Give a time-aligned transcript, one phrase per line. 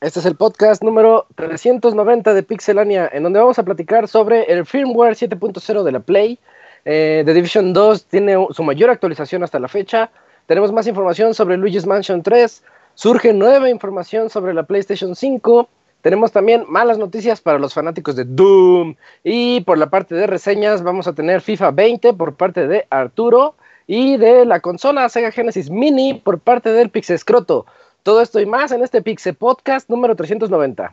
[0.00, 4.64] Este es el podcast número 390 de Pixelania, en donde vamos a platicar sobre el
[4.64, 6.38] firmware 7.0 de la Play.
[6.84, 10.10] Eh, The Division 2 tiene su mayor actualización hasta la fecha.
[10.46, 12.62] Tenemos más información sobre Luigi's Mansion 3.
[12.94, 15.68] Surge nueva información sobre la PlayStation 5.
[16.02, 18.94] Tenemos también malas noticias para los fanáticos de Doom.
[19.24, 23.54] Y por la parte de reseñas vamos a tener FIFA 20 por parte de Arturo.
[23.86, 27.66] Y de la consola Sega Genesis Mini por parte del Pixescroto.
[28.02, 30.92] Todo esto y más en este Pixel Podcast número 390.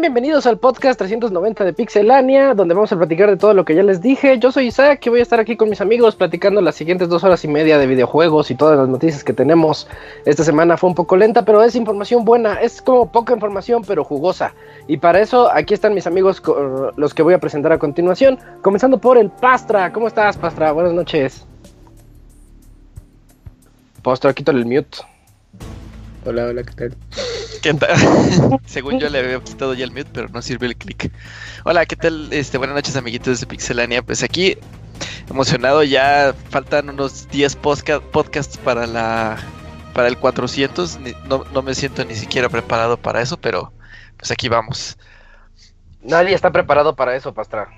[0.00, 3.82] Bienvenidos al podcast 390 de Pixelania, donde vamos a platicar de todo lo que ya
[3.82, 4.38] les dije.
[4.38, 7.22] Yo soy Isaac y voy a estar aquí con mis amigos platicando las siguientes dos
[7.22, 9.86] horas y media de videojuegos y todas las noticias que tenemos.
[10.24, 12.54] Esta semana fue un poco lenta, pero es información buena.
[12.62, 14.54] Es como poca información, pero jugosa.
[14.88, 16.42] Y para eso, aquí están mis amigos,
[16.96, 18.38] los que voy a presentar a continuación.
[18.62, 19.92] Comenzando por el Pastra.
[19.92, 20.72] ¿Cómo estás, Pastra?
[20.72, 21.46] Buenas noches.
[24.02, 25.09] Pastra, quítale el mute.
[26.24, 26.96] Hola, hola, ¿qué tal?
[27.62, 27.96] ¿Qué tal?
[28.66, 31.10] Según yo le había quitado ya el mute, pero no sirvió el clic.
[31.64, 32.32] Hola, ¿qué tal?
[32.32, 34.02] Este, buenas noches, amiguitos de Pixelania.
[34.02, 34.56] Pues aquí,
[35.30, 39.38] emocionado, ya faltan unos 10 posca- podcasts para la
[39.94, 41.00] para el 400.
[41.00, 43.72] Ni- no, no me siento ni siquiera preparado para eso, pero
[44.18, 44.98] pues aquí vamos.
[46.02, 47.68] Nadie está preparado para eso, Pastra.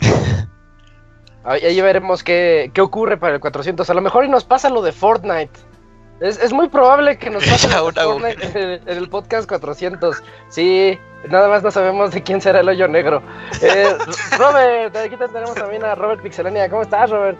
[1.44, 3.88] Ahí ahí veremos qué, qué ocurre para el 400.
[3.88, 5.52] A lo mejor y nos pasa lo de Fortnite.
[6.20, 8.24] Es, es muy probable que nos pase en
[8.56, 10.22] el, en el podcast 400.
[10.48, 13.22] Sí, nada más no sabemos de quién será el hoyo negro.
[13.60, 13.94] Eh,
[14.38, 16.68] Robert, aquí te tenemos también a Robert Pixelania.
[16.70, 17.38] ¿Cómo estás, Robert?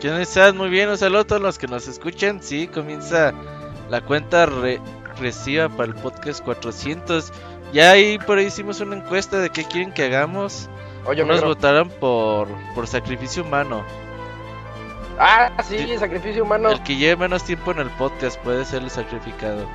[0.00, 0.54] ¿Qué estás?
[0.54, 2.42] Muy bien, un saludo a todos los que nos escuchan.
[2.42, 3.32] Sí, comienza
[3.88, 4.80] la cuenta re-
[5.14, 7.32] regresiva para el podcast 400.
[7.72, 10.68] Ya ahí por ahí hicimos una encuesta de qué quieren que hagamos.
[11.06, 11.48] Hoyo Unos negro.
[11.48, 13.82] votaron por, por sacrificio humano.
[15.18, 16.70] Ah, sí, sacrificio humano.
[16.70, 19.66] El que lleve menos tiempo en el podcast puede ser el sacrificado.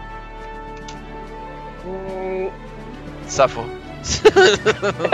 [1.85, 2.47] Mm,
[3.27, 3.65] Safo.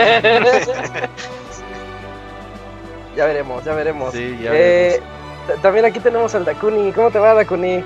[3.16, 4.12] ya veremos, ya veremos.
[4.12, 5.00] Sí, ya Eh,
[5.46, 6.92] t- también aquí tenemos al Dakuni.
[6.92, 7.84] ¿Cómo te va, Dakuni?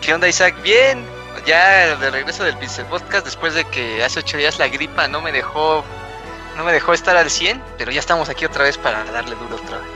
[0.00, 0.54] ¿Qué onda, Isaac?
[0.62, 1.04] Bien,
[1.46, 5.20] ya de regreso del Pixel Podcast después de que hace ocho días la gripa no
[5.20, 5.84] me dejó
[6.56, 9.56] no me dejó estar al 100, pero ya estamos aquí otra vez para darle duro
[9.56, 9.86] otra vez.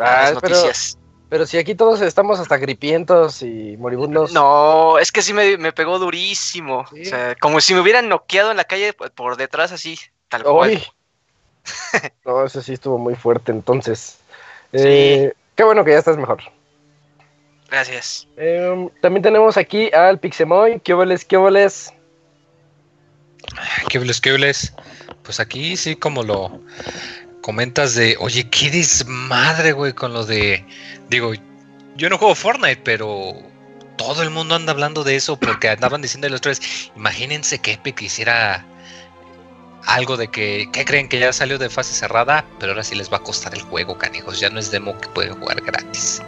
[0.00, 0.98] Ah, las pero, noticias.
[1.28, 4.32] pero si aquí todos estamos hasta gripientos y moribundos.
[4.32, 6.86] No, es que sí me, me pegó durísimo.
[6.92, 7.02] Sí.
[7.02, 9.98] O sea, como si me hubieran noqueado en la calle por- detrás así,
[10.28, 10.82] tal cual.
[12.26, 14.18] No, eso sí estuvo muy fuerte entonces.
[14.72, 16.42] Eh, Qué bueno que ya estás mejor.
[17.70, 18.28] Gracias.
[18.36, 20.80] Eh, también tenemos aquí al Pixemoy.
[20.80, 21.90] ¿Qué óboles, qué óboles?
[23.88, 24.74] ¿Québles, québles?
[25.22, 26.60] Pues aquí sí, como lo
[27.44, 30.64] comentas de, oye, qué desmadre, güey, con lo de,
[31.10, 31.32] digo,
[31.94, 33.34] yo no juego Fortnite, pero
[33.98, 36.62] todo el mundo anda hablando de eso porque andaban diciendo los tres,
[36.96, 38.64] imagínense que Epic hiciera
[39.84, 41.06] algo de que, ¿qué creen?
[41.06, 43.98] Que ya salió de fase cerrada, pero ahora sí les va a costar el juego,
[43.98, 46.22] canijos, ya no es demo que pueden jugar gratis.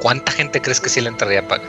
[0.00, 1.66] ¿Cuánta gente crees que sí le entraría a pagar?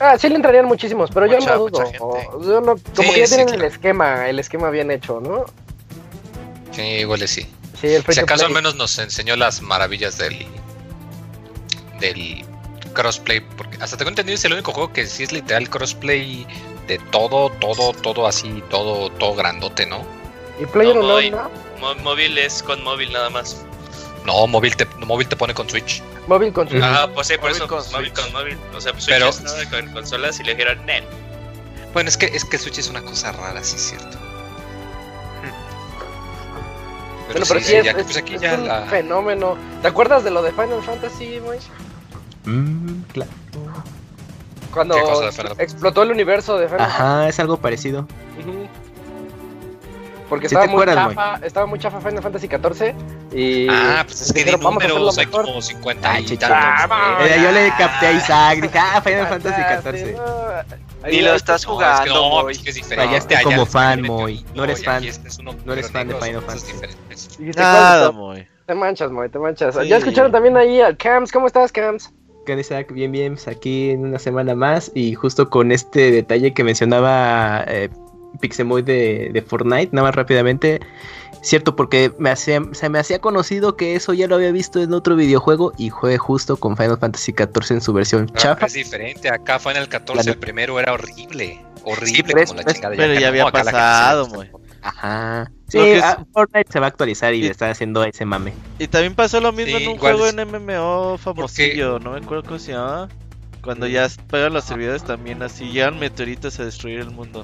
[0.00, 1.84] Ah, sí le entrarían muchísimos, pero Mucha- yo no dudo.
[2.00, 3.62] O- yo no- como Sí, que ya sí, tienen claro.
[3.64, 5.44] el esquema, el esquema bien hecho, ¿no?
[6.72, 7.46] Sí, igual sí.
[7.80, 10.46] Sí, el free Si acaso al menos nos enseñó las maravillas del
[12.00, 12.44] del
[12.92, 16.46] crossplay, porque hasta tengo entendido es el único juego que sí es literal crossplay
[16.86, 20.04] de todo, todo, todo así, todo, todo grandote, ¿no?
[20.60, 21.30] Y Player No, voy.
[21.30, 21.50] ¿no?
[22.02, 23.62] Móvil es con móvil nada más.
[24.24, 26.02] No, móvil te, móvil te pone con Switch.
[26.26, 26.78] Móvil con su...
[26.82, 28.24] Ah, pues sí, por Móvil eso con móvil Switch.
[28.24, 28.58] con móvil.
[28.74, 31.04] O sea, pues Switch Pero- estaba con consolas y le dijeron, "Nel".
[31.92, 34.18] Bueno, es que es que Switch es una cosa rara, sí es cierto.
[37.26, 39.56] Bueno, pero sí, sí, es, ya- es- pues aquí es ya un la- fenómeno.
[39.82, 41.58] ¿Te acuerdas de lo de Final Fantasy, Moy?
[42.44, 43.30] Mm, claro.
[44.72, 45.62] Cuando ¿Qué cosa de Final Fantasy?
[45.62, 48.06] explotó el universo de Final Ajá, es algo parecido.
[48.36, 48.68] Fantasy.
[50.28, 52.94] Porque Sí estaba muy acuerdas, chafa, estaba muy chafa Final Fantasy XIV
[53.32, 55.44] y Ah, pues es que dijeron, vamos a hacerlo mejor.
[55.44, 56.48] como 50 Ah, y tantos.
[56.50, 60.16] Ah, Eh, yo le capté a Isaac, dije, ah, Final Fantasy, Fantasy XIV.
[60.16, 60.85] no.
[61.04, 62.52] Ni lo estás No, es jugando, que no, Moy.
[62.52, 63.06] es que es diferente.
[63.06, 64.44] Fallaste Allá como fan, Moy.
[64.54, 65.04] No eres fan.
[65.04, 66.72] este es uno No eres fan de Final Fantasy.
[67.56, 68.46] Nada, muy.
[68.66, 69.76] Te manchas, Moy, te manchas.
[69.80, 69.86] Sí.
[69.88, 71.30] Ya escucharon también ahí al Cams.
[71.30, 72.12] ¿Cómo estás, Cams?
[72.44, 72.92] ¿Qué onda, Isaac?
[72.92, 77.64] Bien, bien, pues aquí en una semana más y justo con este detalle que mencionaba
[77.66, 77.90] eh,
[78.40, 80.80] Pixemoy de, de Fortnite, nada más rápidamente,
[81.42, 84.92] cierto, porque me hacía, se me hacía conocido que eso ya lo había visto en
[84.92, 88.66] otro videojuego y jugué justo con Final Fantasy XIV en su versión Pero chafa.
[88.66, 90.32] Es diferente, acá fue en el 14, Claro.
[90.34, 92.94] el primero era horrible, horrible pero es- como la es- chingada.
[92.94, 94.50] y Pero ya no, había la pasado, gusta.
[94.82, 95.50] Ajá.
[95.68, 98.52] Sí, es- ah, Fortnite se va a actualizar y Y- le está haciendo ese mame.
[98.78, 102.18] Y también pasó lo mismo Sí, en un juego es- en MMO famosillo, no me
[102.18, 103.08] acuerdo cómo se llama.
[103.62, 107.42] Cuando ya pegan los servidores también así, llegan meteoritos a destruir el mundo.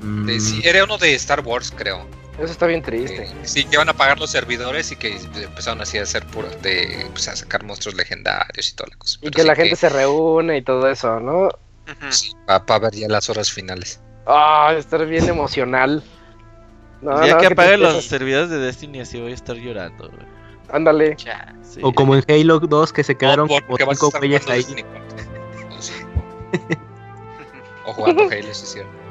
[0.00, 2.06] Mm, sí, era uno de Star Wars, creo.
[2.38, 3.24] Eso está bien triste.
[3.24, 6.48] Eh, sí, que iban a pagar los servidores y que empezaron así a hacer puro,
[6.62, 9.18] de, pues, a sacar monstruos legendarios y toda la cosa.
[9.20, 11.48] Y Pero que sí la gente se reúne y todo eso, ¿no?
[12.10, 14.00] Sí, para ver ya las horas finales.
[14.26, 16.02] Ah, estar bien emocional.
[17.00, 20.26] No, no, que apaguen los servidores de Destiny así voy a estar llorando, güey.
[20.70, 21.16] Ándale.
[21.16, 21.54] Ya.
[21.62, 21.80] Sí.
[21.82, 24.64] O como en Halo 2 que se quedaron O como porque vas a cinco ahí.
[27.84, 29.05] O jugando Halo, sí, es cierto.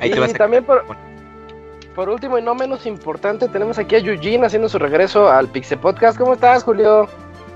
[0.00, 0.84] Ahí te y vas a también por,
[1.94, 5.78] por último y no menos importante, tenemos aquí a Eugene haciendo su regreso al Pixel
[5.78, 6.16] Podcast.
[6.18, 7.08] ¿Cómo estás, Julio?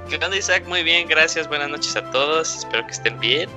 [0.08, 0.64] ¿Qué onda, Isaac?
[0.66, 1.48] Muy bien, gracias.
[1.48, 2.56] Buenas noches a todos.
[2.56, 3.48] Espero que estén bien.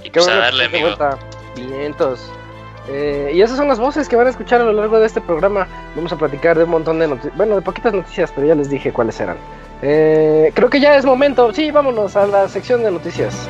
[0.00, 0.86] Y Qué pues a darle, amigo.
[0.86, 1.18] vuelta.
[1.54, 2.20] Vientos.
[2.88, 5.20] Eh, y esas son las voces que van a escuchar a lo largo de este
[5.20, 5.68] programa.
[5.94, 7.36] Vamos a platicar de un montón de noticias.
[7.36, 9.36] Bueno, de poquitas noticias, pero ya les dije cuáles eran.
[9.82, 11.52] Eh, creo que ya es momento.
[11.52, 13.48] Sí, vámonos a la sección de noticias.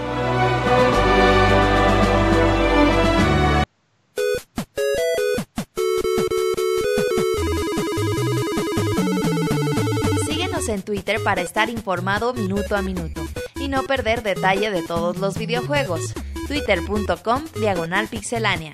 [10.73, 13.23] En Twitter para estar informado minuto a minuto
[13.57, 16.15] y no perder detalle de todos los videojuegos.
[16.49, 18.73] Twitter.com Diagonal Pixelánea.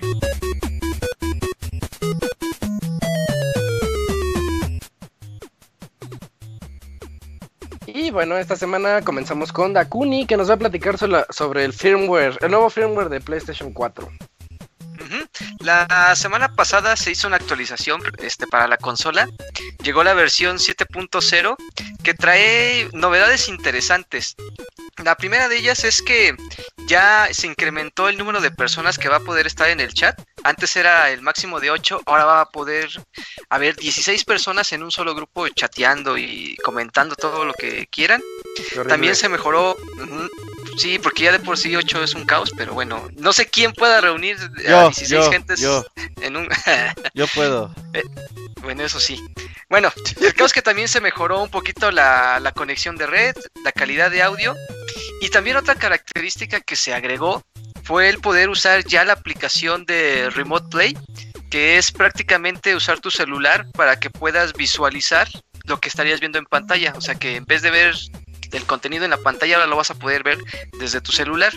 [7.85, 12.37] Y bueno, esta semana comenzamos con Dakuni, que nos va a platicar sobre, el firmware,
[12.41, 14.09] el nuevo firmware de PlayStation 4.
[15.59, 19.27] La semana pasada se hizo una actualización este, para la consola.
[19.83, 21.55] Llegó la versión 7.0
[22.03, 24.35] que trae novedades interesantes.
[25.03, 26.35] La primera de ellas es que
[26.87, 30.19] ya se incrementó el número de personas que va a poder estar en el chat.
[30.43, 32.89] Antes era el máximo de 8, ahora va a poder
[33.49, 38.21] haber 16 personas en un solo grupo chateando y comentando todo lo que quieran.
[38.87, 39.77] También se mejoró.
[40.79, 43.73] Sí, porque ya de por sí 8 es un caos, pero bueno, no sé quién
[43.73, 45.85] pueda reunir a Yo, 16 yo, gentes yo,
[46.21, 46.47] en un.
[47.13, 47.75] yo puedo.
[48.61, 49.21] bueno, eso sí.
[49.69, 53.35] Bueno, el caso es que también se mejoró un poquito la, la conexión de red,
[53.65, 54.55] la calidad de audio.
[55.19, 57.43] Y también otra característica que se agregó
[57.83, 60.97] fue el poder usar ya la aplicación de Remote Play,
[61.49, 65.27] que es prácticamente usar tu celular para que puedas visualizar
[65.65, 66.93] lo que estarías viendo en pantalla.
[66.95, 67.95] O sea que en vez de ver
[68.51, 70.37] el contenido en la pantalla, ahora lo vas a poder ver
[70.79, 71.53] desde tu celular.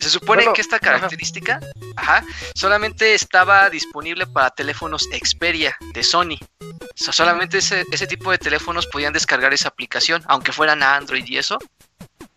[0.00, 1.58] Se supone Bueno, que esta característica
[1.96, 6.38] ajá, solamente estaba disponible para teléfonos Xperia de Sony.
[6.60, 10.94] O sea, solamente ese, ese tipo de teléfonos podían descargar esa aplicación, aunque fueran a
[10.94, 11.58] Android y eso.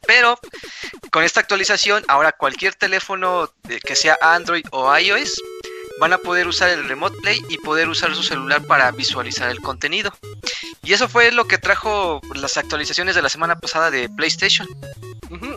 [0.08, 0.40] Pero
[1.12, 3.52] con esta actualización, ahora cualquier teléfono
[3.86, 5.40] que sea Android o iOS
[6.00, 9.62] van a poder usar el Remote Play y poder usar su celular para visualizar el
[9.62, 10.12] contenido.
[10.84, 14.68] Y eso fue lo que trajo las actualizaciones de la semana pasada de PlayStation.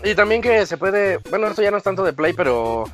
[0.04, 2.84] Y también que se puede, bueno, esto ya no es tanto de Play, pero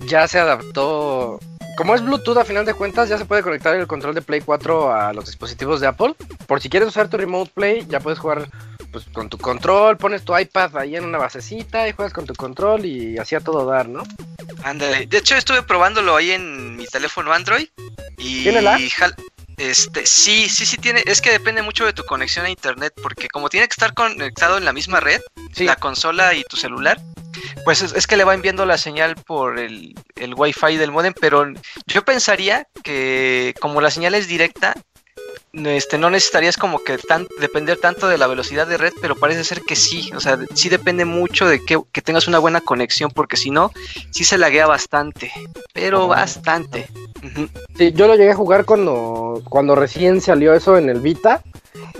[0.00, 1.38] ya se adaptó.
[1.76, 4.40] Como es Bluetooth a final de cuentas, ya se puede conectar el control de Play
[4.40, 6.14] 4 a los dispositivos de Apple.
[6.46, 8.48] Por si quieres usar tu Remote Play, ya puedes jugar
[8.90, 12.34] pues con tu control, pones tu iPad ahí en una basecita y juegas con tu
[12.34, 14.02] control y así a todo dar, ¿no?
[14.64, 15.06] Ándale.
[15.06, 17.68] De hecho, estuve probándolo ahí en mi teléfono Android.
[18.18, 18.80] Y ¿Tiene lag?
[19.60, 21.02] Este, sí, sí, sí tiene.
[21.06, 22.94] Es que depende mucho de tu conexión a internet.
[23.02, 25.20] Porque como tiene que estar conectado en la misma red,
[25.54, 25.64] Sí.
[25.64, 26.98] la consola y tu celular,
[27.64, 31.12] pues es, es que le va enviando la señal por el, el wifi del modem.
[31.20, 31.46] Pero
[31.86, 34.74] yo pensaría que como la señal es directa,
[35.52, 39.44] este, no necesitarías como que tan, depender tanto de la velocidad de red, pero parece
[39.44, 43.10] ser que sí, o sea, sí depende mucho de que, que tengas una buena conexión,
[43.10, 43.72] porque si no,
[44.10, 45.32] sí se laguea bastante,
[45.72, 46.88] pero bastante.
[47.76, 51.42] Sí, yo lo llegué a jugar cuando, cuando recién salió eso en el Vita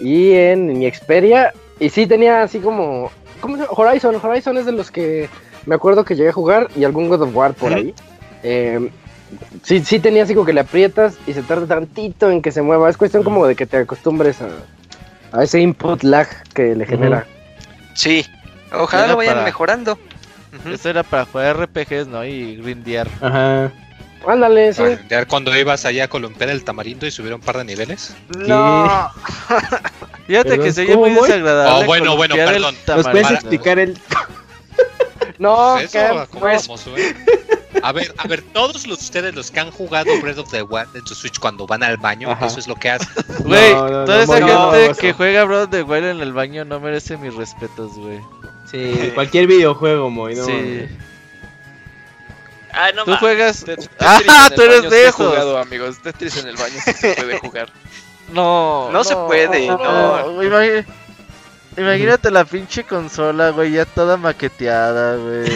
[0.00, 1.52] y en mi Xperia.
[1.78, 3.10] Y sí tenía así como.
[3.40, 3.72] ¿Cómo se llama?
[3.76, 4.16] Horizon.
[4.22, 5.28] Horizon es de los que
[5.66, 7.94] me acuerdo que llegué a jugar y algún God of War por ahí.
[8.42, 8.90] Eh,
[9.62, 12.62] sí, sí tenía así como que le aprietas y se tarda tantito en que se
[12.62, 12.88] mueva.
[12.90, 14.48] Es cuestión como de que te acostumbres a,
[15.38, 17.26] a ese input lag que le genera.
[17.94, 18.24] Sí,
[18.72, 19.98] ojalá Era lo vayan para- mejorando.
[20.68, 22.24] Eso era para jugar RPGs, ¿no?
[22.24, 23.08] Y grindear.
[23.20, 23.70] Ajá.
[24.26, 24.82] Ándale, sí.
[24.82, 28.14] Grindear cuando ibas allá a columpiar el tamarindo y subir un par de niveles.
[28.36, 29.10] No,
[30.26, 31.28] Fíjate que se oye ¿cómo muy voy?
[31.28, 31.84] desagradable.
[31.84, 32.74] Oh, bueno, bueno, perdón.
[32.86, 33.96] ¿Nos puedes explicar el.
[35.38, 36.68] No, Eso, que- ¿cómo pues?
[37.82, 40.94] A ver, a ver, todos los, ustedes los que han jugado Breath of the Wild
[40.96, 42.46] en su Switch cuando van al baño, Ajá.
[42.46, 43.08] eso es lo que hacen.
[43.44, 45.14] Güey, No, no, toda no, esa no, gente no, que no.
[45.16, 48.20] juega Breath of the Wild en el baño no merece mis respetos, güey.
[48.70, 50.34] Sí, cualquier videojuego, Moy.
[50.36, 50.86] No, sí.
[52.72, 53.64] Ah, no Tú juegas.
[53.64, 55.14] Tetris ¡Ah, en el tú eres baño de sí he esos!
[55.26, 55.98] jugado, amigos.
[56.02, 57.70] Tetris en el baño sí se puede jugar.
[58.32, 60.40] No, No se puede, no.
[61.76, 65.48] Imagínate la pinche consola, güey, ya toda maqueteada, güey.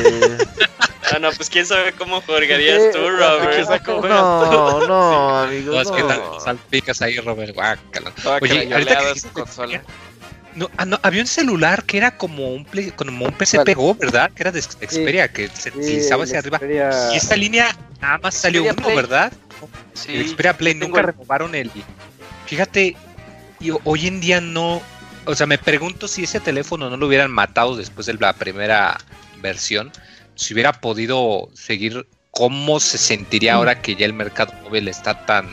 [1.13, 3.69] Ah, no, pues quién sabe cómo jugarías tú, Robert.
[4.03, 5.83] No, no, amigos.
[5.85, 6.41] Todas que tal No.
[6.41, 7.55] salpicas ahí, Robert.
[7.55, 8.13] Guácala.
[8.41, 9.83] Oye, ahorita que dijiste su consola.
[10.55, 13.95] No, ah, no, había un celular que era como un, play- como un PSP Go,
[13.97, 14.31] ¿verdad?
[14.33, 16.59] Que era de Xperia, que se sí, hacia arriba.
[16.59, 18.97] Xperia- Y esta línea nada más salió Xperia uno, Play.
[18.97, 19.33] ¿verdad?
[19.95, 20.15] sí.
[20.15, 21.73] el Xperia Play, nunca el- renovaron el.
[22.47, 22.97] Fíjate,
[23.59, 24.81] y ho- hoy en día no.
[25.27, 28.97] O sea, me pregunto si ese teléfono no lo hubieran matado después de la primera
[29.41, 29.91] versión,
[30.35, 35.49] si hubiera podido seguir, ¿cómo se sentiría ahora que ya el mercado móvil está tan.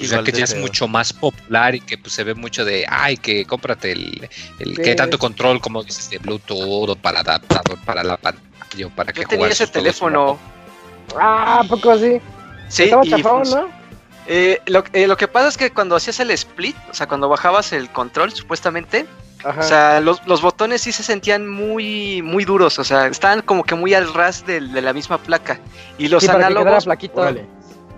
[0.00, 2.84] O sea, que ya es mucho más popular y que pues, se ve mucho de,
[2.88, 4.28] ay, que cómprate el,
[4.58, 8.90] el que tanto control, como dices, de Bluetooth o para adaptador, para la pantalla o
[8.90, 10.38] para que Yo tenía jugar ese teléfono.
[11.16, 12.20] Ah, ¿a poco así?
[12.68, 13.68] Sí, Estaba y chafón, fun- ¿no?
[14.26, 17.28] Eh, lo, eh, lo que pasa es que cuando hacías el split, o sea, cuando
[17.28, 19.06] bajabas el control, supuestamente,
[19.44, 19.60] Ajá.
[19.60, 23.64] o sea, los, los botones sí se sentían muy, muy duros, o sea, estaban como
[23.64, 25.58] que muy al ras de, la misma placa.
[25.98, 26.88] Y los sí, para que quedara análogos,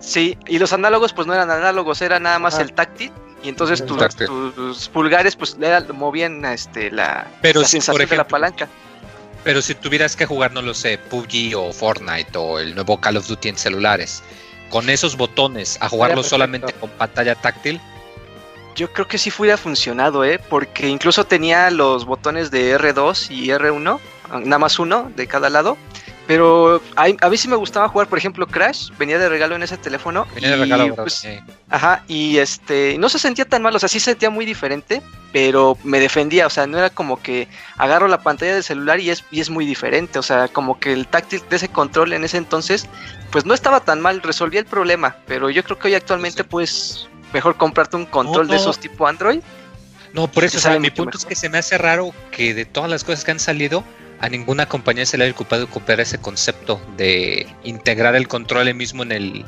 [0.00, 2.62] sí, y los análogos pues no eran análogos, era nada más Ajá.
[2.62, 3.12] el táctil.
[3.42, 4.26] Y entonces El tus, táctil.
[4.54, 8.26] tus pulgares pues le da- movían este, la, Pero la si, por sensación de la
[8.26, 8.68] palanca.
[9.44, 13.18] Pero si tuvieras que jugar, no lo sé, PUBG o Fortnite o el nuevo Call
[13.18, 14.22] of Duty en celulares,
[14.70, 17.78] con esos botones, a jugarlo solamente con pantalla táctil,
[18.74, 20.38] Yo creo que sí hubiera funcionado, ¿eh?
[20.50, 24.00] Porque incluso tenía los botones de R2 y R1,
[24.44, 25.76] nada más uno de cada lado.
[26.26, 29.62] Pero a, a mí sí me gustaba jugar, por ejemplo, Crash, venía de regalo en
[29.62, 30.26] ese teléfono.
[30.34, 33.90] venía de regalo, pues, Eh, Ajá, y este, no se sentía tan mal, o sea,
[33.90, 35.02] sí se sentía muy diferente,
[35.34, 39.10] pero me defendía, o sea, no era como que agarro la pantalla del celular y
[39.10, 42.24] es, y es muy diferente, o sea, como que el táctil de ese control en
[42.24, 42.86] ese entonces,
[43.30, 46.48] pues no estaba tan mal, resolvía el problema, pero yo creo que hoy actualmente, Sí.
[46.48, 48.60] pues, mejor comprarte un control de no.
[48.60, 49.40] esos tipo Android.
[50.14, 51.28] No, por eso, o sea, mi punto es mejor.
[51.28, 53.84] que se me hace raro que de todas las cosas que han salido,
[54.20, 59.02] a ninguna compañía se le haya ocupado ocupar ese concepto de integrar el control mismo
[59.02, 59.44] en el,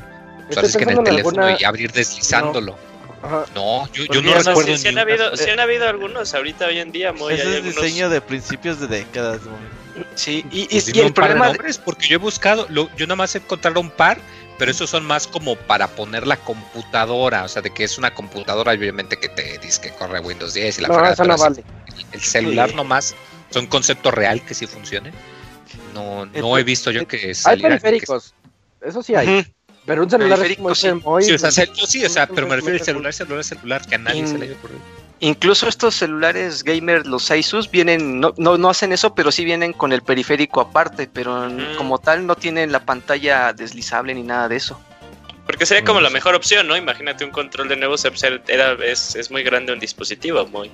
[0.47, 2.77] pues, ahora sí que en el en teléfono alguna- y abrir deslizándolo.
[3.23, 3.45] Ajá.
[3.55, 6.33] No, yo, yo Porque no no- recuerdo sí, sí han habido, sí han habido algunos
[6.35, 10.05] ahorita hoy en día, muy es algunos- diseño de principios de décadas, güey.
[10.13, 11.57] Sí, y, y- Pues y el un par de problema...
[11.63, 14.19] de- porque yo he buscado, lo- yo nada más he encontrado un par,
[14.57, 18.13] pero esos son más como para poner la computadora, o sea, de que es una
[18.13, 21.37] computadora, obviamente que te dice que corre Windows 10 y la No, fregada, eso pero
[21.37, 22.03] no así, vale.
[22.11, 22.75] el celular Sí.
[22.75, 23.15] nomás,
[23.51, 25.11] son concepto real que sí funcione.
[25.93, 28.33] No, no he visto yo que Hay que- periféricos.
[28.81, 29.45] Eso sí hay.
[29.85, 30.89] Pero un celular es como sí.
[31.21, 33.97] Sí, o sea, sí, o sea, pero me refiero al celular, celular, celular, que a
[33.97, 34.81] nadie se le haya ocurrido.
[35.19, 39.73] Incluso estos celulares gamer, los Asus, vienen, no, no, no hacen eso, pero sí vienen
[39.73, 41.75] con el periférico aparte, pero Mm.
[41.75, 44.79] como tal no tienen la pantalla deslizable ni nada de eso.
[45.45, 46.03] Porque sería como Mm.
[46.03, 46.75] la mejor opción, ¿no?
[46.77, 47.95] Imagínate un control de nuevo,
[48.47, 50.69] era, es, es muy grande un dispositivo, muy.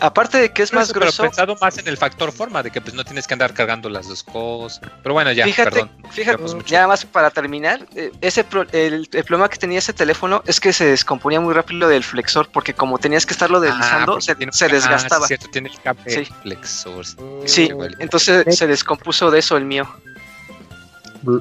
[0.00, 2.70] Aparte de que es más eso, pero grueso, pensado más en el factor forma, de
[2.70, 4.80] que pues no tienes que andar cargando las dos cosas.
[5.02, 5.90] Pero bueno, ya, fíjate, perdón.
[6.10, 6.66] fíjate, Pues mucho.
[6.66, 10.60] ya más para terminar, eh, ese pro- el, el problema que tenía ese teléfono es
[10.60, 14.34] que se descomponía muy rápido del flexor, porque como tenías que estarlo deslizando, porque se,
[14.34, 15.22] tiene- se ah, desgastaba.
[15.26, 16.24] sí, cierto, tiene el cable Sí.
[16.42, 17.04] flexor.
[17.46, 17.70] sí.
[17.98, 19.88] Entonces se descompuso de eso el mío.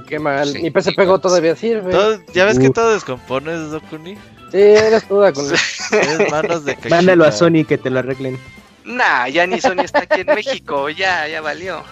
[0.07, 0.47] Qué mal.
[0.51, 0.61] Sí.
[0.63, 1.91] Mi PSP todavía sirve.
[1.91, 4.17] Todo- ya ves que todo descompones, Dokuni.
[4.51, 5.45] Sí, eres duda con
[6.31, 6.77] manos de.
[6.89, 8.39] Mándalo a Sony que te lo arreglen.
[8.85, 11.83] Nah, ya ni Sony está aquí en México, ya, ya valió.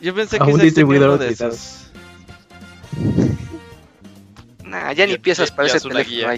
[0.00, 1.86] Yo pensé A que un distribuidor de esos.
[4.64, 6.34] Nah, ya ni piezas para ese teléfono.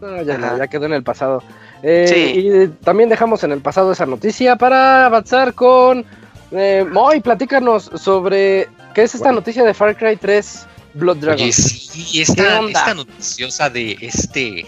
[0.00, 1.42] No, ya, no, ya quedó en el pasado.
[1.82, 2.40] Eh, Sí.
[2.40, 6.04] Y eh, también dejamos en el pasado esa noticia para avanzar con...
[6.52, 8.68] Eh, Moy, platícanos sobre...
[8.94, 11.42] ¿Qué es esta noticia de Far Cry 3 Blood Dragon?
[11.42, 14.66] Oye, sí, ¿Qué esta, esta noticiosa de este.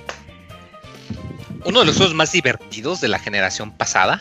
[1.64, 4.20] Uno de los juegos más divertidos de la generación pasada.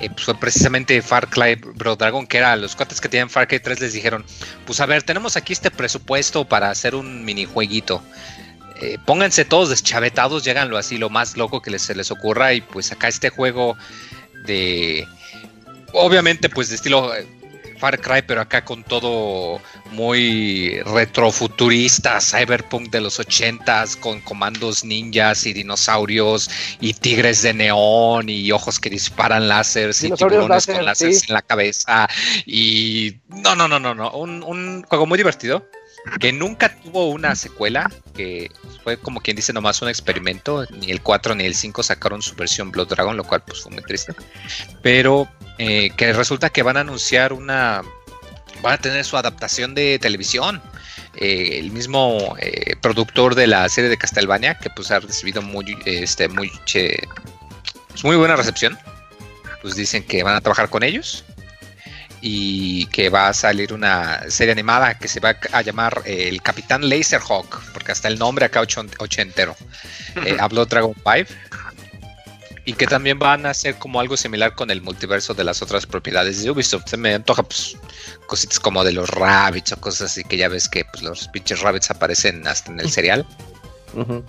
[0.00, 3.46] eh, pues fue precisamente Far Cry Bro Dragon, que era los cuates que tenían Far
[3.46, 4.24] Cry 3 les dijeron,
[4.64, 8.02] pues a ver, tenemos aquí este presupuesto para hacer un minijueguito.
[8.80, 12.52] Eh, pónganse todos deschavetados, lléganlo así, lo más loco que se les ocurra.
[12.52, 13.76] Y pues acá este juego
[14.44, 15.06] de...
[15.92, 17.26] Obviamente pues de estilo eh,
[17.78, 19.60] Far Cry, pero acá con todo
[19.92, 28.28] muy retrofuturista, cyberpunk de los ochentas, con comandos ninjas y dinosaurios y tigres de neón
[28.28, 31.26] y ojos que disparan láseres y tiburones láser, con láseres sí.
[31.28, 32.08] en la cabeza
[32.44, 35.66] y no, no, no, no, no, un, un juego muy divertido
[36.20, 38.50] que nunca tuvo una secuela, que
[38.84, 42.34] fue como quien dice nomás un experimento, ni el 4 ni el 5 sacaron su
[42.34, 44.14] versión Blood Dragon, lo cual pues fue muy triste,
[44.82, 45.28] pero
[45.58, 47.82] eh, que resulta que van a anunciar una,
[48.62, 50.62] van a tener su adaptación de televisión.
[51.18, 55.76] Eh, el mismo eh, productor de la serie de Castlevania, que pues ha recibido muy,
[55.86, 57.02] este, muy, che-
[57.88, 58.78] pues, muy buena recepción,
[59.62, 61.24] pues dicen que van a trabajar con ellos
[62.20, 66.42] y que va a salir una serie animada que se va a llamar eh, El
[66.42, 69.56] Capitán Laserhawk, porque hasta el nombre acá ocho- ochentero.
[70.24, 71.32] Eh, habló Dragon 5.
[72.66, 75.86] Y que también van a hacer como algo similar con el multiverso de las otras
[75.86, 76.88] propiedades de Ubisoft.
[76.88, 77.76] Se me antoja pues
[78.26, 81.60] cositas como de los rabbits o cosas así que ya ves que pues, los pinches
[81.60, 83.24] rabbits aparecen hasta en el serial.
[83.94, 84.24] Ujú.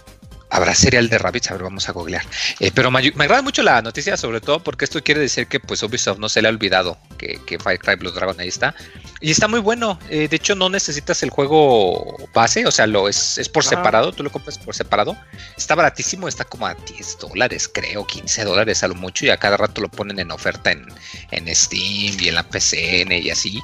[0.50, 2.23] Habrá serial de rabbits, a ver, vamos a googlear.
[2.62, 5.84] Eh, pero me, agrada mucho la noticia, sobre todo porque esto quiere decir que pues
[5.84, 8.73] Ubisoft no se le ha olvidado que, que Fire Cry Blood Dragon ahí está.
[9.19, 9.97] Y está muy bueno.
[10.10, 13.71] eh, de hecho, no necesitas el juego base, o sea, lo es, es por Ajá.
[13.71, 15.17] separado, tú lo compras por separado.
[15.58, 19.38] Está baratísimo, está como a 10 dólares, creo, 15 dólares a lo mucho, y a
[19.38, 20.86] cada rato lo ponen en oferta en,
[21.32, 23.60] en Steam y en la PCN y así.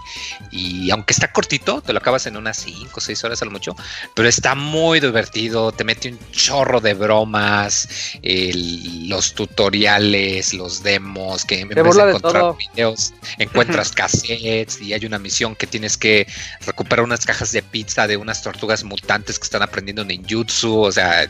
[0.52, 3.52] Y aunque está cortito, te lo acabas en unas 5 o 6 horas a lo
[3.52, 3.76] mucho,
[4.16, 7.88] pero está muy divertido, te mete un chorro de bromas,
[8.24, 15.06] el- los tutoriales, los demos, que en vez de encontrar videos, encuentras cassettes y hay
[15.06, 16.26] una misión que tienes que
[16.66, 21.28] recuperar unas cajas de pizza de unas tortugas mutantes que están aprendiendo ninjutsu, o sea,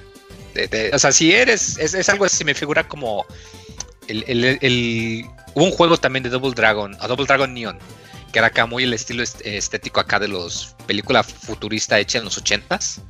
[0.53, 3.25] de- de- o sea, si eres, es, es algo así, me figura como
[4.07, 7.79] el, el- el- hubo un juego también de Double Dragon, a Double Dragon Neon,
[8.31, 12.25] que era acá muy el estilo est- estético acá de los película futurista hecha en
[12.25, 13.01] los ochentas.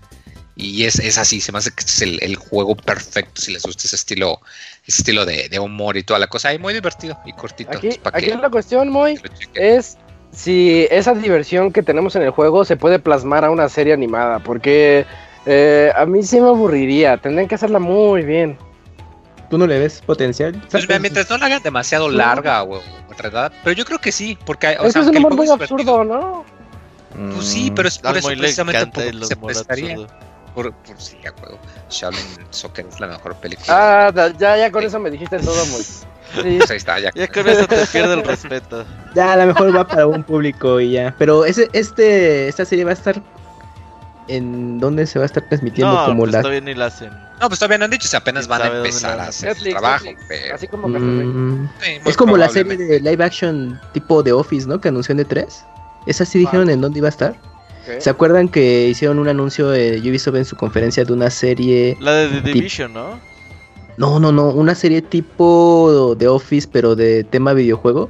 [0.55, 3.63] Y es, es así, se me hace que es el, el juego perfecto si les
[3.63, 4.39] gusta ese estilo,
[4.85, 6.53] ese estilo de, de humor y toda la cosa.
[6.53, 7.71] Y muy divertido y cortito.
[7.75, 9.19] Aquí, aquí que la cuestión, Moy,
[9.55, 9.97] es
[10.33, 14.39] si esa diversión que tenemos en el juego se puede plasmar a una serie animada,
[14.39, 15.05] porque
[15.45, 18.57] eh, a mí sí me aburriría, tendrían que hacerla muy bien.
[19.49, 20.59] ¿Tú no le ves potencial?
[20.71, 24.37] Pues mira, mientras no la hagan demasiado larga o, enredada, pero yo creo que sí,
[24.45, 26.43] porque o es que sea, es un humor muy juego absurdo, ¿no?
[27.33, 29.95] Pues sí, pero es por eso precisamente por el lo que se prestaría.
[30.55, 31.59] Por, por sí, a huevo.
[31.89, 33.67] Shaolin Soccer es la mejor película.
[34.07, 35.83] Ah, ya, ya con eso me dijiste todo, Moy.
[36.33, 36.55] Sí.
[36.57, 37.11] Pues ahí está, ya.
[37.13, 38.85] Ya con eso te pierde el respeto.
[39.15, 41.13] Ya, a lo mejor va para un público y ya.
[41.19, 43.21] Pero ese, este, esta serie va a estar.
[44.27, 45.93] ¿En dónde se va a estar transmitiendo?
[45.93, 46.41] No, como pues la.
[46.41, 47.09] todavía ni la hacen.
[47.41, 50.05] No, pues todavía no han dicho, si apenas ¿Quién van a empezar a hacer trabajo.
[50.29, 50.87] Pero- así como.
[50.87, 54.79] Mm, Sí, es como la serie de live action tipo de Office, ¿no?
[54.79, 55.45] Que anunció en E3.
[56.05, 57.35] Esa sí dijeron en dónde iba a estar.
[57.99, 61.97] ¿Se acuerdan que hicieron un anuncio de Ubisoft en su conferencia de una serie?
[61.99, 63.19] La de The Division, ¿no?
[63.97, 68.09] No, no, no, una serie tipo de Office, pero de tema videojuego.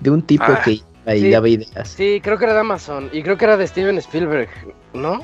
[0.00, 1.30] De un tipo Ah, que iba y sí.
[1.30, 1.88] daba ideas.
[1.88, 4.48] Sí, creo que era de Amazon y creo que era de Steven Spielberg,
[4.94, 5.20] ¿no?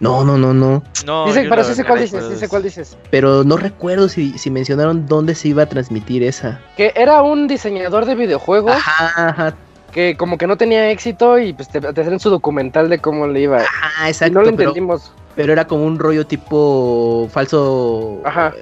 [0.00, 0.82] No, no, no, no.
[1.06, 2.98] No, Dice, yo pero sí sé cuál no dices, recuerdo sí sé cuál dices.
[3.10, 6.60] Pero no recuerdo si, si mencionaron dónde se iba a transmitir esa.
[6.76, 9.54] Que era un diseñador de videojuegos Ajá, ajá.
[9.92, 13.26] que como que no tenía éxito y pues te, te hacían su documental de cómo
[13.28, 13.58] le iba.
[13.60, 14.34] Ah, Y exacto.
[14.34, 15.12] no lo pero, entendimos.
[15.36, 18.20] pero era como un rollo tipo falso.
[18.24, 18.52] Ajá.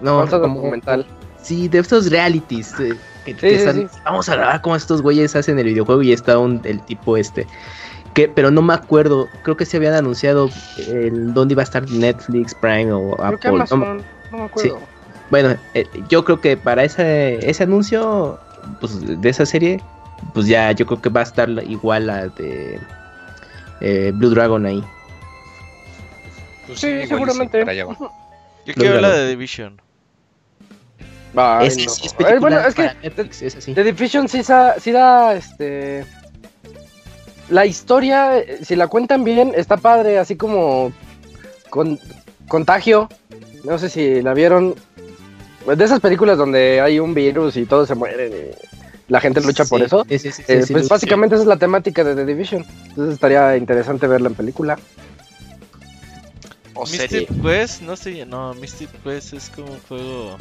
[0.00, 1.06] No, falso como- documental.
[1.42, 2.72] Sí, de estos realities.
[2.80, 3.98] eh, Que Sí, te sí, están- sí.
[4.04, 7.46] Vamos a grabar cómo estos güeyes hacen el videojuego y está un, el tipo este.
[8.14, 10.48] Que, pero no me acuerdo, creo que se habían anunciado
[10.88, 13.64] el dónde iba a estar Netflix, Prime o Creo que Apple.
[13.70, 14.02] no me- Amazon,
[14.32, 14.78] no me acuerdo.
[15.30, 18.38] Bueno, eh, yo creo que para ese, ese anuncio
[18.80, 19.80] pues, de esa serie,
[20.34, 22.80] pues ya yo creo que va a estar igual a de
[23.82, 24.82] eh, Blue Dragon ahí.
[26.66, 27.60] Pues Sí, seguramente.
[27.60, 27.96] para allá va.
[28.66, 29.80] Yo quiero Lo la de Division.
[31.34, 31.90] Ay, es, no.
[31.90, 33.74] sí es Eh, película bueno, es que para Netflix, es así.
[33.74, 36.04] The Division sí, sa- sí da, este...
[37.48, 40.92] La historia, eh, si la cuentan bien, está padre, así como
[41.68, 41.98] con,
[42.48, 43.08] Contagio.
[43.64, 44.74] No sé si la vieron.
[45.66, 49.64] De esas películas donde hay un virus y todos se mueren y la gente lucha
[49.64, 50.04] por eso.
[50.08, 50.88] sí, sí, sí, Eh, sí, pues sí.
[50.90, 52.64] básicamente esa es la temática de The Division.
[52.88, 54.78] Entonces estaría interesante verla en película.
[56.82, 57.20] O serie.
[57.20, 60.36] Mystic Quest, no sé, no, Mystic Quest es como un juego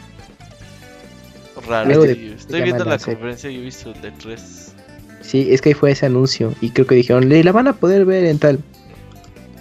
[1.67, 2.01] raro.
[2.03, 4.73] De- Estoy viendo la conferencia y he visto de 3.
[5.21, 7.73] Sí, es que ahí fue ese anuncio y creo que dijeron, "Le- la van a
[7.73, 8.59] poder ver en tal.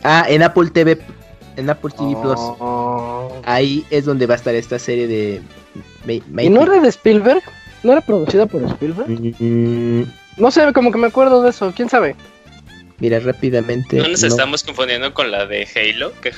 [0.04, 0.98] Ah, en Apple TV,
[1.56, 2.36] en Apple TV Plus.
[2.38, 3.42] Oh.
[3.44, 5.42] Ahí es donde va a estar esta serie de
[6.30, 7.42] Ma- ¿Y no era de Spielberg?
[7.82, 9.08] ¿No era producida por Spielberg?
[9.40, 10.02] Mm,
[10.36, 11.72] No sé, como que me acuerdo de eso.
[11.74, 12.14] ¿Quién sabe?
[13.00, 13.96] mira rápidamente.
[13.96, 14.26] No nos no.
[14.28, 16.32] estamos confundiendo con la de Halo, que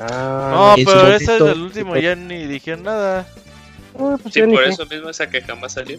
[0.00, 3.26] Ah, No, pero ese es el último, ya ni dijeron nada.
[3.98, 5.98] ah, pues sí, por eso mismo esa que jamás salió.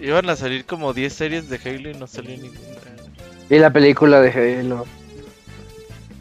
[0.00, 2.60] Iban a salir como 10 series de Halo y no salió ninguna.
[3.48, 4.86] Y la película de Halo.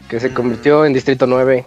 [0.09, 0.33] Que se Mm.
[0.33, 1.65] convirtió en Distrito 9.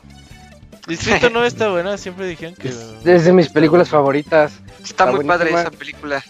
[0.86, 2.68] Distrito no está buena, siempre dijeron que.
[2.68, 4.52] Es de mis películas favoritas.
[4.82, 6.22] Está, Está muy padre esa película.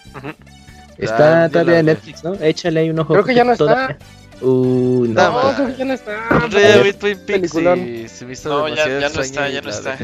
[0.97, 2.35] Está Ah, todavía en Netflix, ¿no?
[2.35, 3.13] Échale ahí un ojo.
[3.13, 3.65] Creo que ya no está.
[3.67, 3.99] todavía.
[4.37, 5.67] Está no.
[5.67, 6.13] Que ya no está.
[6.51, 7.79] Twin Peaks peliculón.
[7.81, 9.97] y se me hizo No, ya- ya no está, ya no está.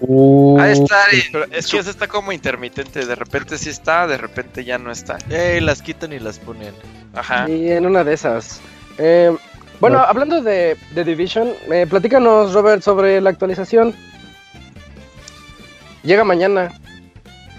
[0.00, 1.22] Uh, estar en.
[1.32, 4.90] Pero es que esa está como intermitente, de repente sí está, de repente ya no
[4.90, 5.18] está.
[5.30, 6.74] Eh, las quitan y las ponen.
[7.14, 7.48] Ajá.
[7.48, 8.60] Y en una de esas.
[8.98, 9.28] Eh,
[9.78, 10.00] bueno, Bueno.
[10.00, 13.94] hablando de, de Division, eh, platícanos, Robert, sobre la actualización.
[16.02, 16.72] Llega mañana.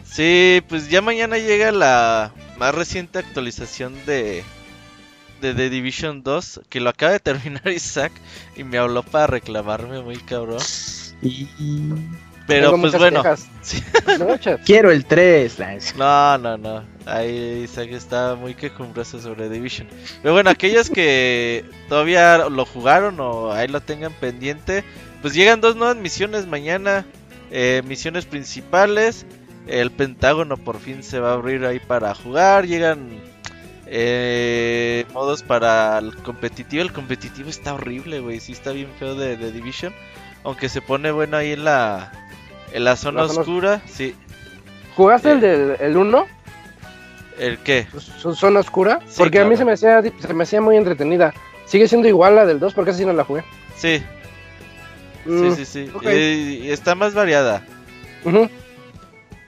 [0.04, 4.44] Sí, pues ya mañana llega la más reciente actualización de
[5.41, 8.12] de The Division 2, que lo acaba de terminar Isaac
[8.56, 10.62] y me habló para reclamarme muy cabrón.
[11.21, 11.47] y-
[12.47, 13.21] Pero Tengo pues bueno,
[13.62, 13.84] sí.
[14.65, 15.58] Quiero el 3.
[15.97, 16.84] No, no, no.
[17.06, 19.88] Ahí Isaac está muy quejumbroso sobre Division.
[20.21, 24.84] Pero bueno, aquellos que todavía lo jugaron o ahí lo tengan pendiente,
[25.21, 27.06] pues llegan dos nuevas misiones mañana.
[27.52, 29.26] Eh, misiones principales.
[29.67, 32.65] El Pentágono por fin se va a abrir ahí para jugar.
[32.65, 33.19] Llegan
[33.89, 36.82] eh, modos para el competitivo.
[36.84, 38.39] El competitivo está horrible, güey.
[38.39, 39.93] Sí está bien feo de, de Division.
[40.43, 42.12] Aunque se pone bueno ahí en la,
[42.73, 43.82] en la zona La zona oscura.
[43.86, 44.15] Sí.
[44.95, 45.32] ¿Jugaste Eh.
[45.34, 46.28] el del el 1?
[47.39, 47.88] ¿El qué?
[48.19, 49.00] ¿Su zona oscura?
[49.08, 51.34] Sí, porque a mí se me, hacía, se me hacía muy entretenida.
[51.65, 53.43] Sigue siendo igual la del 2 porque esa sí no la jugué.
[53.76, 54.02] Sí,
[55.26, 55.91] Mm, sí, sí, sí.
[55.93, 56.04] ok.
[56.06, 57.62] Y, y está más variada.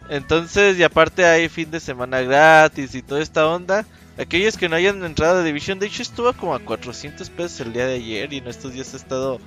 [0.10, 3.86] Entonces, y aparte hay fin de semana gratis y toda esta onda.
[4.19, 7.71] Aquellos que no hayan entrado a Division, de hecho estuvo como a 400 pesos el
[7.71, 9.39] día de ayer y en estos días ha estado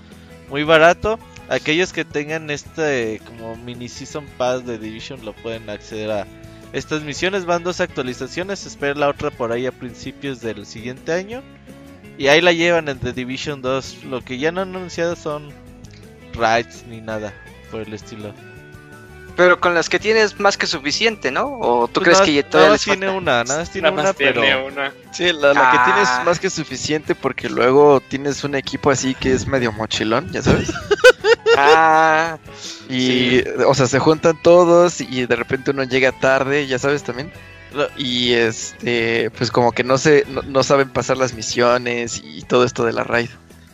[0.49, 1.19] muy barato.
[1.51, 6.27] Aquellos que tengan este como mini season pass de Division lo pueden acceder a
[6.73, 7.45] estas misiones.
[7.45, 11.43] Van dos actualizaciones, espera la otra por ahí a principios del siguiente año.
[12.17, 14.05] Y ahí la llevan en The Division 2.
[14.05, 15.51] Lo que ya no han anunciado son
[16.33, 17.35] raids ni nada
[17.71, 18.33] por el estilo.
[19.37, 21.59] Pero con las que tienes más que suficiente, ¿no?
[21.59, 23.19] ¿O tú Pues crees nada- que nada todavía más les tiene falta?
[23.19, 24.43] una, nada más tiene Nada una, pero.
[25.13, 25.85] Sí, la, la que Ah.
[25.87, 30.43] tienes más que suficiente porque luego tienes un equipo así que es medio mochilón, ya
[30.43, 30.71] sabes.
[31.57, 32.39] Ah,
[32.89, 37.31] Y, o sea, se juntan todos y de repente uno llega tarde, ya sabes también.
[37.97, 42.65] Y este, pues como que no se, no, no saben pasar las misiones y todo
[42.65, 43.29] esto de la raid.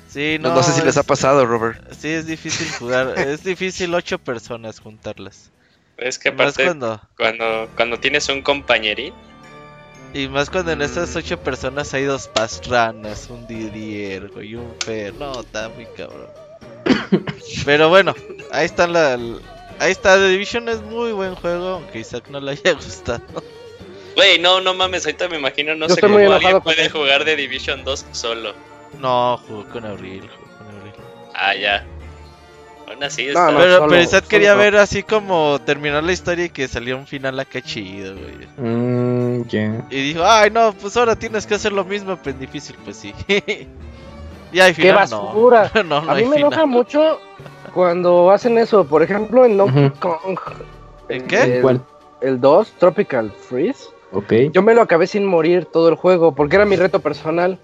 [0.09, 1.81] Sí, No, no, no sé si les ha es- pasado, Robert.
[1.99, 5.53] Sí, es difícil jugar, es difícil ocho personas juntarlas.
[5.97, 9.13] Es que Más aparte, cuando, cuando, cuando tienes un compañerín,
[10.15, 11.19] y más cuando en esas Mm.
[11.19, 16.29] ocho personas hay dos pastranas, un Didier y un Fer, no, está muy cabrón.
[17.65, 18.15] Pero bueno,
[18.51, 19.15] ahí están la,
[19.79, 23.21] ahí está, The Division es muy buen juego, aunque Isaac no le haya gustado.
[24.15, 27.37] Güey, no, no mames, ahorita me imagino, no Yo sé cómo alguien puede jugar de
[27.37, 28.55] Division 2 solo.
[29.01, 30.93] No, jugó con Abril, jugó con Abril.
[31.35, 31.85] Ah, ya.
[32.91, 33.51] Aún así está.
[33.51, 33.59] no.
[33.59, 37.07] pero, solo- pero Isaac quería ver así como terminar la historia y que salió un
[37.07, 38.49] final acá chido, güey.
[38.57, 39.87] Mm, ya.
[39.91, 42.97] Y dijo, ay no, pues ahora tienes que hacer lo mismo, pero en difícil, pues
[42.97, 43.15] sí.
[43.29, 45.25] y ¡Qué final no.
[45.27, 45.71] basura!
[45.85, 46.39] no, no a mí hay me final.
[46.53, 47.21] enoja mucho
[47.75, 48.85] cuando hacen eso.
[48.87, 49.91] Por ejemplo, en Donkey.
[50.01, 50.39] Kong.
[51.11, 51.43] ¿En qué?
[51.57, 51.83] El- ¿Cuál?
[52.23, 53.85] el 2, Tropical Freeze.
[54.13, 54.33] Ok.
[54.53, 57.59] Yo me lo acabé sin morir todo el juego, porque era mi reto personal.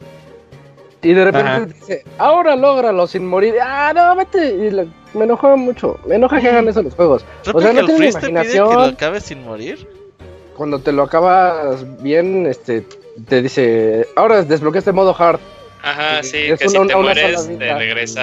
[1.04, 1.66] Y de repente Ajá.
[1.66, 3.54] dice, ahora lógralo sin morir.
[3.62, 4.48] Ah, no, vete.
[4.48, 5.98] Y me enojó mucho.
[6.06, 7.24] Me enoja que hagan eso los juegos.
[7.52, 8.80] O sea, no te pide que lo imaginación.
[8.94, 9.86] acabes sin morir.
[10.56, 12.86] Cuando te lo acabas bien, este,
[13.28, 15.40] te dice, ahora desbloqueaste modo hard.
[15.82, 17.78] Ajá, Sí, sí, es que una- si te una mueres sola te vida.
[17.78, 18.22] regresa,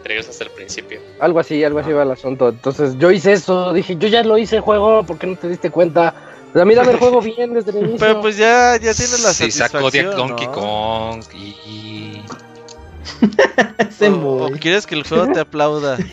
[0.00, 1.00] te regresas hasta el principio.
[1.18, 2.50] Algo así, algo así va el asunto.
[2.50, 5.48] Entonces yo hice eso, dije, yo ya lo hice el juego, ¿por qué no te
[5.48, 6.14] diste cuenta?
[6.52, 7.98] Pues a mí dame el juego bien desde el inicio.
[7.98, 10.52] Pero pues ya, ya tienes la Si sacó de satisfacción, Donkey ¿no?
[10.52, 12.22] Kong y...
[13.90, 14.58] Se O, o muy.
[14.58, 15.96] quieres que el juego te aplauda.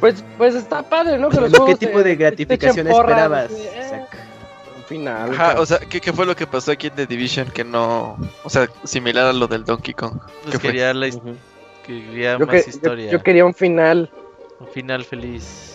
[0.00, 1.28] Pues, pues está padre, ¿no?
[1.28, 3.50] Que los ¿Qué tipo de gratificación esperabas?
[3.50, 4.00] eh,
[4.88, 5.30] final.
[5.32, 8.16] Ajá, o sea, ¿qué, qué fue lo que pasó aquí en The Division que no...
[8.42, 10.14] O sea, similar a lo del Donkey Kong?
[10.44, 11.34] Pues quería, la his- Ujú.
[11.86, 13.10] quería yo, más que- yo- historia.
[13.10, 14.10] yo quería un final.
[14.58, 15.69] Un final feliz.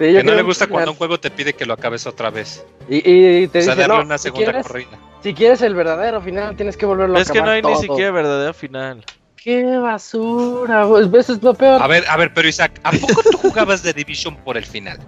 [0.00, 2.64] Sí, Que no le gusta cuando un juego te pide que lo acabes otra vez.
[2.88, 4.98] Y, y te O sea, dice, darle no, una si segunda quieres, corrida.
[5.22, 7.80] si quieres el verdadero final, tienes que volverlo a es que no acabar hay ni
[7.86, 9.04] siquiera verdadero final.
[9.36, 10.86] ¡Qué basura!
[10.88, 11.82] Pues eso es lo peor.
[11.82, 14.98] A ver, a ver, pero Isaac, ¿a poco tú jugabas The Division por el final?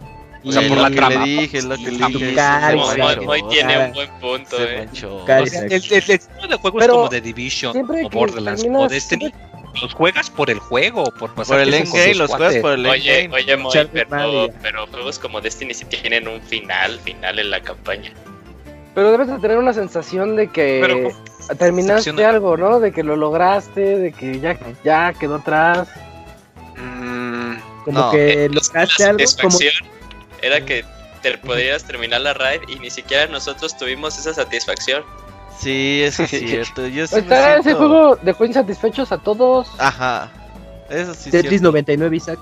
[0.45, 1.25] O sea, por la que trama.
[1.25, 2.35] le dije, lo que le Sí, dije.
[2.35, 4.85] Cari, Moy, Moy tiene un buen punto, eh.
[4.87, 5.25] manchó.
[5.25, 5.45] Cari.
[5.45, 8.83] O sea, el, el- el estilo de juegos Pero como The Division o Borderlands terminas-
[8.83, 9.33] o Destiny,
[9.81, 13.21] los juegas por el juego, por pasar Por el endgame, los juegas por el Oye,
[13.25, 13.43] endgame.
[13.43, 18.13] oye, madre pero, pero juegos como Destiny sí tienen un final, final en la campaña.
[18.95, 22.79] Pero debes de tener una sensación de que Pero, terminaste Sección- algo, ¿no?
[22.79, 25.89] De que lo lograste, de que ya, ya quedó atrás.
[26.77, 27.55] Mm,
[27.85, 28.11] Como No.
[28.11, 29.73] que Eh, lograste la algo, como satisfacción
[30.43, 30.85] era que
[31.23, 35.03] te podrías terminar la raid y ni siquiera nosotros tuvimos esa satisfacción.
[35.63, 36.87] Sí, eso es cierto.
[36.89, 39.69] Yo sí me ese juego dejó insatisfechos a todos.
[39.79, 40.31] Ajá.
[40.91, 41.69] Eso sí es Tetris cierto.
[41.69, 42.39] 99, Isaac.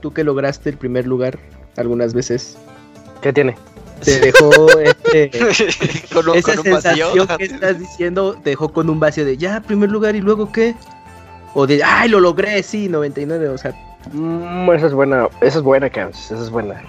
[0.00, 1.38] Tú que lograste el primer lugar
[1.76, 2.56] algunas veces.
[3.20, 3.56] ¿Qué tiene?
[4.02, 5.30] Te dejó este,
[6.12, 7.12] con un, esa con un vacío.
[7.12, 10.52] sensación que estás diciendo, te dejó con un vacío de ya, primer lugar y luego
[10.52, 10.74] qué.
[11.54, 13.74] O de, ay, lo logré, sí, 99, o sea,
[14.12, 16.82] Mm, esa es buena, esa es buena, Cams, esa es buena.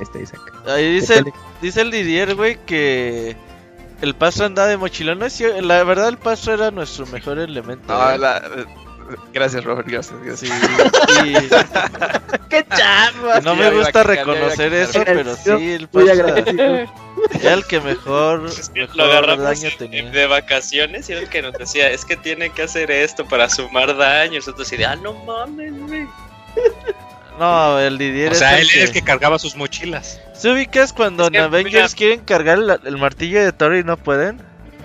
[0.00, 0.40] este Isaac.
[0.66, 3.36] Ahí dice el, dice el Didier, güey, que
[4.02, 5.18] el Pastro andaba de mochilón.
[5.18, 7.84] No es cier- la verdad, el Pastro era nuestro mejor elemento.
[7.92, 8.42] No, la-
[9.34, 10.38] Gracias, Robert, gracias.
[10.40, 10.46] Sí,
[11.26, 11.48] y-
[12.48, 13.40] ¡Qué charma!
[13.40, 19.00] no me gusta reconocer eso, pero sí, el Pastro era el que mejor, Lo mejor
[19.02, 20.10] agarramos daño en- tenía.
[20.10, 23.50] de vacaciones y era el que nos decía, es que tiene que hacer esto para
[23.50, 24.36] sumar daño.
[24.36, 26.06] Nosotros así de, ah, no mames, güey.
[27.38, 30.20] No, el Didier O sea, él es era el que cargaba sus mochilas.
[30.34, 33.74] ¿Se ubicas cuando Es que, en Avengers mira- quieren cargar el, el martillo de Thor
[33.76, 34.38] y no pueden?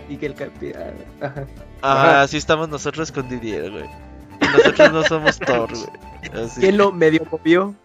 [0.10, 0.73] Y que el capi-
[1.21, 1.45] Ajá.
[1.81, 2.21] Ajá, Ajá.
[2.21, 3.86] así estamos nosotros con Didier, güey.
[4.41, 6.43] Y nosotros no somos Thor, güey.
[6.45, 6.62] Así.
[6.62, 7.75] ¿Quién lo medio movió?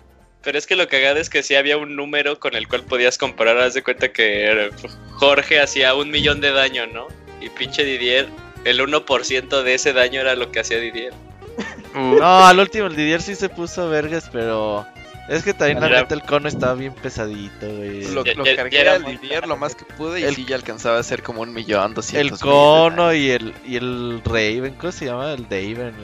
[0.42, 3.16] Pero es que lo cagado es que sí había un número con el cual podías
[3.18, 3.59] comparar.
[3.59, 4.70] Haz de cuenta que
[5.12, 7.07] Jorge hacía un millón de daño, ¿no?
[7.40, 8.29] Y pinche Didier,
[8.64, 11.12] el 1% de ese daño era lo que hacía Didier.
[11.95, 14.87] No, al último el Didier sí se puso vergas, pero
[15.29, 18.05] es que también la Era- neta el cono estaba bien pesadito, güey.
[18.12, 20.47] Lo, Ya- lo ya- cargué ya al Didier lo más que pude y El- sí
[20.47, 22.51] ya alcanzaba a ser como un millón El doscientos mil.
[22.51, 25.33] cono y el y el Raven, ¿cómo se llama?
[25.33, 25.95] El Daven.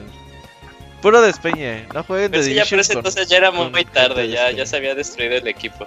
[1.00, 3.50] Puro despeñe, no jueguen de Pero sí, ya por Division ese con- entonces ya era
[3.50, 5.86] muy, tarde, de ya, ya se había destruido el equipo.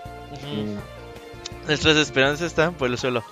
[1.67, 3.24] Nuestras esperanzas están por el suelo.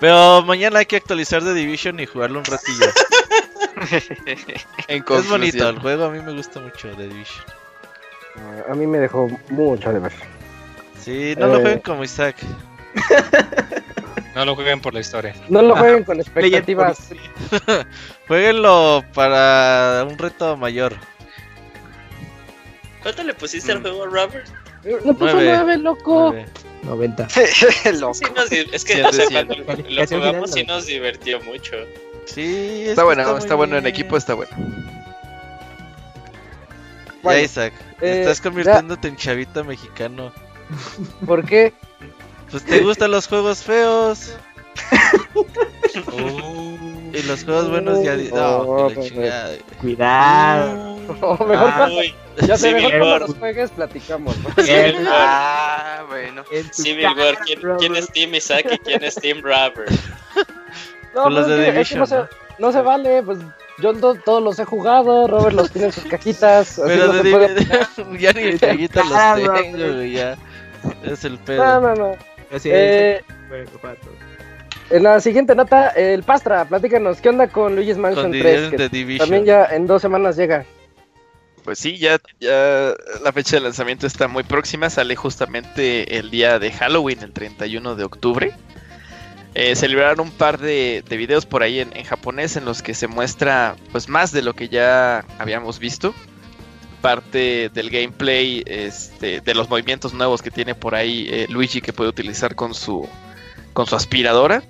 [0.00, 2.86] Pero mañana hay que actualizar The Division y jugarlo un ratillo.
[4.88, 7.44] En es bonito, el juego a mí me gusta mucho The Division.
[8.68, 10.12] A mí me dejó mucho de ver.
[11.00, 11.62] Sí, no lo Eh.
[11.62, 12.36] jueguen como Isaac.
[14.34, 15.34] No lo jueguen por la historia.
[15.50, 17.10] No lo jueguen con expectativas.
[18.28, 20.94] Jueguenlo para un reto mayor.
[23.02, 23.82] ¿Cuánto le pusiste al Mm.
[23.82, 24.46] juego, Robert?
[24.84, 25.52] Le puso Nueve.
[25.54, 26.30] nueve, loco.
[26.32, 26.46] Nueve.
[26.82, 27.28] 90.
[28.00, 28.14] Loco.
[28.14, 31.38] Sí nos di- es que, Sí, o sea, sí, cuando lo jugamos sí nos divirtió
[31.42, 31.76] mucho.
[32.26, 34.50] Sí, es Está bueno, muy está bueno en equipo, está bueno.
[37.22, 40.32] Bueno, ya, Isaac, eh, estás convirtiéndote en chavita mexicano.
[41.26, 41.72] ¿Por qué?
[42.50, 44.34] Pues te gustan los juegos feos.
[46.12, 46.78] Oh.
[47.12, 48.16] Y los juegos buenos ya.
[48.16, 49.12] No, Oh, pues.
[49.80, 50.94] Cuidado.
[51.20, 54.34] O mejor Ah, cuando, ya sé, mejor cuando los juegues platicamos.
[54.38, 54.48] ¿no?
[54.48, 54.56] War.
[55.08, 56.42] Ah, bueno.
[56.50, 57.06] En tu Civil.
[57.44, 59.90] ¿Quién, quién es Team Isaac y quién es Team Robert?
[61.14, 62.28] No, Con pues los de que- es que Division, no, se, ¿no?
[62.58, 63.38] no se vale, pues
[63.78, 66.80] yo to- todos los he jugado, Robert los tiene en sus cajitas.
[66.86, 69.62] Pero no de puede- ya ni caguitas Ah, los Robert.
[69.64, 70.36] tengo, güey, ya.
[71.04, 71.80] Es el No, pedo.
[71.80, 72.16] no, no.
[72.54, 73.68] Así Eh, es,
[74.90, 78.70] en la siguiente nota, el Pastra, platícanos, ¿qué onda con Luigi's Con Mansion Didier 3?
[78.70, 79.26] Que de Division.
[79.28, 80.64] también ya en dos semanas llega.
[81.64, 84.90] Pues sí, ya, ya la fecha de lanzamiento está muy próxima.
[84.90, 88.52] Sale justamente el día de Halloween, el 31 de octubre.
[89.54, 92.82] Eh, se liberaron un par de, de videos por ahí en, en japonés en los
[92.82, 96.14] que se muestra pues más de lo que ya habíamos visto.
[97.02, 101.92] Parte del gameplay, este, de los movimientos nuevos que tiene por ahí eh, Luigi que
[101.92, 103.08] puede utilizar con su,
[103.72, 104.62] con su aspiradora.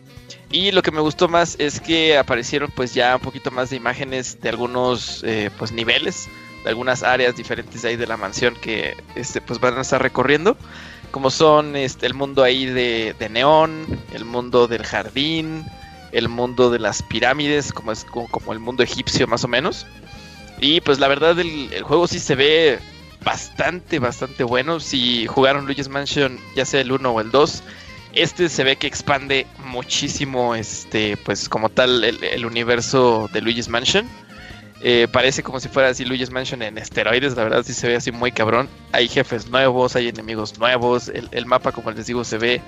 [0.51, 3.77] Y lo que me gustó más es que aparecieron pues ya un poquito más de
[3.77, 6.29] imágenes de algunos eh, pues niveles,
[6.65, 10.57] de algunas áreas diferentes ahí de la mansión que este, pues van a estar recorriendo.
[11.13, 15.65] Como son este, el mundo ahí de, de neón, el mundo del jardín,
[16.11, 19.87] el mundo de las pirámides, como es como, el mundo egipcio más o menos.
[20.61, 22.79] Y pues la verdad el, el juego sí se ve
[23.25, 24.81] bastante, bastante bueno.
[24.81, 27.63] Si jugaron Luigi's Mansion, ya sea el 1 o el 2,
[28.15, 33.69] este se ve que expande muchísimo, este, pues como tal, el, el universo de Luigi's
[33.69, 34.09] Mansion.
[34.85, 37.97] Eh, parece como si fuera así Luigi's Mansion en esteroides, la verdad sí se ve
[37.97, 38.69] así muy cabrón.
[38.91, 42.61] Hay jefes nuevos, hay enemigos nuevos, el, el mapa como les digo se ve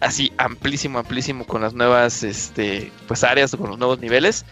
[0.00, 4.44] así amplísimo, amplísimo con las nuevas este, pues áreas, con los nuevos niveles.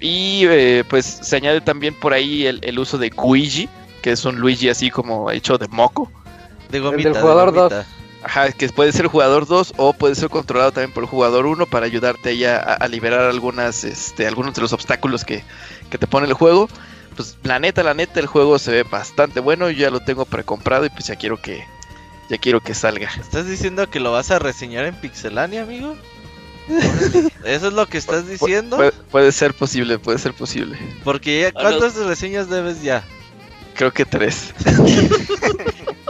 [0.00, 3.68] Y eh, pues se añade también por ahí el, el uso de Luigi,
[4.00, 6.10] que es un Luigi así como hecho de moco.
[6.70, 7.76] De El del de jugador gomita.
[7.76, 7.86] 2.
[8.24, 11.66] Ajá, que puede ser jugador 2 o puede ser controlado también por el jugador 1
[11.66, 15.42] para ayudarte ya a, a liberar algunas, este, algunos de los obstáculos que,
[15.92, 16.68] que te pone el juego.
[17.14, 19.70] Pues la neta, la neta, el juego se ve bastante bueno.
[19.70, 21.64] Yo ya lo tengo precomprado y pues ya quiero que
[22.30, 23.10] ya quiero que salga.
[23.20, 25.94] ¿Estás diciendo que lo vas a reseñar en Pixelania, amigo?
[27.44, 28.78] ¿Eso es lo que estás diciendo?
[28.78, 30.78] Puede, puede ser posible, puede ser posible.
[31.04, 33.04] Porque ya, ¿cuántas reseñas debes ya?
[33.74, 34.54] Creo que tres.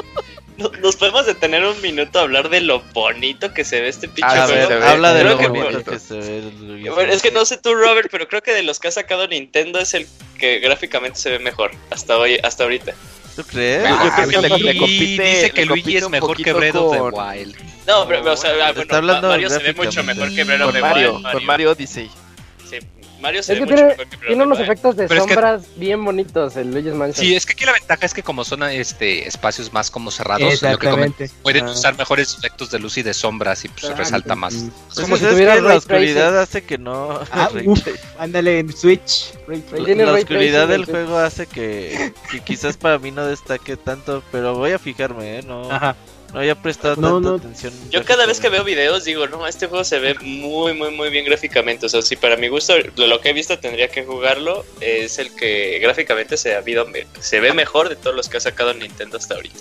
[0.63, 4.09] No- Nos podemos detener un minuto a hablar de lo bonito que se ve este
[4.09, 4.69] pinche Ah, juego.
[4.69, 6.91] ver, habla de Creo lo que bonito por- que se ve.
[6.91, 9.27] Bueno, es que no sé tú, Robert, pero creo que de los que ha sacado
[9.29, 10.07] Nintendo es el
[10.39, 12.93] que gráficamente se ve mejor hasta hoy, hasta ahorita.
[13.37, 13.83] ¿Tú crees?
[13.83, 16.09] Yo- yo Ah, creo que le- y le compite- dice le que Luigi compite es
[16.11, 17.57] mejor que Breath of the con- Wild.
[17.87, 20.45] No, pero, o sea, ah, bueno, Está hablando Ma- Mario se ve mucho mejor que
[20.45, 21.33] Breath of the Mario, Wild.
[21.33, 22.11] con Mario Odyssey.
[22.69, 22.77] Sí,
[23.23, 25.09] Mario se Es ve que mucho tiene, mejor que Breath tiene of unos efectos de
[25.09, 27.25] Pero es que- sombras bien bonitos el Luigi's Mansion.
[27.27, 30.61] Sí, es que aquí la ventaja es que como son este espacios más como cerrados,
[30.61, 31.71] lo que pueden Ah.
[31.71, 34.55] usar mejores efectos de luz y de sombras y pues Ah, resalta más.
[34.55, 34.63] Es
[34.97, 37.21] Es como si tuviera la oscuridad hace que no.
[37.33, 37.81] Ah, uf,
[38.19, 39.33] ándale en Switch.
[39.47, 39.63] Ray
[39.95, 44.73] la oscuridad del juego hace que, que quizás para mí no destaque tanto, pero voy
[44.73, 45.43] a fijarme, ¿eh?
[45.43, 45.95] No, Ajá.
[46.33, 47.35] No había prestado No, tanta no.
[47.37, 47.73] atención.
[47.91, 51.11] Yo cada vez que veo videos digo, no, este juego se ve muy, muy, muy
[51.11, 51.87] bien gráficamente.
[51.87, 55.19] O sea, si para mi gusto, lo, lo que he visto tendría que jugarlo, es
[55.19, 56.87] el que gráficamente se, ha habido,
[57.21, 59.59] se ve mejor de todos los que ha sacado Nintendo hasta ahorita.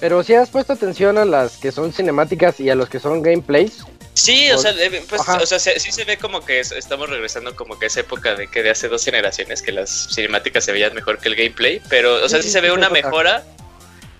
[0.00, 3.20] Pero si has puesto atención a las que son cinemáticas y a los que son
[3.22, 3.84] gameplays.
[4.14, 4.72] Sí, o sea,
[5.08, 7.88] pues, o sea, se- sí se ve como que es- estamos regresando como que a
[7.88, 11.28] esa época de que de hace dos generaciones que las cinemáticas se veían mejor que
[11.28, 13.44] el gameplay, pero, o sea, Sí, sí sí, se ve sí, una sí, mejora,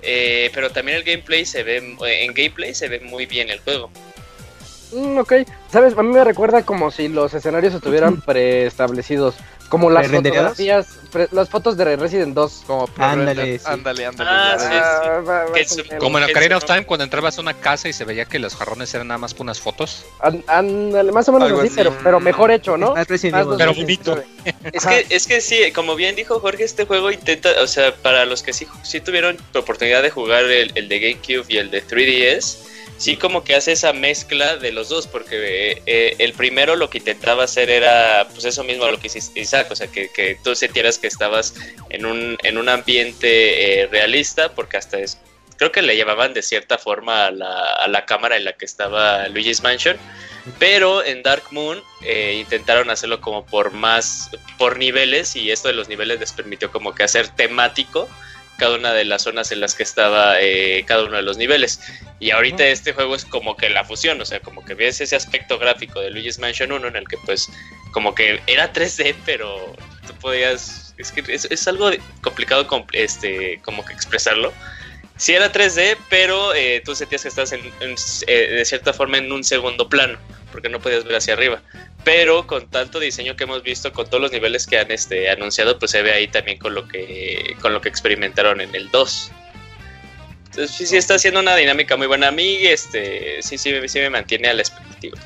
[0.03, 3.91] eh, pero también el gameplay se ve, en gameplay se ve muy bien el juego.
[4.93, 5.33] Mm, ok,
[5.71, 9.35] sabes, a mí me recuerda como si los escenarios estuvieran preestablecidos.
[9.69, 10.87] Como las fotografías,
[11.33, 12.63] las fotos de Resident 2.
[12.67, 13.65] Como Ándale, sí.
[13.67, 14.31] ándale, ándale.
[14.33, 14.59] Ah, ya
[15.67, 15.87] sí, ves.
[15.93, 18.39] Ah, Como en Ocarina of Time, cuando entrabas a una casa y se veía que
[18.39, 20.05] los jarrones eran nada más que unas fotos.
[20.47, 21.75] Ándale, más o menos así, así.
[21.77, 22.95] pero, pero mejor hecho, ¿no?
[22.95, 23.19] Más Más.
[23.21, 24.27] Pero 2019.
[24.73, 28.25] Es que, es que sí, como bien dijo Jorge, este juego intenta, o sea, para
[28.25, 31.71] los que sí, sí tuvieron la oportunidad de jugar el, el de GameCube y el
[31.71, 32.59] de 3DS,
[32.99, 36.99] sí como que hace esa mezcla de los dos, porque eh, el primero lo que
[36.99, 40.55] intentaba hacer era, pues eso mismo lo que hiciste Isaac, o sea, que, que tú
[40.55, 41.55] sintieras que estabas
[41.89, 45.19] en un, en un ambiente eh, realista, porque hasta es,
[45.57, 48.65] creo que le llevaban de cierta forma a la, a la cámara en la que
[48.65, 49.97] estaba Luigi's Mansion,
[50.59, 55.75] pero en Dark Moon eh, intentaron hacerlo como por más, por niveles y esto de
[55.75, 58.09] los niveles les permitió como que hacer temático
[58.59, 61.81] cada una de las zonas en las que estaba eh, cada uno de los niveles.
[62.21, 65.15] Y ahorita este juego es como que la fusión, o sea, como que ves ese
[65.17, 67.49] aspecto gráfico de Luigi's Mansion 1 en el que pues
[67.93, 69.75] como que era 3D, pero
[70.07, 71.91] tú podías, es que es, es algo
[72.21, 74.53] complicado com- este, como que expresarlo.
[75.17, 77.95] Sí era 3D, pero eh, tú sentías que estás en, en-
[78.27, 80.19] eh, de cierta forma en un segundo plano,
[80.53, 81.63] porque no podías ver hacia arriba.
[82.09, 85.79] Pero con tanto diseño que hemos visto, con todos los niveles que han este, anunciado,
[85.79, 89.31] pues se ve ahí también con lo que, con lo que experimentaron en el 2.
[90.47, 92.29] Entonces sí, sí está haciendo una dinámica muy buena.
[92.29, 95.19] A mí este, sí, sí, sí me mantiene a la expectativa.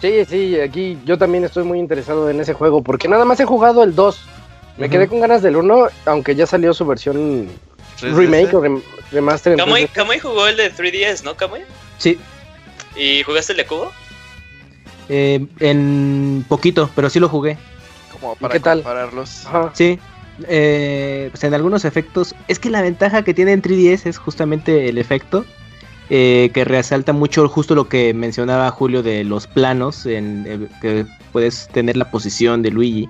[0.00, 3.44] Sí, sí, aquí yo también estoy muy interesado en ese juego porque nada más he
[3.44, 4.24] jugado el 2.
[4.78, 7.46] Me quedé con ganas del 1, aunque ya salió su versión
[8.00, 8.16] 3DS.
[8.16, 9.54] remake o rem- remaster.
[9.58, 9.92] Kamui, 3DS.
[9.92, 11.60] Kamui jugó el de 3DS, ¿no, Kamui?
[11.98, 12.18] Sí,
[12.96, 13.92] ¿Y jugaste el de Cubo?
[15.08, 17.56] Eh, en poquito, pero sí lo jugué.
[18.12, 18.78] Como para qué tal?
[18.78, 19.46] compararlos.
[19.46, 19.70] Ajá.
[19.74, 19.98] Sí,
[20.46, 24.88] eh, pues en algunos efectos, es que la ventaja que tiene en 3DS es justamente
[24.88, 25.44] el efecto,
[26.10, 31.06] eh, que resalta mucho justo lo que mencionaba Julio de los planos, en, eh, que
[31.32, 33.08] puedes tener la posición de Luigi.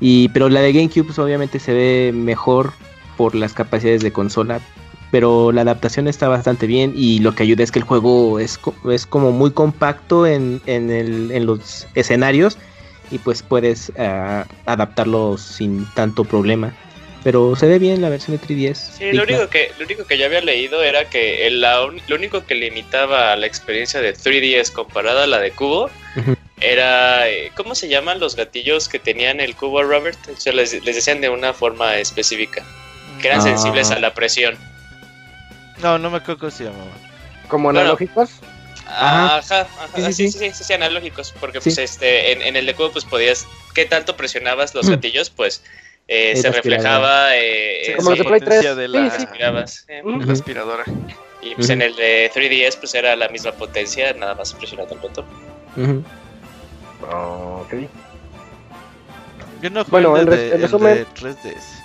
[0.00, 2.72] Y, pero la de GameCube pues, obviamente se ve mejor
[3.16, 4.60] por las capacidades de consola,
[5.12, 8.58] pero la adaptación está bastante bien y lo que ayuda es que el juego es,
[8.58, 12.58] co- es como muy compacto en, en, el- en los escenarios
[13.12, 16.74] y pues puedes ah, adaptarlo sin tanto problema.
[17.22, 18.74] Pero se ve bien la versión de 3DS.
[18.98, 19.36] Sí, lo digna.
[19.36, 22.44] único que lo único que yo había leído era que el- la un- lo único
[22.46, 25.88] que limitaba la experiencia de 3DS comparada a la de Cubo
[26.60, 30.18] era eh, ¿cómo se llaman los gatillos que tenían el Cubo Robert?
[30.36, 32.64] O sea, les, les decían de una forma específica,
[33.20, 33.42] que eran Ah.
[33.44, 34.56] sensibles a la presión.
[35.82, 36.90] No, no me acuerdo cómo se llamaba.
[37.48, 37.80] Como Bueno.
[37.80, 38.30] analógicos.
[38.86, 39.36] Ajá.
[39.38, 41.70] Ajá, ajá, Sí, sí, sí, sí, sí, sí, sí, analógicos, porque Sí.
[41.70, 44.90] pues este en, en el de Cubo pues podías qué tanto presionabas los Mm.
[44.90, 45.62] gatillos, pues
[46.08, 48.76] eh, se reflejaba eh, Sí, eh, como los de Play potencia 3.
[48.76, 49.22] de la- sí.
[49.24, 50.20] aspirabas, eh, Ujú.
[50.20, 50.84] La aspiradora.
[51.40, 55.00] Y pues en el de 3DS pues era la misma potencia, nada más presionando el
[55.00, 55.24] botón.
[57.10, 57.74] Ok.
[59.62, 61.82] Yo no Bueno, el, en resumen- de 3DS.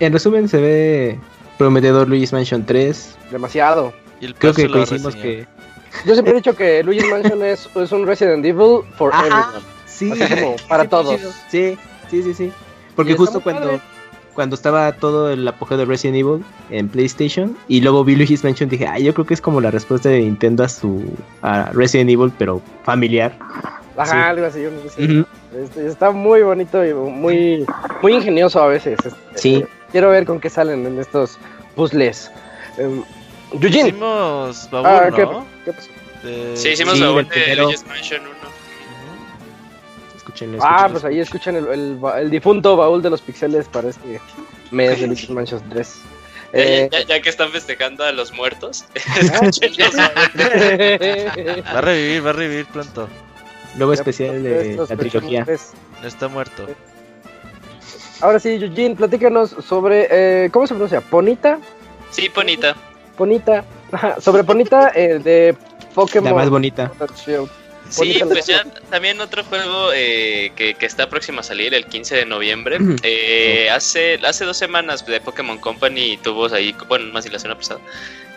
[0.00, 1.18] En resumen se ve
[1.60, 3.16] prometedor Luigi's Mansion 3.
[3.30, 3.92] Demasiado.
[4.20, 5.46] Y el Creo que coincidimos que...
[6.06, 9.26] Yo siempre he dicho que Luigi's Mansion es, es un Resident Evil for Ajá.
[9.26, 9.66] everyone.
[9.86, 11.20] Sí, Así como para todos.
[11.50, 11.76] Sí,
[12.10, 12.52] sí, sí, sí.
[12.96, 13.80] Porque justo cuando, padre.
[14.34, 18.70] cuando estaba todo el apogeo de Resident Evil en PlayStation y luego vi Luigi's Mansion
[18.70, 21.02] dije, ay, yo creo que es como la respuesta de Nintendo a su
[21.42, 23.36] a Resident Evil, pero familiar.
[23.98, 24.16] Ajá, Sí.
[24.16, 24.62] algo así.
[24.62, 25.26] yo no sé.
[25.62, 27.66] Este, está muy bonito y muy,
[28.00, 28.96] muy ingenioso a veces.
[29.04, 29.64] Este, Sí.
[29.92, 31.38] Quiero ver con qué salen en estos
[31.74, 32.30] puzzles.
[32.78, 33.04] Um,
[33.52, 33.88] Eugene.
[33.88, 35.46] Hicimos baúl, Ah, ¿qué, ¿no?
[35.64, 35.88] qué pasó?
[36.22, 37.56] De- Sí, hicimos Sí, baúl del de.
[37.56, 38.30] Luigi's Mansion 1.
[40.16, 43.66] Escúchenlo, Ah, escúchenlo, pues ahí escuchan el, el, ba- el difunto baúl de los pixeles
[43.68, 44.20] para este
[44.70, 45.94] mes de Luigi's Mansion 3.
[46.52, 48.84] Ya, Eh, ya- ya que están festejando a los muertos,
[49.32, 50.10] ah,
[51.74, 53.08] Va a revivir, va a revivir pronto.
[53.76, 55.46] Luego especial de Estos la trilogía.
[56.02, 56.66] No está muerto.
[58.20, 60.08] Ahora sí, Eugene, platícanos sobre.
[60.10, 61.00] eh, ¿Cómo se pronuncia?
[61.00, 61.58] ¿Ponita?
[62.10, 62.76] Sí, Ponita.
[63.16, 63.64] Ponita.
[63.92, 65.56] Ajá, sobre Ponita eh, de
[65.94, 66.30] Pokémon.
[66.30, 66.92] La más bonita.
[67.90, 72.14] Sí, pues ya también otro juego eh, que, que está próximo a salir el 15
[72.16, 72.78] de noviembre.
[73.02, 77.58] Eh, hace, hace dos semanas de Pokémon Company tuvo ahí, bueno, más bien la semana
[77.58, 77.80] pasada,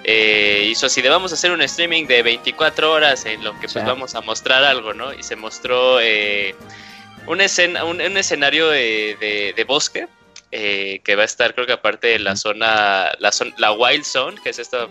[0.05, 3.67] eh, hizo así de vamos a hacer un streaming de 24 horas en lo que
[3.67, 5.13] pues vamos a mostrar algo, ¿no?
[5.13, 5.99] Y se mostró
[7.25, 10.07] eh, un, escena, un, un escenario de, de- de bosque.
[10.55, 14.03] eh, que va a estar creo que aparte de la zona la, zon- la Wild
[14.05, 14.87] Zone que es esta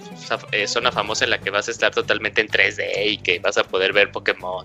[0.50, 3.56] eh, zona famosa en la que vas a estar totalmente en 3D y que vas
[3.58, 4.64] a poder ver Pokémon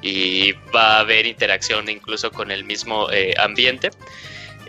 [0.00, 3.90] y va a haber interacción incluso con el mismo eh, ambiente.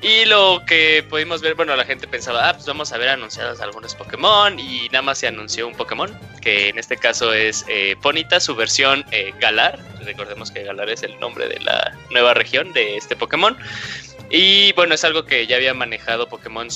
[0.03, 3.61] Y lo que pudimos ver, bueno, la gente pensaba, ah, pues vamos a ver anunciados
[3.61, 7.95] algunos Pokémon y nada más se anunció un Pokémon, que en este caso es eh,
[8.01, 9.79] Ponita, su versión eh, Galar.
[10.03, 13.57] Recordemos que Galar es el nombre de la nueva región de este Pokémon.
[14.29, 16.67] Y bueno, es algo que ya había manejado Pokémon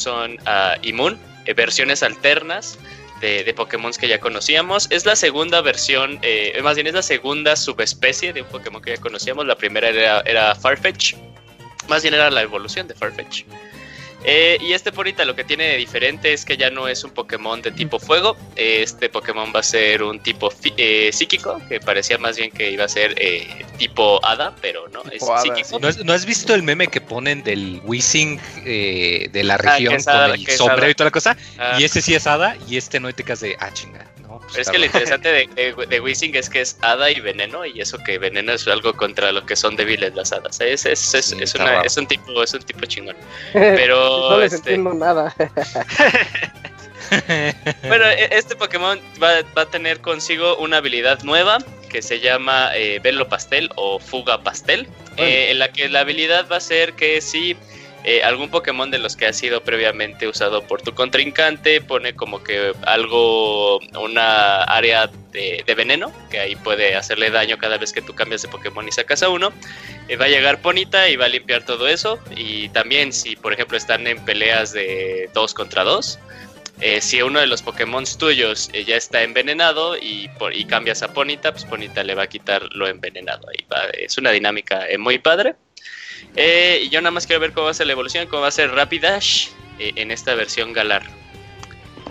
[0.93, 2.79] Moon, eh, versiones alternas
[3.19, 4.87] de, de Pokémon que ya conocíamos.
[4.89, 8.91] Es la segunda versión, eh, más bien es la segunda subespecie de un Pokémon que
[8.91, 9.45] ya conocíamos.
[9.45, 11.15] La primera era, era Farfetch,
[11.87, 13.43] más bien era la evolución de Farfetch.
[14.23, 17.11] Eh, y este Ponita lo que tiene de diferente es que ya no es un
[17.11, 18.35] Pokémon de tipo fuego.
[18.55, 22.83] Este Pokémon va a ser un tipo eh, psíquico, que parecía más bien que iba
[22.83, 25.79] a ser eh, tipo hada, pero no, es hada, psíquico.
[25.79, 29.57] ¿No has, no has visto el meme que ponen del Wishing eh, de la Ah,
[29.57, 31.37] región hada, con el sombrero y toda la cosa?
[31.59, 31.77] Ah.
[31.79, 34.06] Y ese sí es hada y este no te quedas de, ah, chinga.
[34.47, 37.65] Pues Pero es que lo interesante de, de, de es que es hada y veneno,
[37.65, 40.61] y eso que veneno es algo contra lo que son débiles las hadas.
[40.61, 43.17] Es, es, es, Sí, es una- es un tipo, es un tipo chingón.
[43.53, 45.35] Pero no les este, entiendo nada.
[47.87, 51.57] bueno, e- este Pokémon va, va a tener consigo una habilidad nueva
[51.89, 54.87] que se llama eh, Velo Pastel o Fuga Pastel,
[55.17, 57.57] eh, en la que la habilidad va a ser que si
[58.09, 62.41] eh, algún Pokémon de los que ha sido previamente usado por tu contrincante pone como
[62.41, 68.15] que algo, una área de, veneno, que ahí puede hacerle daño cada vez que tú
[68.15, 69.51] cambias de Pokémon y sacas a uno,
[70.07, 72.17] eh, va a llegar Ponita y va a limpiar todo eso.
[72.35, 76.17] Y también si, por ejemplo, están en peleas de 2 contra 2,
[76.79, 81.03] eh, si uno de los Pokémon tuyos eh, ya está envenenado y, por- y cambias
[81.03, 83.49] a Ponita, pues Ponita le va a quitar lo envenenado.
[83.49, 83.83] Ahí va.
[83.93, 85.55] Es una dinámica eh, muy padre.
[86.35, 88.47] Eh, y yo nada más quiero ver cómo va a ser la evolución, cómo va
[88.49, 89.47] a ser Rapidash
[89.79, 91.03] eh, en esta versión Galar.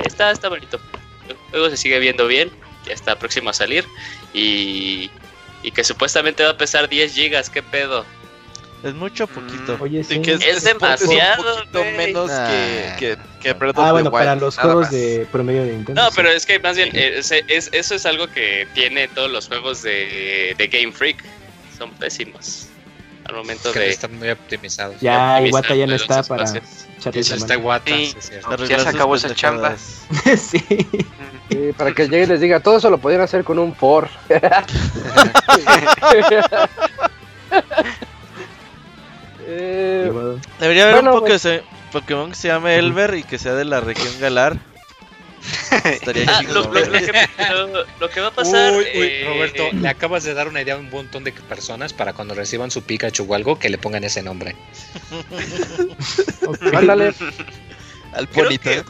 [0.05, 0.81] Está, está bonito.
[1.29, 2.51] El juego se sigue viendo bien,
[2.87, 3.85] ya está próximo a salir.
[4.35, 5.11] Y,
[5.63, 8.05] y que supuestamente va a pesar 10 gigas, ¿qué pedo?
[8.85, 9.77] Es mucho poquito.
[9.81, 10.15] Oye, sí.
[10.17, 12.49] Sí, que Es demasiado, un poquito menos Nah.
[12.49, 14.91] que, que, que Breath of Ah, the bueno, Wild, para los juegos más.
[14.93, 16.03] de promedio de Nintendo.
[16.03, 16.13] No, sí.
[16.17, 19.49] pero es que más bien eh, es- es- eso es algo que tiene todos los
[19.49, 21.25] juegos de, de Game Freak.
[21.77, 22.69] Son pésimos.
[23.29, 23.91] Al momento Que de.
[23.91, 25.01] están muy optimizados.
[25.01, 27.55] Ya Iwata ya no está para la está.
[27.55, 28.07] Iwata, Sí.
[28.07, 28.65] sí, es cierto.
[28.67, 29.75] Ya se acabó esa chamba.
[30.37, 30.59] sí.
[31.49, 34.09] Sí, para que llegue y les diga, todo eso lo podían hacer con un for.
[39.49, 40.11] Eh.
[40.59, 41.63] Debería haber Bueno, un poco pues- de
[41.93, 44.57] Pokémon que se llame Elver y que sea de la región Galar.
[45.85, 48.73] Estaría Ah, lo, lo- lo que, lo- lo que va a pasar.
[48.73, 51.93] Uy, uy, eh, Roberto, le acabas de dar una idea a un montón de personas
[51.93, 54.57] para cuando reciban su Pikachu o algo que le pongan ese nombre.
[56.75, 57.13] ándale.
[58.13, 58.85] Al que-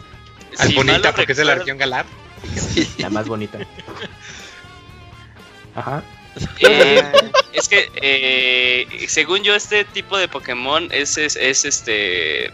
[0.58, 2.06] Al si bonita porque es de la región Galar.
[2.98, 3.58] La más bonita.
[5.74, 6.02] Ajá.
[6.60, 7.02] eh,
[7.52, 12.50] es que, eh, según yo, este tipo de Pokémon es, es, es, este.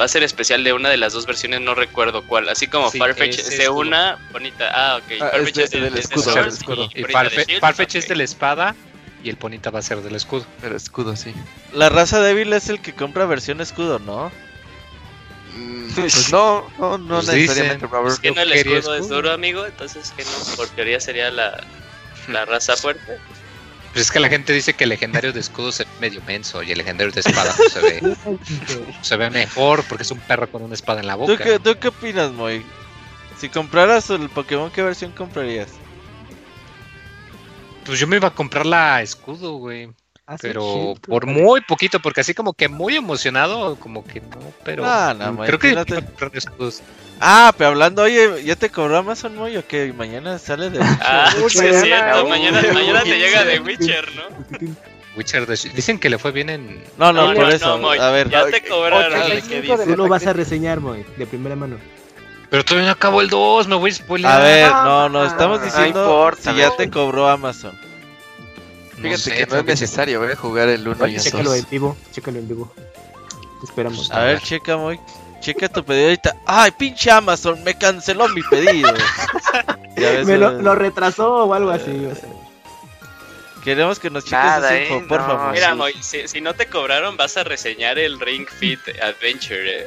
[0.00, 2.48] Va a ser especial de una de las dos versiones, no recuerdo cuál.
[2.48, 4.70] Así como Sí, Farfetch es es de una bonita.
[4.72, 5.12] Ah, ok.
[5.20, 6.82] Ah, Farfetch es de- es de- del es de escudo, Sword del escudo.
[6.94, 8.74] y Y de Farfetch es de la espada
[9.24, 10.46] y el Ponita va a ser del escudo.
[10.60, 11.34] Pero escudo, sí.
[11.72, 14.30] La raza débil es el que compra versión escudo, ¿no?
[15.56, 17.90] Mm, Pues no, no, no Pues necesariamente, dicen.
[17.90, 18.14] Robert.
[18.14, 19.66] Es que no el escudo es duro, amigo.
[19.66, 21.58] Entonces, que no, por teoría sería la,
[22.28, 23.18] la raza fuerte.
[23.92, 26.62] Pues es que la gente dice que el legendario de escudo se ve medio menso
[26.62, 28.16] y el legendario de espada pues, se ve
[29.02, 31.42] se ve mejor porque es un perro con una espada en la ¿Tú boca.
[31.42, 32.64] qué, ¿Tú qué opinas, Moy?
[33.38, 35.70] Si compraras el Pokémon, ¿qué versión comprarías?
[37.84, 39.90] Pues yo me iba a comprar la escudo, güey.
[40.30, 44.82] Ah, Pero por muy poquito, porque así como que muy emocionado, como que no, pero
[44.84, 46.04] No, no, Moy, creo que te-.
[47.20, 49.56] Ah, pero hablando, oye, ¿ya te cobró Amazon, Moy?
[49.56, 49.90] ¿O qué?
[49.96, 50.80] Mañana sale de...
[51.00, 52.24] Ah, Uy, sí, es mañana, cierto.
[52.24, 54.68] uy, Mañana, te llega de Witcher, ¿no?
[55.16, 57.66] Witcher de- dicen que le fue bien en No, no, No, por no, eso.
[57.70, 59.14] no, Moy, a ver, ya te cobraron.
[59.14, 61.78] 85 de Tú lo vas a reseñar, Moy, de primera mano.
[62.50, 64.30] Pero todavía no acabó el 2, me voy a spoiler.
[64.30, 67.87] a ver, no, no, estamos no diciendo importa, si ya te cobró Amazon.
[69.00, 71.58] Fíjate que no es necesario, eh, jugar el 1 y el Chécalo 2.
[71.58, 72.72] en vivo, chécalo en vivo.
[73.60, 74.10] Te esperamos.
[74.10, 74.98] A ver, checa, Moy.
[75.40, 76.36] Checa tu pedido ahorita.
[76.46, 77.62] ¡Ay, pinche Amazon!
[77.62, 78.92] Me canceló mi pedido.
[79.96, 81.90] Ya ves, Me lo, lo retrasó o algo así.
[82.06, 82.28] o sea.
[83.64, 85.52] Queremos que nos cheques Nada, info, eh, por no, favor.
[85.52, 85.76] Mira, sí.
[85.76, 89.80] Moy, si, si no te cobraron, vas a reseñar el Ring Fit Adventure.
[89.82, 89.86] eh.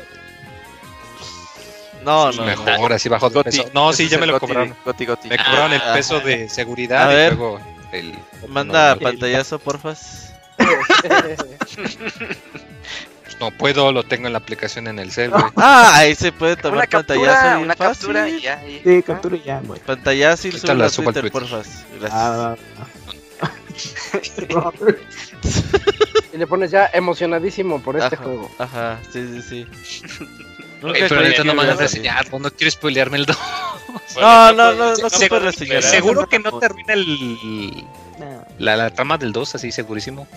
[2.03, 2.63] No, no, no.
[2.63, 3.63] Mejor, así bajo Goti.
[3.73, 4.75] No, sí, ya me lo Goti, cobraron.
[4.83, 5.29] Goti, Goti.
[5.29, 5.93] Me cobraron el Ah.
[5.93, 7.33] peso de seguridad A y ver.
[7.35, 7.59] luego
[7.91, 8.13] el
[8.47, 10.33] Manda pantallazo, porfas.
[13.39, 15.43] No puedo, lo tengo en la aplicación en el cel, güey.
[15.55, 18.07] Ah, ahí se puede tomar Una pantallazo captura, una fácil.
[18.13, 18.63] captura y ya.
[18.67, 19.79] y- Sí, captura y ya, Moy.
[19.79, 20.51] Pantallazo y
[20.85, 21.49] a subo Twitter, Twitter.
[21.49, 21.85] porfas.
[21.99, 22.11] Gracias.
[22.13, 22.55] Ah,
[26.33, 28.49] Y le pones ya emocionadísimo por este Ajá, juego.
[28.59, 29.67] Ajá, sí, sí, sí.
[30.83, 31.77] Ey, pero ahorita no me ser.
[31.77, 33.37] reseñar, no quiero spoilearme el 2.
[34.21, 35.77] No, no, no, no se- se puede puede reseñar.
[35.79, 36.01] esperar.
[36.03, 37.87] Seguro que no te arruina el, no.
[38.57, 40.27] La, la trama del 2, así segurísimo.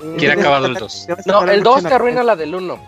[0.00, 1.06] Mm, ¿Quién ha acabado el 2?
[1.06, 2.78] Te vas a No, el mucho 2 en te arruina la del 1.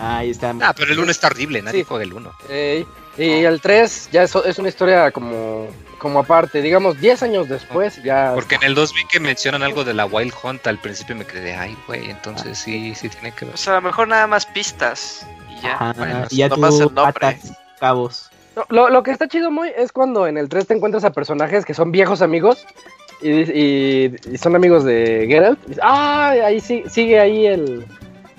[0.00, 0.54] Ahí está.
[0.62, 1.86] Ah, pero el 1 está horrible, nadie Sí.
[1.88, 2.32] juega el 1.
[2.50, 2.86] Ey,
[3.16, 6.60] y el 3 ya es, es una historia como, como aparte.
[6.60, 8.32] Digamos, 10 años después ya.
[8.34, 11.24] Porque en el 2 vi que mencionan algo de la Wild Hunt al principio me
[11.26, 13.54] quedé, ay, güey, entonces sí, sí tiene que ver.
[13.54, 15.26] O sea, a lo mejor nada más pistas
[15.58, 15.74] y ya.
[15.74, 17.26] Ajá, bueno, y ya nomás tú el nombre.
[17.26, 18.30] atas cabos.
[18.54, 21.12] No, lo, lo que está chido muy es cuando en el 3 te encuentras a
[21.12, 22.66] personajes que son viejos amigos
[23.22, 25.58] y, y- y son amigos de Geralt.
[25.70, 27.84] Y ah, ahí sí, sigue ahí el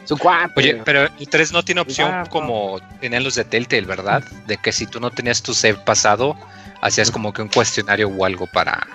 [0.06, 0.54] su cuate.
[0.56, 4.24] Oye, pero el 3 no tiene opción Ah, como tenían los de Telltale, ¿verdad?
[4.46, 6.36] De que si tú no tenías tu save pasado,
[6.82, 8.88] hacías como que un cuestionario o algo para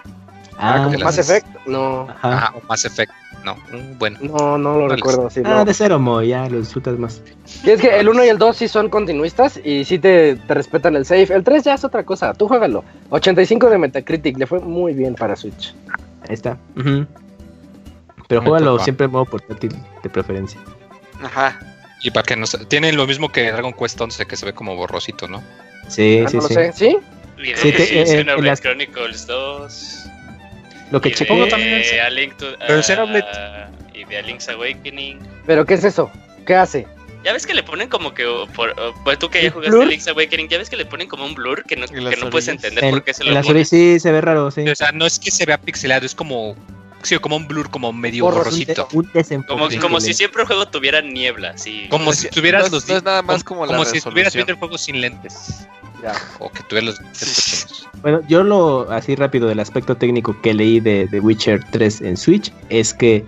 [0.62, 1.46] ah, como de Mass Effect.
[1.66, 2.32] No, Ajá.
[2.36, 3.12] Ajá, o Mass Effect.
[3.44, 4.18] No, mm, bueno.
[4.22, 5.40] no, no lo recuerdo así.
[5.44, 5.64] Ah, no.
[5.64, 7.20] de cero, Moy, ya lo disfrutas más.
[7.64, 10.54] Y es que el 1 y el 2 sí son continuistas y sí te, te
[10.54, 11.28] respetan el save.
[11.34, 12.84] El 3 ya es otra cosa, tú juégalo.
[13.10, 15.74] 85 de Metacritic, le fue muy bien para Switch.
[16.28, 16.56] Ahí está.
[16.76, 17.04] Ujú.
[18.28, 18.84] Pero Me juégalo toca.
[18.84, 20.60] siempre en modo portátil, de preferencia.
[21.22, 21.58] Ajá.
[22.04, 22.58] Y para que no se...
[22.66, 25.42] Tienen lo mismo que Dragon Quest 11, que se ve como borrosito, ¿no?
[25.88, 26.54] Sí, Ah, sí, no lo sí.
[26.54, 26.96] sé, ¿sí?
[27.56, 30.01] Sí, te- sí, en- Xenoblade en las- Chronicles 2.
[30.92, 34.22] Lo que de, también el- A Link to, Pero el ah, Xenoblade- y de A
[34.22, 35.18] Link's Awakening.
[35.46, 36.10] ¿Pero qué es eso?
[36.46, 36.86] ¿Qué hace?
[37.24, 39.52] Ya ves que le ponen como que, oh, por, oh, pues tú que ya ¿El
[39.52, 39.86] jugaste blur?
[39.86, 42.48] Link's Awakening, ya ves que le ponen como un blur que no, que no puedes
[42.48, 43.64] entender en, por qué se en lo la ponen.
[43.64, 44.68] serie sí se ve raro, sí.
[44.68, 46.54] O sea, no es que se vea pixelado, es como...
[47.02, 48.86] Sí, como un blur, como medio borrosito.
[48.92, 49.10] Un.
[49.48, 51.86] Como, como si siempre el juego tuviera niebla, sí.
[51.90, 52.86] Como si tuvieras no, los...
[52.88, 55.66] no es nada más como, como la como si estuvieras viendo el juego sin lentes.
[56.02, 56.12] Ya.
[56.40, 57.88] O que tuvieras los.
[58.02, 62.16] Bueno, yo lo así rápido del aspecto técnico que leí de The Witcher 3 en
[62.16, 63.24] Switch es que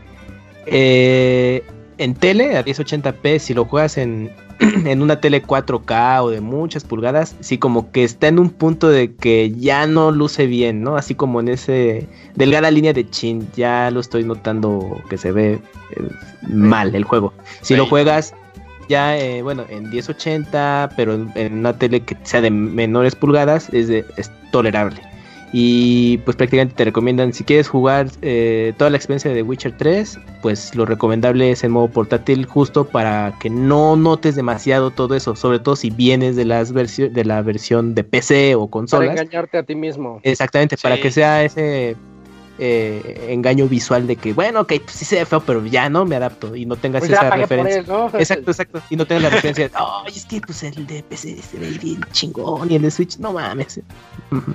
[0.66, 1.62] Eh,
[1.99, 6.85] en tele a 1080p, si lo juegas en, en una tele 4K o de muchas
[6.85, 10.97] pulgadas, sí como que está en un punto de que ya no luce bien, ¿no?
[10.97, 15.53] Así como en ese delgada línea de chin, ya lo estoy notando que se ve
[15.53, 16.09] eh,
[16.49, 17.33] mal el juego.
[17.61, 18.35] Si lo juegas
[18.89, 23.68] ya, eh, bueno, en 1080, pero en, en una tele que sea de menores pulgadas,
[23.72, 25.01] es, de- es tolerable.
[25.57, 30.18] Y pues prácticamente te recomiendan, si quieres jugar eh, toda la experiencia de Witcher 3,
[30.43, 35.37] pues lo recomendable es en modo portátil justo para que no notes demasiado todo eso,
[35.37, 39.11] sobre todo si vienes de, las de la versión de PC o Para consolas.
[39.12, 40.18] engañarte a ti mismo.
[40.24, 41.95] Exactamente, para que sea ese
[42.59, 46.05] eh, engaño visual de que, bueno, ok, pues sí se ve feo, pero ya no
[46.05, 47.79] me adapto y no tengas Pues esa referencia.
[47.81, 48.07] él, ¿no?
[48.19, 48.83] Exacto, exacto.
[48.91, 51.71] Y no tengas la referencia de, ay, es que pues el de PC se ve
[51.71, 53.81] bien chingón y el de Switch, no mames.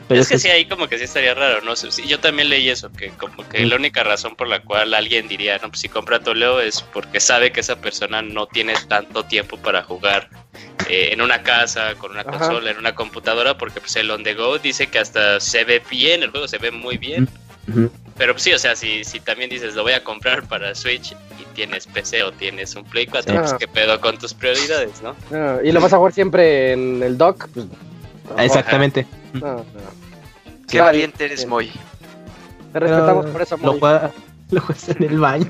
[0.08, 1.76] Pero es que eso sí, ahí como que sí estaría raro, ¿no?
[1.76, 5.28] Sí, yo también leí eso, que como que la única razón por la cual alguien
[5.28, 9.24] diría, no, pues si compra Toleo es porque sabe que esa persona no tiene tanto
[9.24, 10.30] tiempo para jugar
[10.90, 12.32] eh, en una casa, con una Ajá.
[12.32, 15.82] consola, en una computadora, porque pues el on the go dice que hasta se ve
[15.90, 17.28] bien, el juego se ve muy bien.
[18.18, 21.44] Pero sí, o sea, si, si también dices lo voy a comprar para Switch y
[21.56, 23.40] tienes PC o tienes un Play 4, Sí.
[23.40, 25.16] pues qué pedo con tus prioridades, ¿no?
[25.32, 27.48] Ah, y lo vas a jugar siempre en el dock.
[27.54, 27.66] Pues,
[28.38, 29.06] Exactamente.
[29.34, 29.64] no, no.
[30.68, 31.46] Qué Está valiente eres.
[31.48, 31.72] Moy.
[32.74, 33.80] Te respetamos Pero por eso, Moy.
[34.52, 35.48] lo juegas en el baño.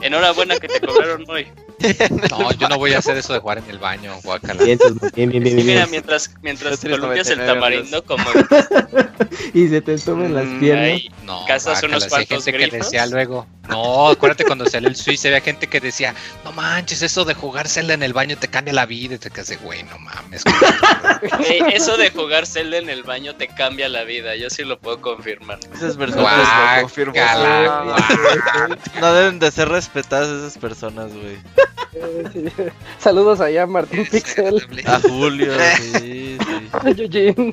[0.00, 1.46] Enhorabuena que te cobraron hoy.
[2.30, 4.62] No, yo no voy a hacer eso de jugar en el baño, guacala.
[4.64, 4.78] Bien,
[5.14, 8.24] bien, bien, mira, mientras, mientras columpias el 99 tamarindo, como
[9.54, 10.84] Y se te suben las mm, piernas.
[10.84, 13.46] ahí, No, guácala, unos cuantos gente que decía luego.
[13.68, 16.14] No, acuérdate cuando salió el Switch, había gente que decía,
[16.44, 19.14] no manches, eso de jugar Zelda en el baño te cambia la vida.
[19.14, 20.42] Y te quedas de, güey, no mames.
[21.72, 25.00] eso de jugar Zelda en el baño te cambia la vida, yo sí lo puedo
[25.00, 25.58] confirmar.
[25.74, 27.96] Esas personas lo guácala.
[29.00, 31.38] no deben de ser respetadas esas personas, güey.
[32.32, 32.44] Sí.
[32.98, 34.62] Saludos allá, Martín Pixel.
[34.86, 36.38] A Julio, sí,
[37.10, 37.34] sí.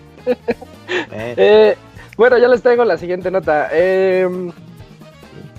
[1.12, 1.78] Eh, Eh,
[2.18, 3.70] bueno, ya les traigo la siguiente nota.
[3.72, 4.28] Eh,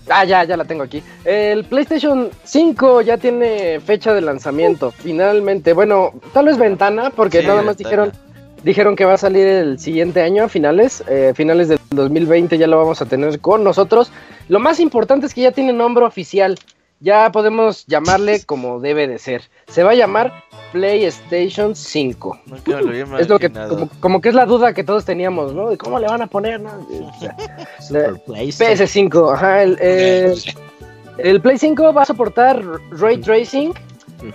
[0.09, 1.03] ah, ya, ya la tengo aquí.
[1.25, 5.73] El PlayStation 5 ya tiene fecha de lanzamiento, finalmente.
[5.73, 8.07] Bueno, tal vez ventana, porque Sí, nada más ventana.
[8.07, 8.31] dijeron
[8.63, 12.67] dijeron que va a salir el siguiente año, a finales, eh, finales del 2020 ya
[12.67, 14.13] lo vamos a tener con nosotros.
[14.49, 16.59] Lo más importante es que ya tiene nombre oficial.
[17.01, 19.43] Ya podemos llamarle como debe de ser.
[19.69, 22.41] Se va a llamar PlayStation 5.
[22.47, 25.05] Nunca me lo había Es lo que, como, como que es la duda que todos
[25.05, 25.71] teníamos, ¿no?
[25.71, 26.71] De cómo le van a poner, ¿no?
[26.71, 27.37] O sea,
[27.81, 29.11] Super PlayStation.
[29.11, 29.63] PS5, ajá.
[29.63, 29.79] El,
[31.19, 33.75] el Play 5 va a soportar Ray Tracing,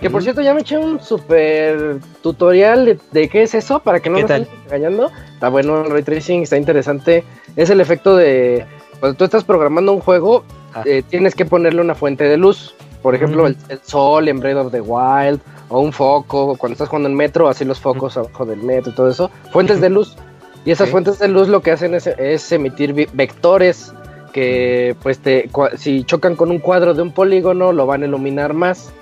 [0.00, 4.00] que por cierto ya me eché un super tutorial de, de qué es eso, para
[4.00, 5.10] que no ¿Qué nos estén engañando.
[5.34, 7.24] Está bueno el Ray Tracing, está interesante.
[7.54, 8.66] Es el efecto de,
[9.00, 10.44] cuando tú estás programando un juego.
[10.84, 12.74] Eh, tienes que ponerle una fuente de luz.
[13.02, 16.88] Por ejemplo, el, el sol en Breath of the Wild, o un foco, cuando estás
[16.88, 19.30] jugando en metro, así los focos abajo del metro y todo eso.
[19.52, 20.16] Fuentes de luz.
[20.64, 23.92] Y esas fuentes de luz lo que hacen es, es emitir vectores
[24.32, 28.52] que, pues, te, si chocan con un cuadro de un polígono, lo van a iluminar
[28.52, 28.92] más.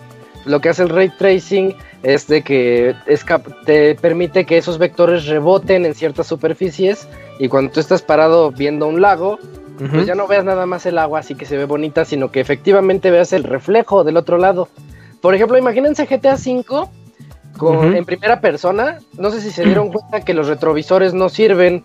[0.45, 2.95] Lo que hace el ray tracing es de que
[3.65, 7.09] te permite que esos vectores reboten en ciertas superficies
[7.39, 9.39] y cuando tú estás parado viendo un lago,
[9.79, 12.41] Pues ya no veas nada más el agua así que se ve bonita, sino que
[12.41, 14.69] efectivamente veas el reflejo del otro lado.
[15.21, 16.65] Por ejemplo, imagínense GTA V
[17.59, 17.87] con, Ujú.
[17.97, 18.99] en primera persona.
[19.19, 21.85] No sé si se dieron cuenta que los retrovisores no sirven,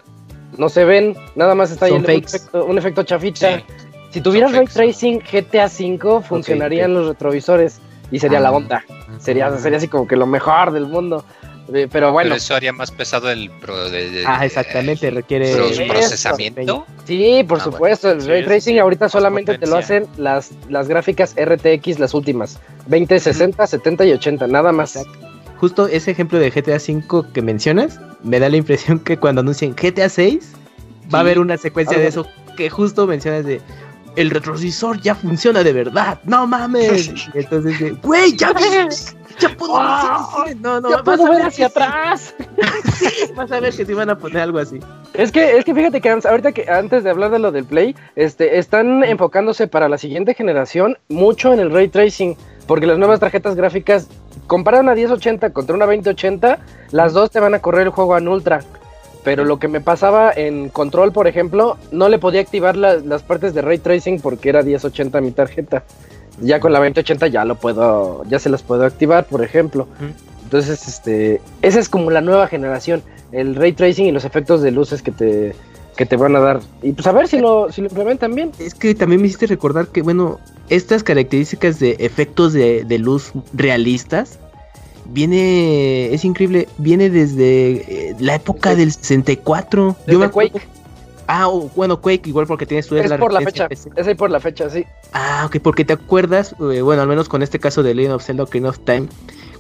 [0.58, 3.58] no se ven, nada más está ahí un, efecto, un efecto chafita.
[3.58, 3.64] Sí.
[4.12, 7.80] Si tuvieras ray tracing GTA V, funcionarían los retrovisores
[8.12, 8.54] y sería la Ah.
[8.54, 8.84] onda.
[9.20, 11.24] Sería, sería así como que lo mejor del mundo.
[11.74, 15.54] Eh, Pero bueno, Pero eso haría más pesado el pro- de- de- Ah, exactamente, requiere
[15.54, 16.86] pro- Sí, procesamiento.
[17.06, 19.98] sí, por Ah, supuesto, el Sí, ray sí, tracing sí, ahorita solamente te lo potencia.
[19.98, 22.60] hacen las, las gráficas RTX, las últimas.
[22.88, 24.96] 20, 60, 70 y 80, nada más.
[24.96, 25.20] Exacto.
[25.58, 29.76] Justo ese ejemplo de GTA V que mencionas, me da la impresión que cuando anuncien
[29.76, 30.54] GTA 6
[31.14, 33.62] va a Sí, haber una secuencia algo de eso que justo mencionas de
[34.16, 37.12] el retrovisor ya funciona de verdad, no mames.
[37.36, 39.74] Entonces, güey, ya ves, ya puedo
[40.46, 42.36] ver, no, no, Ya vas puedo a ver hacia sí, atrás.
[43.36, 44.80] vas a ver que sí van a poner algo así.
[45.14, 47.96] Es que, es que fíjate que ahorita que antes de hablar de lo del Play,
[48.16, 52.36] este, están enfocándose para la siguiente generación mucho en el ray tracing,
[52.68, 54.08] porque las nuevas tarjetas gráficas,
[54.48, 56.60] comparar una 1080 contra una 2080,
[56.92, 58.62] las dos te van a correr el juego en ultra.
[59.24, 63.22] Pero lo que me pasaba en control, por ejemplo, no le podía activar la- las
[63.22, 65.84] partes de ray tracing porque era 1080 mi tarjeta.
[66.42, 69.88] Ya con la 2080 ya lo puedo, ya se las puedo activar, por ejemplo.
[70.44, 74.72] Entonces, este, esa es como la nueva generación, el ray tracing y los efectos de
[74.72, 75.56] luces que te
[75.96, 76.62] que te van a dar.
[76.82, 78.52] Y pues a ver si lo, si lo implementan bien.
[78.58, 83.34] Es que también me hiciste recordar que, bueno, estas características de efectos de, de luz
[83.54, 84.40] realistas
[85.06, 89.96] viene, es increíble, viene desde eh, la época del 64.
[90.06, 90.68] Desde me acuerdo- Quake.
[91.32, 93.68] Ah, bueno, Quake, igual porque tienes tú Es por la fecha.
[93.70, 93.92] PC.
[93.96, 94.84] Es ahí por la fecha, sí.
[95.14, 98.24] Ah, ok, porque te acuerdas, eh, bueno, al menos con este caso de Legend of
[98.24, 99.08] Zelda Ocarina of Time,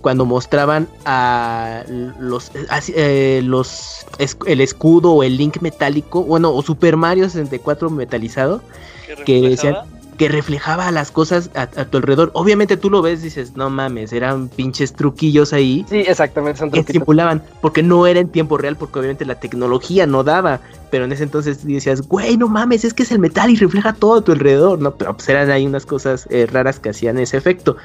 [0.01, 1.83] cuando mostraban a
[2.19, 2.65] los, eh,
[2.95, 8.63] eh, los es- el escudo o el Link metálico, bueno, o Super Mario 64 metalizado,
[9.05, 9.85] ¿Qué que reflejaba?
[10.19, 12.29] Que reflejaba las cosas a, a tu alrededor.
[12.33, 16.83] Obviamente tú lo ves, dices, no mames, eran pinches truquillos ahí Sí, exactamente, son que
[16.83, 17.05] truquitos.
[17.05, 20.59] simulaban, porque no era en tiempo real, porque obviamente la tecnología no daba,
[20.91, 23.93] pero en ese entonces decías, güey, no mames, es que es el metal y refleja
[23.93, 27.17] todo a tu alrededor, no, pero pues eran ahí unas cosas eh, raras que hacían
[27.17, 27.77] ese efecto.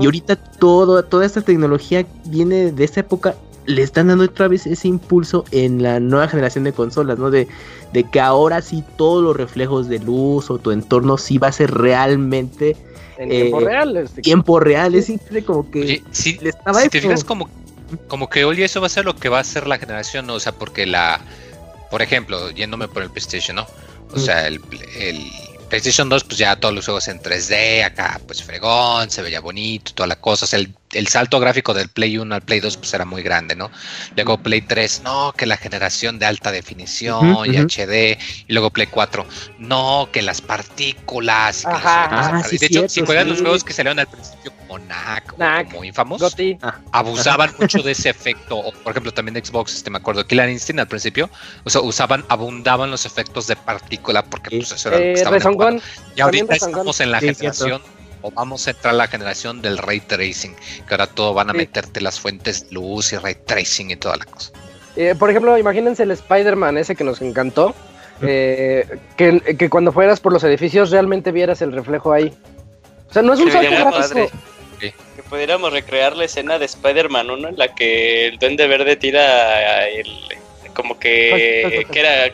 [0.00, 3.34] Y ahorita todo, toda esta tecnología viene de esta época,
[3.66, 7.30] le están dando otra vez ese impulso en la nueva generación de consolas, ¿no?
[7.30, 7.48] De,
[7.94, 11.52] de que ahora sí todos los reflejos de luz o tu entorno sí va a
[11.52, 12.76] ser realmente
[13.16, 13.96] en tiempo eh, real.
[13.96, 17.48] este, tiempo real, es simple como que Oye, sí, le estaba si te fijas como,
[18.08, 20.34] como que oye eso va a ser lo que va a ser la generación, ¿no?
[20.34, 21.20] o sea, porque la,
[21.90, 23.66] por ejemplo, yéndome por el PlayStation, ¿no?
[24.12, 24.20] O Mm.
[24.20, 24.60] sea, el,
[24.98, 25.18] el
[25.68, 29.92] PlayStation 2, pues ya todos los juegos en 3D, acá pues fregón, se veía bonito,
[29.94, 32.76] toda la cosa, o sea, el, el salto gráfico del Play 1 al Play 2
[32.78, 33.70] pues era muy grande, ¿no?
[34.16, 37.56] Luego Play 3, no, que la generación de alta definición y.
[37.58, 39.26] HD, y luego Play 4,
[39.58, 42.04] no, que las partículas, que Ajá.
[42.06, 43.30] efectos Ah, de hecho, si juegan sí.
[43.30, 46.58] los juegos que salieron al principio como NAC, o Knack, como Infamous, Goti.
[46.92, 48.56] abusaban mucho de ese efecto.
[48.56, 51.30] O, por ejemplo, también Xbox, este, me acuerdo, Killer Instinct al principio,
[51.64, 55.12] o sea, usaban, abundaban los efectos de partícula porque pues eso era lo que Eh,
[55.14, 55.80] estaban.
[56.16, 57.82] Y ahorita estamos en la Sí, generación,
[58.26, 60.54] o vamos a entrar a la generación del ray tracing,
[60.88, 61.58] que ahora todo van a Sí.
[61.58, 64.50] meterte las fuentes luz y ray tracing y toda la cosa.
[64.96, 67.74] Eh, por ejemplo, imagínense el Spider-Man ese que nos encantó.
[68.22, 72.32] eh, que, que cuando fueras por los edificios realmente vieras el reflejo ahí.
[73.10, 74.30] O sea, no es un salto gráfico.
[74.78, 74.92] Que
[75.28, 80.06] pudiéramos recrear la escena de Spider-Man 1 en la que el Duende Verde tira el.
[80.74, 82.32] Como que, que era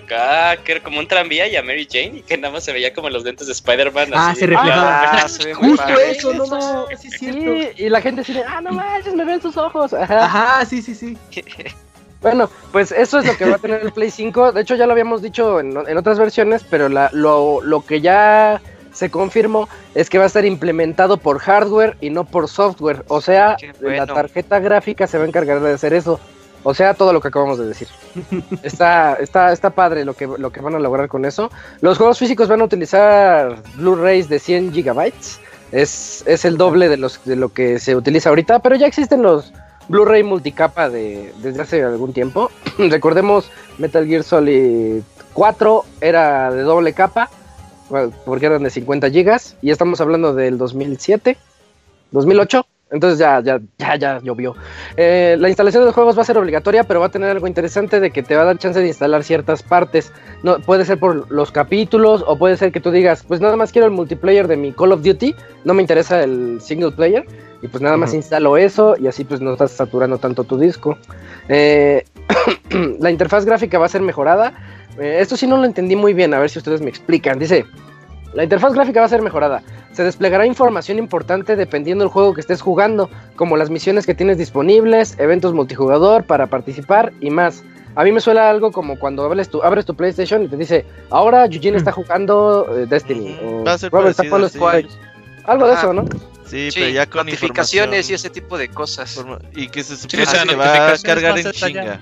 [0.53, 2.73] ah, que era como un tranvía y a Mary Jane y que nada más se
[2.73, 4.41] veía como los lentes de Spider-Man Ah, así.
[4.41, 5.03] se reflejaba.
[5.25, 6.11] Ah, se Justo padre.
[6.11, 7.11] eso, no mames, sí.
[7.11, 9.93] Sí, y la gente dice, ah, no manches, me ven sus ojos.
[9.93, 10.25] Ajá.
[10.25, 11.17] Ajá, sí, sí, sí.
[12.23, 14.53] Bueno, pues eso es lo que va a tener el Play 5.
[14.53, 18.03] De hecho, ya lo habíamos dicho en, en otras versiones, pero la- lo, lo que
[18.03, 18.61] ya
[18.93, 23.05] se confirmó es que va a estar implementado por hardware y no por software.
[23.09, 26.21] O sea, la tarjeta gráfica se va a encargar de hacer eso.
[26.63, 27.89] O sea, todo lo que acabamos de decir.
[28.63, 31.51] Está, está, está padre lo que, lo que van a lograr con eso.
[31.81, 35.41] Los juegos físicos van a utilizar Blu-rays de 100 gigabytes.
[35.73, 39.23] Es, es el doble de, los, de lo que se utiliza ahorita, pero ya existen
[39.23, 39.53] los
[39.89, 42.51] Blu-ray multicapa de, desde hace algún tiempo.
[42.79, 45.03] Recordemos, Metal Gear Solid
[45.33, 47.31] 4 era de doble capa,
[48.25, 51.37] porque eran de 50 gigas, y estamos hablando del 2007,
[52.11, 52.67] 2008.
[52.91, 54.57] Entonces ya, ya, ya, ya llovió.
[54.97, 57.47] Eh, la instalación de los juegos va a ser obligatoria, pero va a tener algo
[57.47, 60.13] interesante de que te va a dar chance de instalar ciertas partes.
[60.43, 63.71] No, puede ser por los capítulos, o puede ser que tú digas, pues nada más
[63.71, 65.35] quiero el multiplayer de mi Call of Duty,
[65.65, 67.25] no me interesa el single player,
[67.63, 70.99] y pues nada más instalo eso, y así pues no estás saturando tanto tu disco.
[71.49, 72.05] Eh,
[72.99, 74.53] la interfaz gráfica va a ser mejorada.
[74.99, 77.39] Eh, esto sí no lo entendí muy bien, a ver si ustedes me explican.
[77.39, 77.67] Dice,
[78.35, 79.63] la interfaz gráfica va a ser mejorada.
[79.93, 84.39] Se desplegará información importante dependiendo del juego que estés jugando, como las misiones que tienes
[84.39, 87.65] disponibles, eventos multijugador para participar y más.
[87.97, 90.87] A mí me suena algo como cuando abres tu, abres tu PlayStation y te dice,
[91.11, 93.37] ahora Eugene está jugando eh, Destiny.
[93.45, 94.59] O va a ser Robert está jugando sí.
[95.45, 96.05] Algo de eso, ¿no?
[96.47, 99.25] Sí, Sí, pero ya con notificaciones y ese tipo de cosas.
[99.55, 102.01] y que se Sí, supone o sea, que va a cargar en chinga.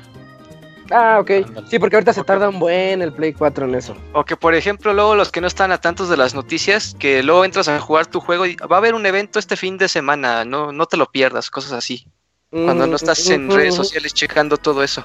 [0.91, 1.31] Ah, ok.
[1.47, 1.67] Ándale.
[1.69, 3.95] Sí, porque ahorita se tarda un buen el Play 4 en eso.
[4.13, 7.23] O que, por ejemplo, luego los que no están a tantos de las noticias, que
[7.23, 9.89] luego entras a jugar tu juego y va a haber un evento este fin de
[9.89, 12.07] semana, no, no te lo pierdas, cosas así.
[12.51, 15.05] Cuando no estás en Mm, redes sociales checando todo eso.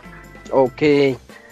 [0.52, 0.82] Ok.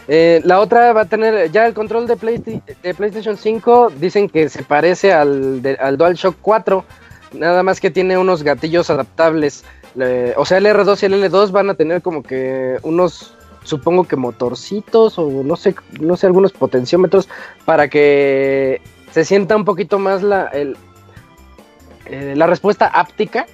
[0.08, 3.92] Eh, la otra va a tener ya el control de, Playsta- de PlayStation 5.
[3.98, 6.86] Dicen que se parece al, de- al DualShock 4.
[7.34, 9.64] Nada más que tiene unos gatillos adaptables.
[9.96, 14.03] Le- o sea, el R2 y el L2 van a tener como que unos, supongo
[14.05, 17.30] que motorcitos o no sé, no sé, algunos potenciómetros
[17.66, 18.82] para que
[19.12, 20.78] se sienta un poquito más la, el,
[22.05, 23.45] eh, la respuesta áptica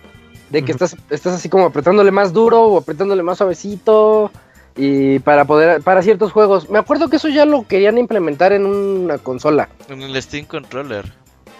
[0.49, 4.31] de que estás, estás así como apretándole más duro o apretándole más suavecito
[4.77, 6.69] y para poder para ciertos juegos.
[6.69, 9.69] Me acuerdo que eso ya lo querían implementar en una consola.
[9.89, 11.05] En el Steam Controller.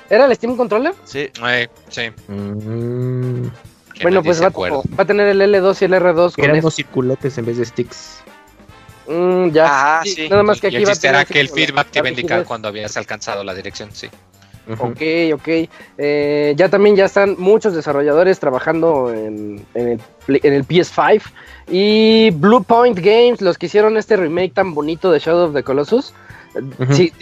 [0.10, 0.94] ¿Era el Steam Controller?
[1.04, 2.04] Sí, Eh, sí.
[2.28, 3.48] Mm,
[4.04, 7.38] bueno, pues va, va a tener el L2 y el R2 con eran unos circulotes
[7.38, 8.24] en vez de sticks.
[9.08, 9.66] Mm, ya.
[9.66, 10.28] Ajá, Sí.
[10.30, 12.44] Nada más que Y aquí va a tener que el feedback te iba a indicar
[12.46, 14.08] cuando habías alcanzado la dirección, sí.
[14.80, 15.00] Ok,
[15.34, 15.48] ok.
[15.98, 21.22] Eh, ya también ya están muchos desarrolladores trabajando en, en el, Play- en el PS5.
[21.70, 25.64] Y Blue Point Games, los que hicieron este remake tan bonito de Shadow of the
[25.64, 26.14] Colossus,
[26.56, 26.94] eh, Ujú.
[26.94, 27.14] sí,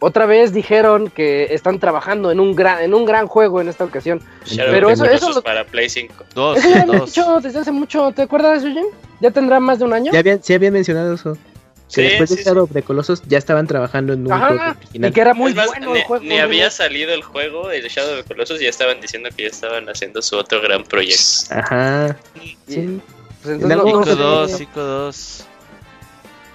[0.00, 3.84] otra vez dijeron que están trabajando en un gran, en un gran juego en esta
[3.84, 4.20] ocasión.
[4.44, 6.24] Shadow Pero eso- eso lo- para Play 5.
[6.34, 7.06] Dos, Eso ya dos.
[7.06, 8.88] dicho desde hace mucho, ¿te acuerdas, Eugene?
[9.20, 10.12] ¿Ya tendrá más de un año?
[10.12, 11.34] Ya habían, sí habían mencionado eso.
[11.34, 14.46] Que Sí, después de sí, Shadow of the Colossus ya estaban trabajando en un Ajá,
[14.48, 15.12] juego y original.
[15.12, 16.24] que era muy más, bueno ni, el juego.
[16.24, 16.42] ni ¿no?
[16.44, 19.48] había salido el juego, el Shadow of the Colossus, y ya estaban diciendo que ya
[19.48, 21.22] estaban haciendo su otro gran proyecto.
[21.50, 22.16] Ajá.
[22.40, 23.00] Y- Sí.
[23.42, 24.14] pues entonces Ico sé.
[24.14, 25.44] 2, Ico 2.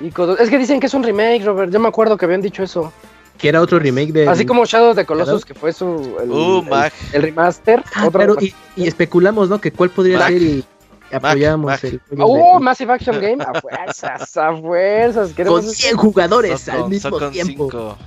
[0.01, 0.39] Ico dos.
[0.39, 1.71] Es que dicen que es un remake, Robert.
[1.71, 2.93] Yo me acuerdo que habían dicho eso.
[3.37, 4.27] Que era otro remake de.
[4.29, 5.47] Así como Shadow of the Colossus, Shadow.
[5.47, 6.17] que fue su.
[6.21, 6.93] El, Uh, el- Mag.
[7.11, 7.83] el remaster.
[7.93, 8.59] Ah, otro claro, remaster.
[8.77, 9.59] y, y especulamos, ¿no?
[9.59, 10.29] Que cuál podría Mac.
[10.29, 10.63] ser y
[11.11, 11.83] apoyamos Mac.
[11.83, 13.43] el juego Oh, de- Massive Action Game.
[13.43, 15.33] A fuerzas, a fuerzas.
[15.33, 15.73] Queremos con eso.
[15.81, 17.69] 100 jugadores al con- mismo tiempo.
[17.71, 17.97] cinco.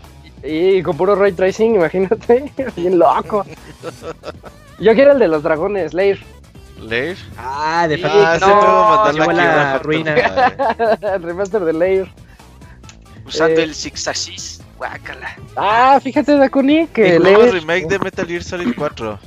[0.42, 2.50] Y con puro ray tracing, imagínate.
[2.76, 3.44] Bien loco.
[4.78, 6.20] Yo quiero el de los dragones, Lair.
[6.80, 7.16] Lair.
[7.36, 8.18] Ah, de Sí, facto.
[8.24, 10.14] Ah, no, siempre voy a mandar llegó la ruina.
[11.16, 12.12] el remaster de Lair.
[13.26, 13.64] Usando Eh.
[13.64, 14.60] el Six Axis.
[14.78, 15.36] Guácala.
[15.56, 17.54] Ah, fíjate, Dakuni, que El nuevo Lair.
[17.54, 19.18] remake de Metal Gear Solid 4.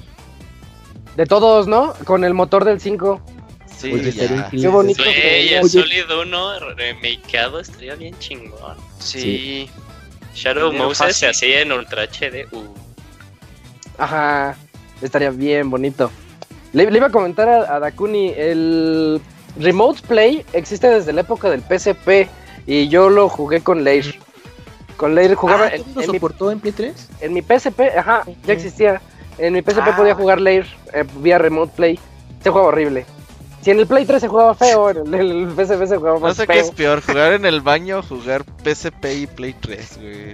[1.18, 1.94] De todos, ¿no?
[2.06, 3.22] Con el motor del 5.
[3.78, 4.50] Sí, Oye, ya.
[4.50, 5.04] Qué bonito.
[5.04, 5.70] El.
[5.70, 8.78] Solid 1 remakeado estaría bien chingón.
[9.00, 9.70] Sí.
[10.34, 12.48] Shadow Moses se hacía en Ultra HD.
[12.54, 12.64] Uh.
[13.98, 14.56] Ajá,
[15.02, 16.10] estaría bien bonito.
[16.72, 19.22] Le, le iba a comentar a, a Dakuni, el
[19.60, 22.30] Remote Play existe desde la época del PSP
[22.66, 24.18] y yo lo jugué con Leir.
[25.02, 27.10] Con Leir jugaba Ah, en, ¿todo lo en mi, soportó en Play 3?
[27.22, 29.02] en mi PSP, ajá, ya existía.
[29.40, 29.96] En mi PSP Ah.
[29.98, 32.00] podía jugar Leir eh, vía Remote Play.
[32.44, 33.08] Se jugaba horrible.
[33.64, 36.28] Si en el Play 3 se jugaba feo, en el, el PSP se jugaba No
[36.28, 36.62] más sé qué feo.
[36.66, 40.34] es peor, jugar en el baño o jugar PSP y Play 3, güey.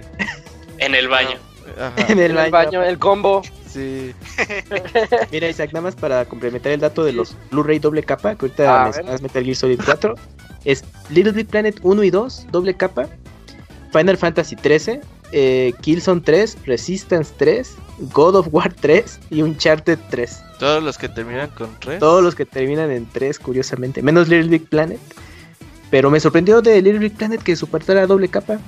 [0.76, 1.38] En el baño.
[1.80, 3.40] Ajá, En En el baño, el combo.
[3.66, 4.14] sí.
[5.32, 8.80] Mira, Isaac, nada más para complementar el dato de los Blu-ray doble capa, que ahorita
[8.80, 10.14] A mencionabas Metal Gear Solid 4,
[10.66, 13.08] es Little Big Planet 1 y 2, doble capa,
[13.92, 15.00] Final Fantasy 13,
[15.32, 17.74] eh, Killzone 3, Resistance 3,
[18.12, 20.40] God of War 3 y Uncharted 3.
[20.58, 21.98] Todos los que terminan con 3.
[22.00, 24.98] Todos los que terminan en 3, curiosamente, menos Little Big Planet.
[25.90, 28.58] Pero me sorprendió de Little Big Planet que soportara doble capa.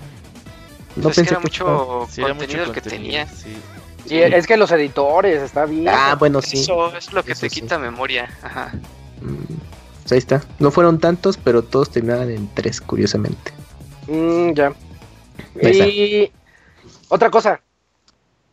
[0.97, 3.05] No Pues es que pensé era que fuera- mucho Sí, era contenido mucho que contenido,
[3.12, 3.27] tenía.
[3.29, 3.57] sí.
[4.07, 5.89] Sí, es que los editores, está bien.
[5.89, 6.59] Ah, bueno, sí.
[6.59, 7.61] Eso es lo que Eso te sí.
[7.61, 8.29] quita memoria.
[8.43, 8.73] Ajá.
[9.21, 9.55] Mm,
[10.03, 10.43] pues ahí está.
[10.59, 13.53] No fueron tantos, pero todos terminaban en 3, curiosamente.
[14.09, 14.73] Mm, ya.
[15.62, 16.30] Y
[17.09, 17.61] otra cosa.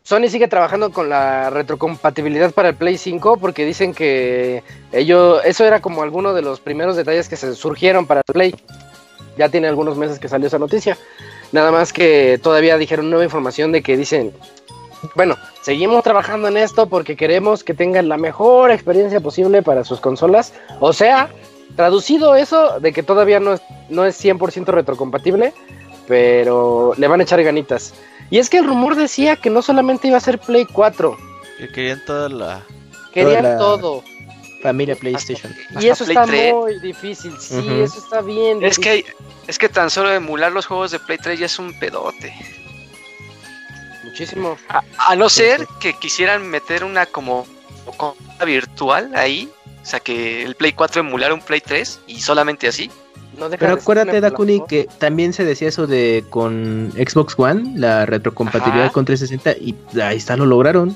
[0.04, 4.64] Sony sigue trabajando con la retrocompatibilidad para el Play 5 porque dicen que
[4.94, 8.56] ello, eso era como alguno de los primeros detalles que se surgieron para el Play.
[9.38, 10.98] Ya tiene algunos meses que salió esa noticia.
[11.52, 14.32] Nada más que todavía dijeron nueva información de que dicen,
[15.16, 20.00] bueno, seguimos trabajando en esto porque queremos que tengan la mejor experiencia posible para sus
[20.00, 20.54] consolas.
[20.80, 21.30] O sea,
[21.76, 25.54] traducido eso de que todavía no es, no es 100% retrocompatible,
[26.08, 27.94] pero le van a echar ganitas.
[28.30, 31.18] Y es que el rumor decía que no solamente iba a ser Play 4,
[31.58, 32.64] Que querían toda la.
[33.14, 34.04] querían Toda la- todo.
[34.64, 35.54] Familia PlayStation.
[35.80, 36.54] Y eso Play está 3.
[36.54, 38.64] muy difícil, sí, eso está bien.
[38.64, 39.04] Es difícil.
[39.06, 39.14] que,
[39.48, 42.34] es que tan solo emular los juegos de Play 3 ya es un pedote.
[44.04, 44.58] Muchísimo.
[44.70, 47.46] A, a no ser que quisieran meter una como,
[47.98, 49.50] como virtual ahí.
[49.82, 52.90] O sea, que el Play 4 emulara un Play 3 y solamente así.
[53.38, 58.86] No Pero acuérdate, Dakuni, que también se decía eso de con Xbox One, la retrocompatibilidad
[58.86, 58.94] Ajá.
[58.94, 60.96] con 360, y ahí está, lo lograron.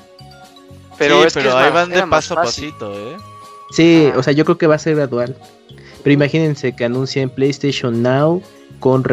[0.98, 3.18] Pero sí, es pero ahí más- van de paso a pasito, ¿eh?
[3.72, 4.20] Sí, Ajá.
[4.20, 5.36] o sea, yo creo que va a ser gradual.
[6.04, 8.42] Pero imagínense que anuncien PlayStation Now
[8.80, 9.04] con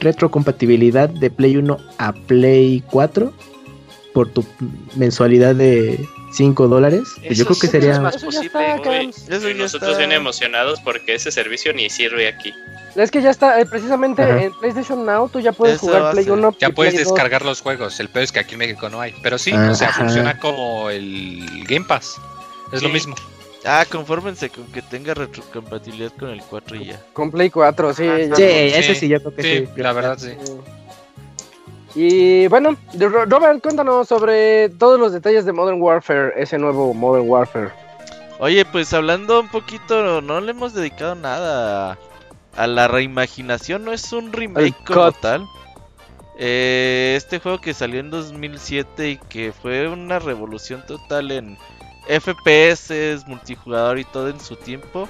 [0.00, 3.32] retrocompatibilidad de Play 1 a Play 4
[4.12, 4.44] por tu
[4.96, 7.04] mensualidad de 5 dólares.
[7.30, 7.92] Yo creo que sería...
[7.92, 8.74] es más Eso ya posible,
[9.14, 9.34] está.
[9.36, 9.98] Eso ya nosotros está.
[9.98, 12.54] bien emocionados porque ese servicio ni sirve aquí.
[12.94, 14.42] Es que ya está, eh, precisamente Ajá.
[14.42, 16.32] en PlayStation Now tú ya puedes Eso jugar Play ser.
[16.32, 17.12] 1 Ya y puedes Play 2.
[17.14, 18.00] descargar los juegos.
[18.00, 19.14] El peor es que aquí en México no hay.
[19.22, 22.16] Pero sí, o sea, funciona como el Game Pass.
[22.72, 23.14] Es lo mismo.
[23.64, 27.00] Ah, confórmense con que tenga retrocompatibilidad con el 4 y ya.
[27.12, 28.06] Con Play 4, sí.
[28.06, 28.18] Ajá.
[28.18, 28.36] ya.
[28.36, 29.68] Sí, Sí, ese sí, yo creo que sí.
[29.74, 30.30] Sí, la verdad sí.
[31.94, 37.28] Y bueno, Ro- Robert, cuéntanos sobre todos los detalles de Modern Warfare, ese nuevo Modern
[37.28, 37.70] Warfare.
[38.40, 41.98] Oye, pues hablando un poquito, no le hemos dedicado nada a,
[42.56, 45.20] a la reimaginación, no es un remake El como cut.
[45.20, 45.46] tal.
[46.38, 51.58] Eh, este juego que salió en 2007 y que fue una revolución total en
[52.06, 55.08] FPS, multijugador y todo en su tiempo.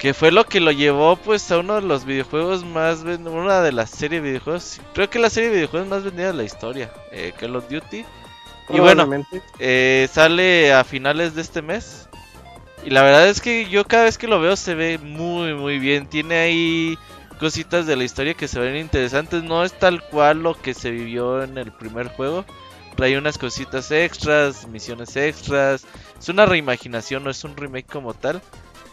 [0.00, 3.70] Que fue lo que lo llevó pues a uno de los videojuegos más una de
[3.70, 6.90] las series de videojuegos, creo que la serie de videojuegos más vendida de la historia,
[7.12, 8.06] eh, Call of Duty.
[8.70, 9.08] Y bueno,
[9.58, 12.08] eh, sale a finales de este mes.
[12.82, 15.78] Y la verdad es que yo cada vez que lo veo se ve muy muy
[15.78, 16.06] bien.
[16.06, 16.98] Tiene ahí
[17.38, 19.42] cositas de la historia que se ven interesantes.
[19.42, 22.46] No es tal cual lo que se vivió en el primer juego.
[22.96, 25.84] Trae unas cositas extras, misiones extras.
[26.18, 28.40] Es una reimaginación, no es un remake como tal.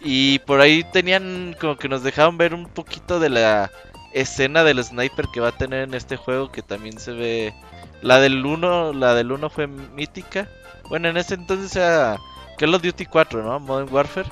[0.01, 3.71] Y por ahí tenían como que nos dejaron ver un poquito de la
[4.13, 7.53] escena del sniper que va a tener en este juego que también se ve
[8.01, 10.49] la del 1, la del 1 fue mítica.
[10.89, 12.21] Bueno, en ese entonces era
[12.57, 13.59] Call of Duty 4, ¿no?
[13.59, 14.29] Modern Warfare.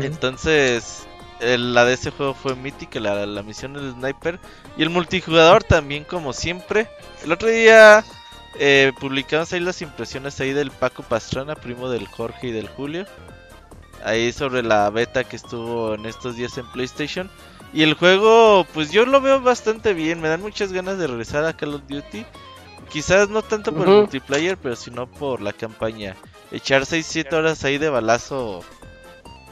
[0.00, 1.08] Entonces,
[1.40, 4.40] el- la de ese juego fue mítica, la, la misión del sniper.
[4.76, 6.88] Y el multijugador también, como siempre.
[7.22, 8.04] El otro día
[8.58, 13.06] eh, publicamos ahí las impresiones ahí del Paco Pastrana, primo del Jorge y del Julio.
[14.04, 17.30] Ahí sobre la beta que estuvo en estos días en PlayStation.
[17.72, 20.20] Y el juego, pues yo lo veo bastante bien.
[20.20, 22.24] Me dan muchas ganas de regresar a Call of Duty.
[22.90, 26.14] Quizás no tanto por el multiplayer, pero sino por la campaña.
[26.52, 28.62] Echar 6-7 horas ahí de balazo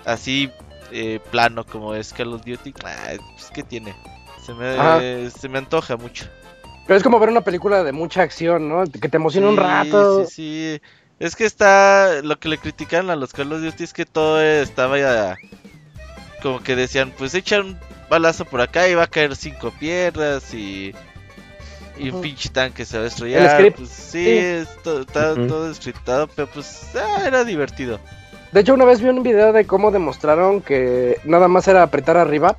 [0.05, 0.51] así
[0.93, 2.75] eh, plano como es Call of Duty.
[2.85, 3.95] ah, pues que tiene.
[4.45, 6.27] Se me, se me antoja mucho.
[6.87, 8.85] Pero es como ver una película de mucha acción, ¿no?
[8.85, 10.25] Que te emociona un rato.
[10.27, 10.83] Sí, sí.
[11.23, 12.21] Es que está.
[12.23, 15.37] Lo que le critican a los Call of Duty es que todo estaba ya.
[16.43, 17.79] Como que decían, pues echan un
[18.11, 20.93] balazo por acá y va a caer cinco piedras y.
[21.97, 23.51] Y un pinche tanque se va a El estrellar.
[23.57, 23.77] script.
[23.79, 24.39] Pues sí, Sí.
[24.39, 28.01] está todo scriptado, pero pues ah, era divertido.
[28.51, 32.17] De hecho, una vez vi un video de cómo demostraron que nada más era apretar
[32.17, 32.57] arriba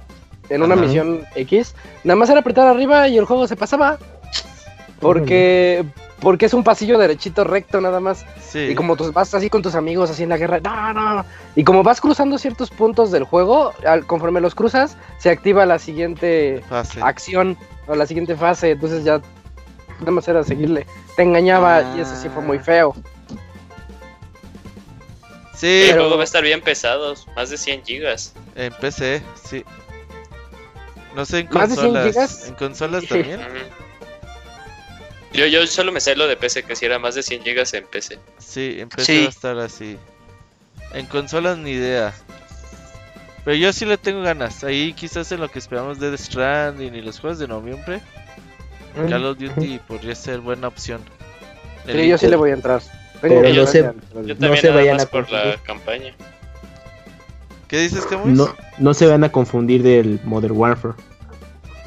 [0.50, 1.76] en una misión X.
[2.06, 3.98] Nada más era apretar arriba y el juego se pasaba.
[5.00, 5.84] Porque,
[6.24, 8.26] porque es un pasillo derechito recto nada más.
[8.42, 8.60] Sí.
[8.72, 11.26] Y como tú vas así con tus amigos así en la guerra, no, no.
[11.56, 15.78] Y como vas cruzando ciertos puntos del juego, al- conforme los cruzas, se activa la
[15.78, 17.00] siguiente fase.
[17.04, 17.58] acción
[17.88, 18.72] o la siguiente fase.
[18.72, 19.22] Entonces ya
[20.00, 20.88] nada más era seguirle.
[21.16, 22.96] Te engañaba y eso sí fue muy feo.
[25.54, 28.34] Sí, El Pero- juego va a estar bien pesado, más de 100 gigas.
[28.56, 29.64] en PC, sí.
[31.16, 32.06] No sé en ¿Más de 100 consolas.
[32.14, 32.48] gigas?
[32.48, 33.40] En consolas también.
[35.34, 37.74] Yo, yo solo me sé lo de PC, que si era más de 100 gigas
[37.74, 38.20] en PC.
[38.38, 39.20] Sí, en PC Sí.
[39.22, 39.98] va a estar así.
[40.94, 42.14] En consolas ni idea.
[43.44, 44.64] Pero yo sí le tengo ganas.
[44.64, 48.02] Ahí quizás en lo que esperamos de Death Stranding y los juegos de noviembre,
[48.96, 51.02] Call of Duty podría ser buena opción.
[51.88, 52.82] El Sí, yo sí le voy a entrar.
[53.20, 56.14] Pero no Yo No también se nada vayan más a por la campaña.
[57.68, 58.34] ¿Qué dices, Camuy?
[58.34, 60.94] No, no se van a confundir del Modern Warfare.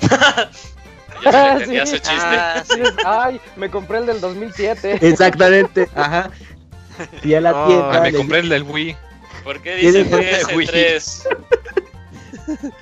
[1.24, 1.92] Ya se le entendía Sí.
[1.92, 2.14] su chiste.
[2.36, 2.80] Ah, sí.
[3.04, 4.98] Ay, me compré el del 2007.
[5.02, 6.30] Exactamente, ajá.
[6.98, 7.90] A la No, tienda.
[7.92, 8.96] Ah, me le- compré el del Wii.
[9.44, 9.76] ¿Por qué
[10.54, 10.66] Wii.
[10.66, 11.28] PS3?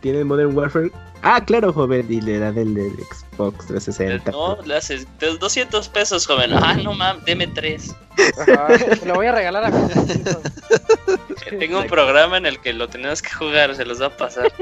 [0.00, 0.90] ¿Tiene Modern Warfare?
[1.22, 2.92] Ah, claro, joven, y le dan el del
[3.32, 4.30] Xbox 360.
[4.30, 6.52] No, le haces de 200 pesos, joven.
[6.52, 7.94] Ah, no mames, deme 3.
[8.46, 9.70] Ajá, se lo voy a regalar a.
[11.58, 14.52] Tengo un programa en el que lo tenemos que jugar, se los va a pasar.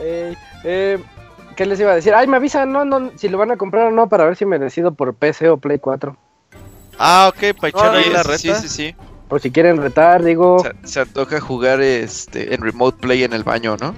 [0.00, 0.98] Eh, eh,
[1.56, 2.12] ¿Qué les iba a decir?
[2.14, 4.44] Ay, me avisan, no, no, si lo van a comprar o no para ver si
[4.44, 6.16] me decido por PC o Play 4.
[6.98, 8.60] Ah, ok, para echar Sí, ahí la sí, reta.
[8.60, 8.94] sí, sí.
[9.28, 10.60] O si quieren retar, digo.
[10.60, 13.92] Se, se antoja jugar este en remote play en el baño, ¿no?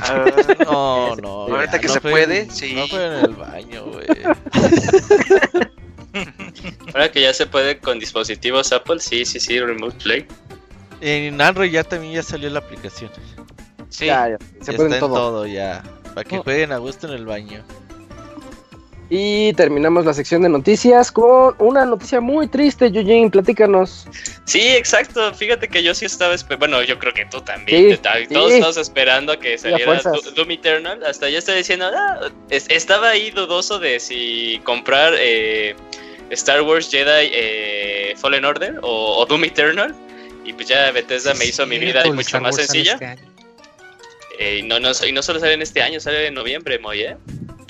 [0.00, 0.26] Ah,
[0.64, 1.54] No, no.
[1.54, 2.74] Ahorita que no se fue puede, sí.
[2.74, 4.06] No fue en el baño, güey.
[6.94, 10.26] Ahora que ya se puede con dispositivos Apple, sí, sí, sí, Remote Play.
[11.00, 13.10] En Android ya también ya salió la aplicación.
[13.88, 14.06] Sí.
[14.06, 15.14] Ya, ya, se ya está en todo.
[15.14, 15.82] todo ya.
[16.14, 16.42] Para que Oh.
[16.42, 17.62] jueguen a gusto en el baño.
[19.10, 24.06] Y terminamos la sección de noticias con una noticia muy triste, Eugene, platícanos.
[24.46, 25.32] Sí, exacto.
[25.34, 27.90] Fíjate que yo sí estaba Bueno, yo creo que tú también.
[27.90, 28.26] Sí, sí.
[28.32, 30.00] Todos estábamos esperando a que saliera
[30.34, 31.04] Doom Eternal.
[31.04, 35.76] Hasta yo estaba diciendo, ah, es- estaba ahí dudoso de si comprar eh,
[36.30, 39.94] Star Wars Jedi eh, Fallen Order o, o Doom Eternal.
[40.46, 42.94] Y pues ya Bethesda me hizo mi vida mucho Star más sencilla.
[42.94, 43.33] este.
[44.38, 47.02] Eh, y, no, no, y no solo sale en este año, sale en noviembre, Moy,
[47.02, 47.16] ¿eh?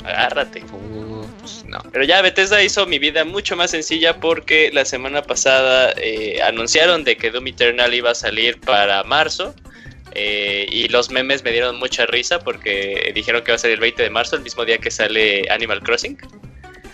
[0.04, 0.62] Agárrate.
[0.64, 1.82] Uh, pues no.
[1.92, 7.04] Pero ya Bethesda hizo mi vida mucho más sencilla porque la semana pasada eh, anunciaron
[7.04, 9.54] de que Doom Eternal iba a salir para marzo.
[10.16, 13.80] eh, y los memes me dieron mucha risa porque dijeron que va a salir el
[13.80, 16.16] 20 de marzo, el mismo día que sale Animal Crossing.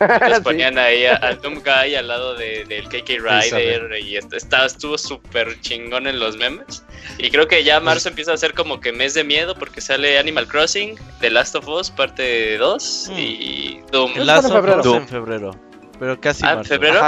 [0.36, 0.42] Sí.
[0.42, 4.66] ponían ahí a- al Doom Guy al lado de- del KK Rider y est- estaba,
[4.66, 6.84] estuvo súper chingón en los memes.
[7.18, 10.18] Y creo que ya marzo empieza a ser como que mes de miedo porque sale
[10.18, 13.18] Animal Crossing, The Last of Us parte 2 Mm.
[13.18, 14.12] y Doom.
[14.16, 14.94] El Last of Us febrero.
[14.96, 15.50] en febrero.
[15.98, 17.00] Pero casi Ah, ¿en marzo, febrero?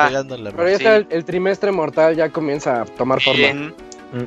[0.55, 0.75] Pero ya Sí.
[0.85, 3.25] está el, el trimestre mortal, ya comienza a tomar Sí.
[3.25, 3.53] forma.
[4.13, 4.27] Mm.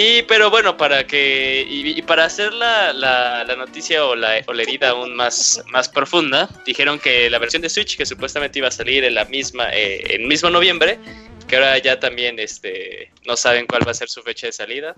[0.00, 4.40] Y pero bueno, para que y, y para hacer la, la, la noticia o la,
[4.46, 8.60] o la herida aún más, más profunda, dijeron que la versión de Switch que supuestamente
[8.60, 11.00] iba a salir en la misma eh, en mismo noviembre,
[11.48, 14.94] que ahora ya también este no saben cuál va a ser su fecha de salida.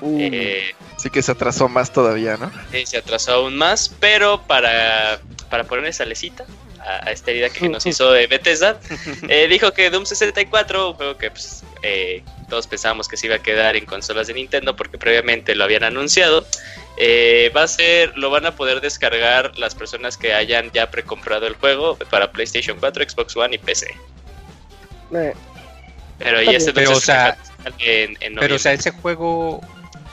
[0.00, 2.50] Uh, Eh, Así que se atrasó más todavía, ¿no?
[2.72, 5.20] Sí, se atrasó aún más, pero para,
[5.50, 6.46] para ponerle salecita
[6.84, 8.78] a, a esta herida que nos hizo de Bethesda,
[9.28, 13.36] eh, dijo que Doom 64, un juego que pues, eh, todos pensábamos que se iba
[13.36, 16.46] a quedar en consolas de Nintendo porque previamente lo habían anunciado,
[16.96, 21.46] eh, va a ser, lo van a poder descargar las personas que hayan ya precomprado
[21.46, 23.86] el juego para PlayStation 4, Xbox One y PC.
[25.14, 25.34] eh,
[26.18, 27.36] Pero ya se Pero, o sea,
[27.78, 29.60] en, en Pero, o sea, ese juego,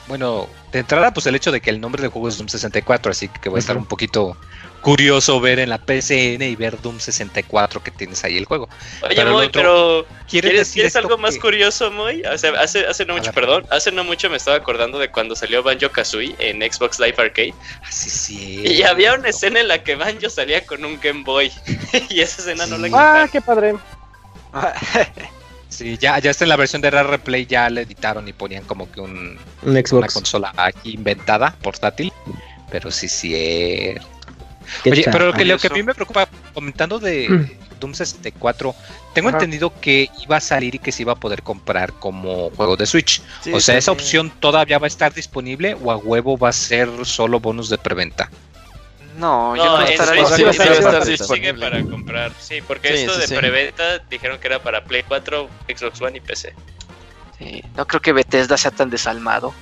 [0.08, 3.12] bueno, de entrada, pues el hecho de que el nombre del juego es Doom 64,
[3.12, 4.38] así que va a estar un poquito
[4.82, 8.70] curioso ver en la PCN y ver Doom 64 que tienes ahí el juego.
[9.04, 12.22] Oye, pero Moy, otro- pero ¿Quieres, ¿Quieres, decir ¿quieres algo más curioso, Moy?
[12.24, 15.36] O sea, hace, hace no mucho, perdón, hace no mucho me estaba acordando de cuando
[15.36, 17.54] salió Banjo Kazooie en Xbox Live Arcade.
[17.84, 18.62] Ah, sí, sí.
[18.66, 21.52] Y había una escena en la que Banjo salía con un Game Boy.
[22.10, 22.94] y esa escena no la Sí.
[22.96, 23.30] ah, quitaron.
[23.30, 23.76] qué padre.
[25.70, 28.64] Sí, ya, ya está en la versión de Rare Replay, ya le editaron y ponían
[28.64, 32.12] como que un, Un una consola aquí inventada, portátil.
[32.72, 33.34] Pero sí, sí.
[33.36, 34.02] eh.
[34.84, 37.80] Qué Oye, pero lo que, lo que a mí me preocupa, comentando de Mm.
[37.80, 38.76] Doom 64,
[39.14, 39.38] tengo Ajá.
[39.38, 42.86] entendido que iba a salir y que se iba a poder comprar como juego de
[42.86, 43.22] Switch.
[43.42, 46.54] Sí, o sea, esa opción todavía va a estar disponible o a huevo va a
[46.54, 48.30] ser solo bonus de preventa.
[49.18, 51.18] No, yo No, estará sí, estar sí, disponible.
[51.18, 52.32] sí, sigue para comprar.
[52.40, 53.36] Sí, porque Sí, esto sí, de sí.
[53.36, 56.54] preventa dijeron que era para Play 4, Xbox One y PC.
[57.38, 59.54] Sí, no creo que Bethesda sea tan desalmado.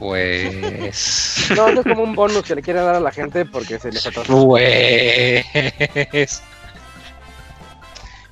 [0.00, 1.48] Pues.
[1.56, 3.92] No, eso es como un bonus que le quieren dar a la gente porque se
[3.92, 4.46] les atrasó.
[4.48, 5.44] Pues.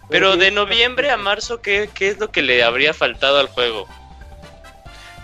[0.09, 3.87] Pero de noviembre a marzo, ¿qué, ¿qué es lo que le habría faltado al juego?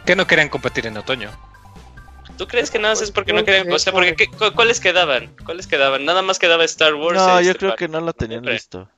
[0.05, 1.31] Que no querían competir en otoño.
[2.37, 3.67] ¿Tú crees que nada más es porque Pues, no querían?
[3.69, 5.31] pues, O sea, porque ¿qué- cu- ¿cuáles quedaban?
[5.45, 6.05] ¿Cuáles quedaban?
[6.05, 7.17] Nada más quedaba Star Wars.
[7.19, 8.89] No, yo este, creo que no lo tenían listo.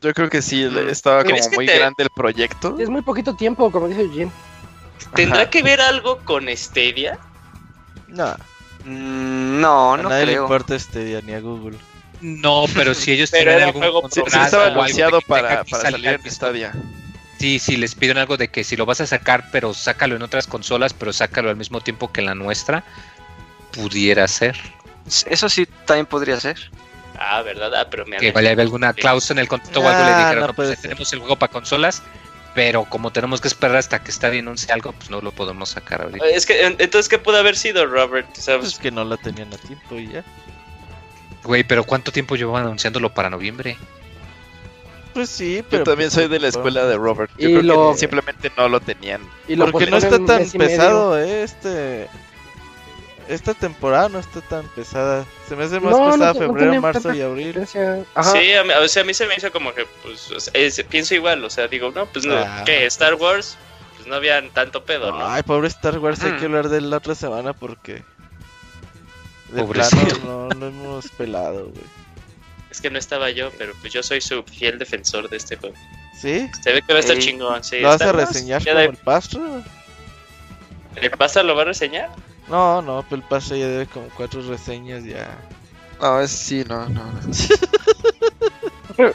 [0.00, 2.76] Yo creo que sí, le- estaba como ¿Crees que muy te- grande el proyecto.
[2.78, 4.30] Es muy poquito tiempo, como dice Jim.
[5.14, 5.50] ¿Tendrá Ajá.
[5.50, 7.18] que ver algo con Stadia?
[8.08, 8.34] No,
[8.84, 11.76] Mm, no, a no nadie le importa este ni a Google.
[12.20, 16.14] No, pero si ellos Pero tienen algún juego Sí, estaba anunciado para, salir salir al
[16.24, 16.72] en Stadia.
[17.38, 20.22] Sí, sí, les piden algo de que si lo vas a sacar, pero sácalo en
[20.22, 22.82] otras consolas, pero sácalo al mismo tiempo que en la nuestra,
[23.72, 24.56] pudiera ser.
[25.26, 26.56] Eso sí también podría ser.
[27.18, 27.74] Ah, ¿verdad?
[27.74, 30.04] Ah, pero me Que han- vaya a haber alguna cláusula en el contrato o algo
[30.04, 30.78] le Ah, dijeron, no no, pues ser.
[30.78, 32.02] tenemos el juego para consolas,
[32.54, 36.02] pero como tenemos que esperar hasta que Stadia anuncie algo, pues no lo podemos sacar
[36.02, 36.26] ahorita.
[36.28, 38.34] Es que, en- entonces, ¿qué pudo haber sido, Robert?
[38.34, 40.24] Sea, Pues que no lo tenían a tiempo y ya.
[41.44, 43.76] Güey, pero ¿cuánto tiempo llevaban anunciándolo para noviembre?
[45.14, 45.84] Pues sí, Yo pero.
[45.84, 47.30] también soy de la escuela de Robert.
[47.38, 49.20] Yo Y creo lo- que simplemente no lo tenían.
[49.48, 52.08] Y lo Porque no está tan pesado, eh, este.
[53.28, 55.24] Esta temporada no está tan pesada.
[55.48, 57.66] Se me hace más No, pesada no febrero, marzo y abril.
[58.14, 58.32] Ajá.
[58.32, 60.52] sí, a mí, o sea, a mí se me hizo como que, pues, o sea,
[60.54, 62.62] es- pienso igual, o sea, digo, no, pues, no, Ah.
[62.64, 62.86] ¿qué?
[62.86, 63.58] Star Wars,
[63.96, 65.26] pues no había tanto pedo, ¿no?
[65.28, 66.38] Ay, pobre Star Wars, hay Mm.
[66.38, 68.02] que hablar de la otra semana porque.
[69.50, 70.04] De Pobrecito.
[70.20, 71.84] plano no, no hemos pelado, güey.
[72.70, 75.74] Es que no estaba yo, pero pues yo soy su fiel defensor de este juego.
[76.20, 76.50] ¿Sí?
[76.62, 77.22] Se ve que va a estar Ey.
[77.22, 77.80] chingón, sí.
[77.80, 79.62] ¿Lo vas a reseñar como el pastro?
[80.96, 82.10] ¿El pasa lo va a reseñar?
[82.48, 85.36] No, no, pero el pastro ya debe como cuatro reseñas ya.
[86.00, 87.02] No, es sí, no, no.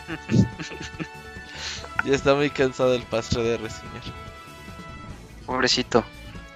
[2.05, 4.01] Ya está muy cansado el pastro de reseñar.
[5.45, 6.03] Pobrecito.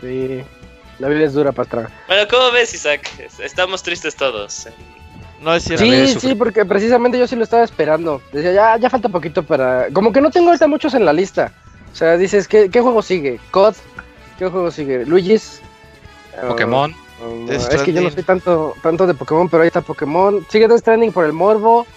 [0.02, 0.44] Sí.
[1.00, 1.90] La vida es dura, pastra.
[2.08, 3.10] Bueno, ¿cómo ves, Isaac?
[3.40, 4.68] Estamos tristes todos.
[5.42, 5.86] No es cierto.
[5.86, 8.22] Sí, sí, porque precisamente yo sí lo estaba esperando.
[8.34, 9.88] Decía, ya, ya falta poquito para.
[9.94, 11.54] Como que no tengo ahorita muchos en la lista.
[11.94, 13.40] O sea, dices, ¿qué, qué juego sigue?
[13.52, 13.76] COD.
[14.38, 15.06] ¿Qué juego sigue?
[15.06, 15.62] Luigi's.
[16.42, 16.96] Pokémon.
[17.48, 20.46] Death es que yo no soy tanto, tanto de Pokémon, pero ahí está Pokémon.
[20.50, 21.88] Sigue Death Stranding por el morbo.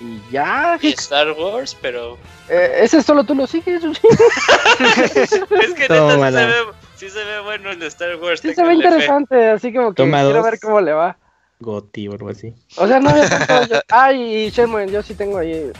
[0.00, 0.78] Y ya.
[0.80, 2.16] Y Star Wars, pero.
[2.48, 3.82] Eh, ese solo tú lo sigues.
[3.84, 5.30] Es
[5.74, 6.54] que neta sí se, ve,
[6.96, 8.40] sí se ve bueno el de Star Wars.
[8.40, 8.88] Sí se ve ténganle fe.
[8.94, 10.44] interesante, así como que Toma quiero dos.
[10.44, 11.16] ver cómo le va.
[11.60, 12.54] Goti o algo así.
[12.76, 13.80] O sea, no había tanto.
[13.90, 15.70] Ay, y Shenmue, yo sí tengo ahí.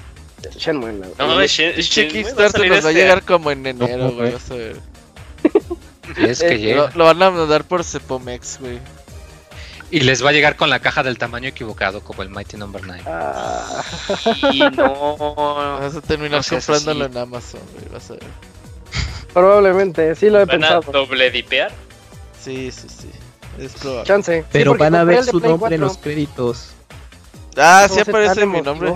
[0.56, 0.92] Shenmue.
[0.92, 3.96] la- No, Shenmue va a Kickstarter salir nos va a este llegar como en enero,
[4.04, 4.34] No, güey.
[6.18, 6.90] Es que Eh, llega.
[6.94, 8.78] Lo, lo van a mandar por Cepomex, güey.
[9.92, 12.80] Y les va a llegar con la caja del tamaño equivocado, como el Mighty Number
[12.86, 13.02] 9.
[13.06, 13.82] Ah,
[14.52, 15.78] Y no.
[15.80, 17.12] Vas a terminar No comprándolo así.
[17.12, 17.88] en Amazon, güey.
[17.92, 18.22] Vas a ver.
[19.32, 20.92] probablemente, sí lo he ¿Van a pensado.
[20.92, 21.70] doble dipear?
[22.42, 23.10] Sí, sí, sí.
[23.58, 24.04] Es probable.
[24.06, 24.44] Chance.
[24.52, 25.86] Pero van a ver su nombre en 4.
[25.88, 26.68] los créditos.
[27.56, 28.94] Ah, No sí aparece mi nombre.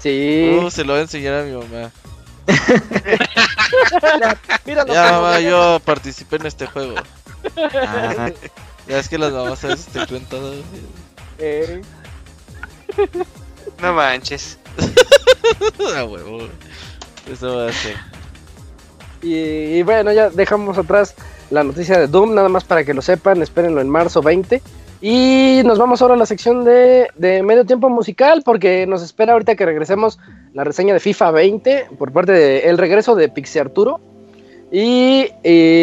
[0.00, 0.58] Sí.
[0.60, 1.90] Uh, se lo voy a enseñar a mi mamá.
[4.66, 5.40] Ya, mamá, juega.
[5.40, 6.94] yo participé en este juego.
[7.74, 8.30] Ah,
[8.88, 10.54] Ya es que las mamás a veces te cuentan todo.
[11.38, 11.82] Eh,
[13.82, 14.58] No manches.
[15.94, 16.48] Ah, huevo.
[17.30, 17.96] Eso va a ser.
[19.22, 19.34] y,
[19.78, 21.14] y bueno, ya dejamos atrás
[21.50, 24.60] la noticia de Doom, nada más para que lo sepan, espérenlo en marzo 20.
[25.08, 27.08] Y nos vamos ahora a la sección de,
[27.44, 30.18] medio tiempo musical, porque nos espera ahorita que regresemos
[30.52, 34.00] la reseña de FIFA 20 por parte de El Regreso de Pixie Arturo.
[34.72, 35.28] Y,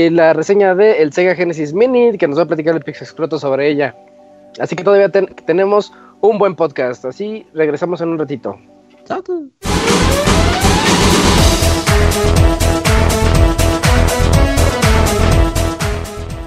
[0.10, 3.40] la reseña de el Sega Genesis Mini, que nos va a platicar el Pixie Exploto
[3.40, 3.96] sobre ella.
[4.60, 7.06] Así que todavía ten- tenemos un buen podcast.
[7.06, 8.60] Así regresamos en un ratito.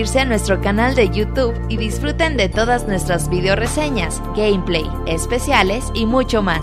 [0.00, 5.90] suscribirse a nuestro canal de YouTube y disfruten de todas nuestras video reseñas, gameplay, especiales
[5.94, 6.62] y mucho más.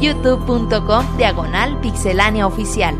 [0.00, 2.96] youtube.com diagonal pixelania oficial.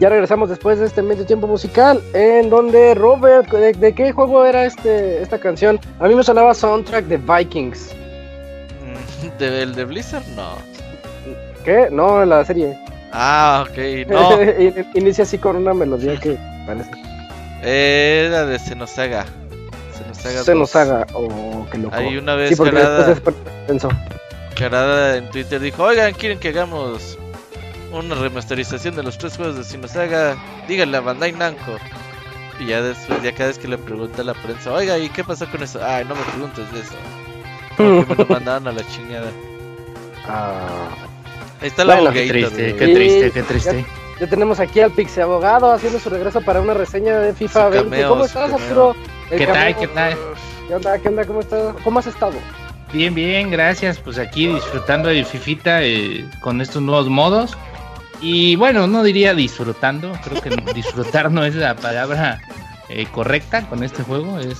[0.00, 4.46] Ya regresamos después de este medio tiempo musical, en donde Robert, ¿de, de qué juego
[4.46, 5.78] era este esta canción?
[5.98, 7.94] A mí me sonaba soundtrack de Vikings.
[8.82, 10.26] Mm, ¿De, ¿El de Blizzard?
[10.34, 10.54] No.
[11.66, 11.88] ¿Qué?
[11.92, 12.78] No, la serie.
[13.12, 13.76] Ah, ok,
[14.08, 14.42] no.
[14.42, 16.90] In- Inicia así con una melodía que parece.
[17.62, 19.26] Era de Xenosaga.
[19.92, 20.42] Xenosaga.
[20.44, 20.58] Se 2.
[20.60, 21.06] nos haga.
[21.12, 21.94] Oh, qué loco.
[21.94, 23.20] Hay una vez sí, después es
[23.66, 23.90] pensó.
[24.56, 27.18] Karada en Twitter dijo, oigan, ¿quieren que hagamos
[27.92, 30.36] una remasterización de los tres juegos de Xenosaga?
[30.68, 31.76] Díganle a Bandai Namco.
[32.58, 35.24] Y ya después, ya cada vez que le pregunta a la prensa, oiga, ¿y qué
[35.24, 35.80] pasó con eso?
[35.82, 36.94] Ay, no me preguntes de eso.
[37.76, 39.30] Porque me lo mandaron a la chingada.
[40.28, 40.88] Ah,
[41.60, 43.84] Ahí está la Bueno, Qué triste, qué triste, qué triste.
[44.20, 47.70] ya tenemos aquí al Pixie Abogado haciendo su regreso para una reseña de FIFA Su
[47.70, 47.90] 20.
[47.90, 48.66] cameo, ¿Cómo estás, cameo.
[48.66, 48.96] Arturo?
[49.30, 49.78] ¿Qué tal, cameo.
[49.80, 50.16] qué tal?
[50.68, 50.98] ¿Qué onda?
[50.98, 51.24] ¿Qué onda?
[51.26, 51.74] ¿Cómo estás?
[51.82, 52.32] ¿Cómo has estado?
[52.92, 53.98] Bien, bien, gracias.
[53.98, 57.56] Pues aquí disfrutando de Fifita eh, con estos nuevos modos.
[58.20, 62.40] Y bueno, no diría disfrutando, creo que disfrutar no es la palabra
[62.88, 64.58] eh, correcta con este juego, es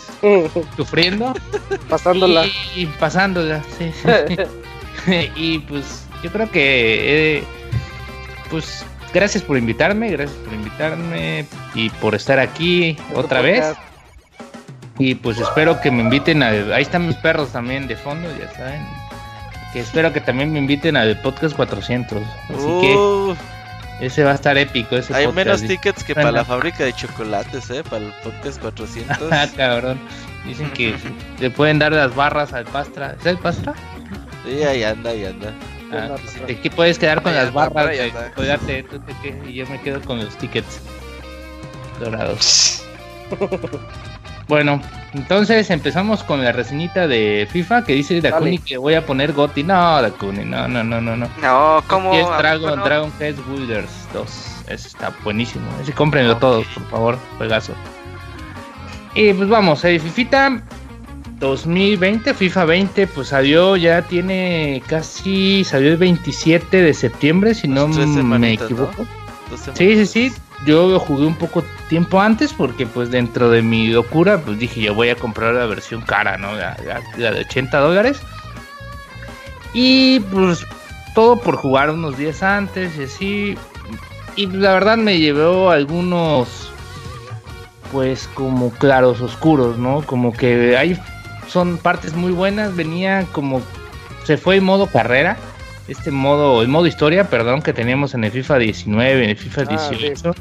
[0.77, 1.35] sufriendo
[1.89, 2.47] Pasándola.
[2.47, 3.93] y, y pasándola, sí.
[5.37, 7.45] y pues yo creo que, eh,
[8.51, 13.75] pues gracias por invitarme, gracias por invitarme y por estar aquí otra vez.
[14.99, 16.49] Y pues espero que me inviten a...
[16.49, 19.00] Ahí están mis perros también de fondo, ya saben.
[19.73, 22.19] Que espero que también me inviten al podcast 400.
[22.23, 23.35] Así Uh,
[24.01, 24.97] que ese va a estar épico.
[24.97, 25.47] Ese hay podcast.
[25.47, 27.83] menos tickets que para la fábrica de chocolates, ¿eh?
[27.89, 29.19] Para el podcast 400.
[29.33, 29.99] Ah, cabrón.
[30.45, 30.97] Dicen que
[31.39, 33.15] le pueden dar las barras al Pastra.
[33.21, 33.75] ¿Es el Pastra?
[34.45, 35.53] Sí, ahí anda, ahí anda.
[35.93, 36.17] Ah,
[36.47, 37.89] pues, que puedes quedar con Ahí las anda, barras.
[37.91, 38.33] ahí de- anda.
[38.35, 40.81] Cuídate, tú te que- y yo me quedo con los tickets
[42.01, 42.83] dorados.
[44.51, 44.81] Bueno,
[45.15, 48.65] entonces empezamos con la reseñita de FIFA que dice Dakuni Dale.
[48.67, 49.63] que voy a poner Goti.
[49.63, 51.29] No, Dakuni, no, no, no, no, no.
[51.41, 52.13] No, ¿cómo?
[52.13, 52.85] Y es ¿A Dragon, no?
[52.85, 54.31] Dragon Quest Builders 2.
[54.67, 55.65] Ese está buenísimo.
[55.81, 57.19] Ese cómprenlo todos, por favor.
[57.39, 57.75] Juegazo.
[59.15, 60.61] Y pues vamos, eh, Fifita
[61.39, 67.85] 2020, FIFA 20, pues salió, ya tiene casi, salió el 27 de septiembre, si no
[67.85, 68.47] Unas tres me ¿no?
[68.47, 69.07] equivoco.
[69.75, 70.33] Sí, sí, sí.
[70.67, 74.81] Yo lo jugué un poco tiempo antes porque pues dentro de mi locura pues dije
[74.83, 76.55] yo voy a comprar la versión cara, ¿no?
[76.55, 78.21] La, la- la de 80 dólares.
[79.73, 80.65] Y pues
[81.15, 83.59] todo por jugar unos días antes y así.
[84.37, 86.71] Y la verdad me llevó algunos
[87.93, 90.03] pues como claros oscuros, ¿no?
[90.03, 90.99] Como que hay
[91.49, 93.61] son partes muy buenas, venía como
[94.25, 95.37] se fue en modo carrera
[95.89, 99.63] este modo, el modo historia, perdón, que teníamos en el FIFA 19, en el FIFA
[99.69, 99.97] Ah, sí.
[99.97, 100.41] 18, sí,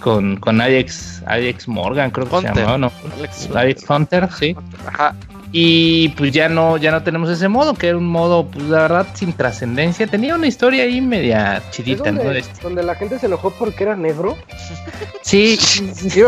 [0.00, 2.54] con, con Alex, Alex Morgan, creo que Hunter.
[2.54, 2.92] se llamaba, ¿no?
[3.18, 4.56] Alex Alex Hunter, sí.
[4.86, 5.14] Ajá.
[5.52, 8.80] Y pues ya no, ya no tenemos ese modo, que era un modo, pues la
[8.82, 10.06] verdad, sin trascendencia.
[10.08, 12.24] Tenía una historia ahí media ¿Es chidita, ¿no?
[12.24, 14.36] donde, Este- donde la gente se enojó porque era negro?
[15.22, 16.22] Sí, sí, sí,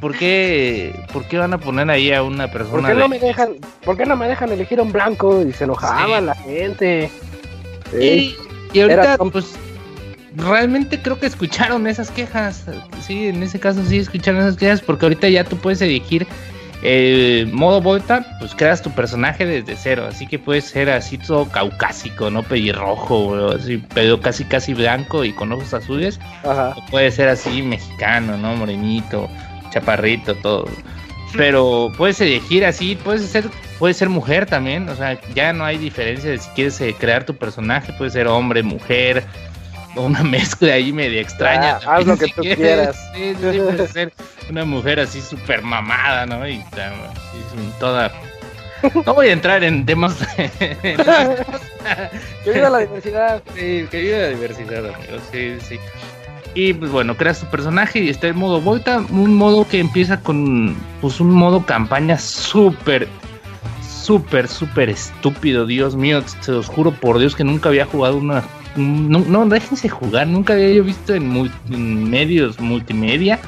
[0.00, 2.80] ¿por, qué, ¿Por qué van a poner ahí a una persona?
[2.82, 3.50] ¿Por qué de- no me dejan,
[3.84, 5.42] por qué no me dejan elegir a un blanco?
[5.42, 6.24] Y se enojaba Sí.
[6.24, 7.10] la gente.
[7.92, 8.36] Ey,
[8.72, 9.54] Y, y ahorita, pues,
[10.36, 12.64] realmente creo que escucharon esas quejas.
[13.06, 16.26] Sí, en ese caso sí escucharon esas quejas, porque ahorita ya tú puedes elegir
[16.82, 20.06] el modo Volta, pues creas tu personaje desde cero.
[20.08, 22.42] Así que puedes ser así todo caucásico, ¿no?
[22.42, 26.18] Pelirrojo, así, pero casi casi blanco y con ojos azules.
[26.44, 26.74] Ajá.
[26.76, 28.56] O puede ser así mexicano, ¿no?
[28.56, 29.28] Morenito,
[29.70, 30.68] chaparrito, todo.
[31.36, 33.48] Pero puedes elegir así, puedes ser,
[33.78, 37.24] puedes ser mujer también, o sea, ya no hay diferencia de si quieres eh, crear
[37.24, 39.24] tu personaje, puede ser hombre, mujer,
[40.00, 41.78] una mezcla ahí media extraña.
[41.86, 42.58] Ah, haz lo que si tú quieres.
[42.58, 43.10] quieras.
[43.14, 44.12] Sí, sí, puede ser
[44.50, 46.46] una mujer así súper mamada, ¿no?
[46.46, 46.64] Y, y
[47.78, 48.12] toda...
[49.06, 50.16] No voy a entrar en temas...
[52.44, 53.42] Que viva la diversidad.
[53.54, 55.22] Sí, que viva la diversidad, amigos.
[55.30, 55.78] Sí, sí.
[56.54, 60.20] Y pues bueno, creas tu personaje y está el modo Volta, un modo que empieza
[60.20, 63.08] con pues un modo campaña súper,
[63.80, 65.64] súper, súper estúpido.
[65.64, 68.42] Dios mío, se los juro por Dios que nunca había jugado una...
[68.76, 73.38] No, no déjense jugar, nunca había yo visto en, mul- en medios multimedia.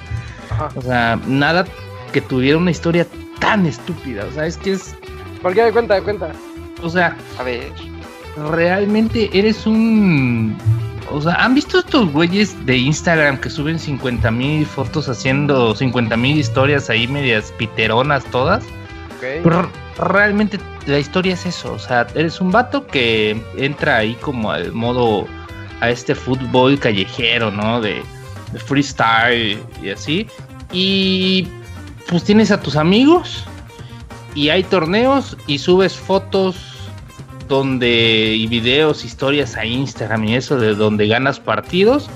[0.50, 0.68] Ajá.
[0.76, 1.64] O sea, nada
[2.12, 3.06] que tuviera una historia
[3.40, 4.24] tan estúpida.
[4.30, 4.94] O sea, es que es...
[5.42, 6.32] ¿Por qué de cuenta, de cuenta?
[6.82, 7.72] O sea, A ver.
[8.52, 10.56] realmente eres un
[11.10, 16.16] O sea, ¿han visto estos güeyes de Instagram que suben 50 mil fotos haciendo 50
[16.16, 18.64] mil historias ahí medias piteronas todas?
[19.20, 19.68] Pero
[19.98, 24.72] realmente la historia es eso, o sea, eres un vato que entra ahí como al
[24.72, 25.26] modo,
[25.80, 27.80] a este fútbol callejero, ¿no?
[27.80, 28.02] De,
[28.66, 30.28] freestyle y así.
[30.70, 31.48] Y
[32.08, 33.44] pues tienes a tus amigos
[34.36, 36.56] y hay torneos y subes fotos
[37.48, 42.08] donde y videos, historias a Instagram y eso de donde ganas partidos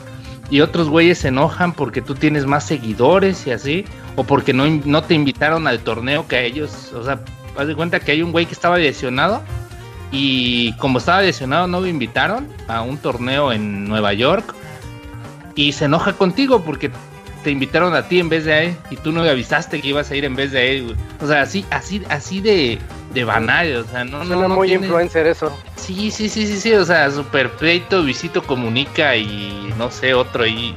[0.48, 3.84] y otros güeyes se enojan porque tú tienes más seguidores y así
[4.14, 7.20] o porque no, no te invitaron al torneo que a ellos, o sea,
[7.58, 9.42] haz de cuenta que hay un güey que estaba lesionado
[10.10, 14.54] y como estaba lesionado no lo invitaron a un torneo en Nueva York
[15.54, 16.90] y se enoja contigo porque
[17.44, 19.88] te invitaron a ti en vez de a él y tú no le avisaste que
[19.88, 20.84] ibas a ir en vez de él.
[20.84, 20.96] güey.
[21.20, 22.78] O sea, así así así de
[23.12, 25.56] de banal, o sea, no no, Suena no muy tiene- influencer eso.
[25.76, 30.44] Sí, sí, sí, sí, sí, o sea, super pleito, Visito Comunica y no sé, otro
[30.44, 30.74] ahí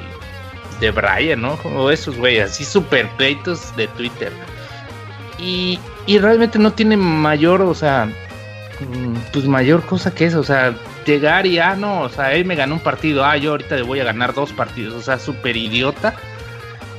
[0.80, 1.58] de Brian, ¿no?
[1.58, 4.32] Como esos güeyes, así super pleitos de Twitter.
[5.38, 10.44] Y, y realmente no tiene mayor, o sea, mm, pues mayor cosa que eso, o
[10.44, 10.73] sea,
[11.06, 13.84] llegar y, ah, no, o sea, él me ganó un partido, ah, yo ahorita le
[13.84, 16.15] voy a ganar dos partidos, o sea, súper idiota.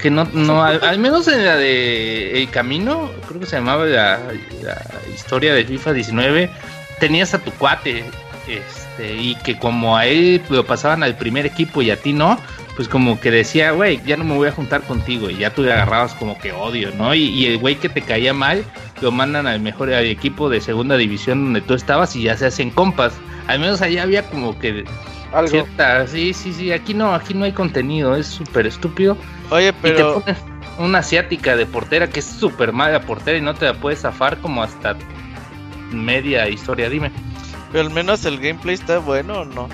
[0.01, 3.85] Que no, no, al, al menos en la de El Camino, creo que se llamaba
[3.85, 4.19] la,
[4.61, 4.83] la
[5.15, 6.51] historia de FIFA 19,
[6.99, 8.05] tenías a tu cuate,
[8.49, 12.39] este, y que como a él lo pasaban al primer equipo y a ti no,
[12.77, 15.63] pues como que decía, güey, ya no me voy a juntar contigo, y ya tú
[15.63, 17.15] le agarrabas como que odio, ¿no?
[17.15, 18.65] Y, y el güey que te caía mal,
[19.01, 22.47] lo mandan al mejor al equipo de segunda división donde tú estabas y ya se
[22.47, 23.21] hacen compas.
[23.47, 24.89] Al menos allá había como que
[25.33, 25.49] Algo.
[25.51, 29.19] cierta, sí, sí, sí, aquí no, aquí no hay contenido, es súper estúpido.
[29.51, 30.45] Oye, Y te pero pones
[30.79, 34.41] una asiática de portera que es súper mala portera y no te la puedes zafar
[34.41, 34.97] como hasta
[35.91, 37.13] media historia, dime.
[37.71, 39.73] pero al menos el gameplay está bueno o no?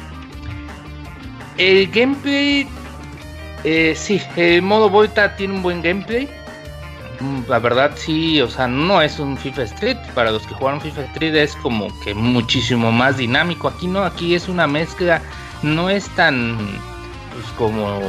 [1.56, 2.68] El gameplay,
[3.64, 6.28] eh, sí, el modo Volta tiene un buen gameplay.
[7.20, 9.96] Mm, La verdad, sí, o sea, no es un FIFA Street.
[10.14, 13.68] Para los que jugaron FIFA Street es como que muchísimo más dinámico.
[13.68, 15.20] Aquí no, aquí es una mezcla,
[15.62, 16.56] no es tan
[17.32, 18.00] pues, como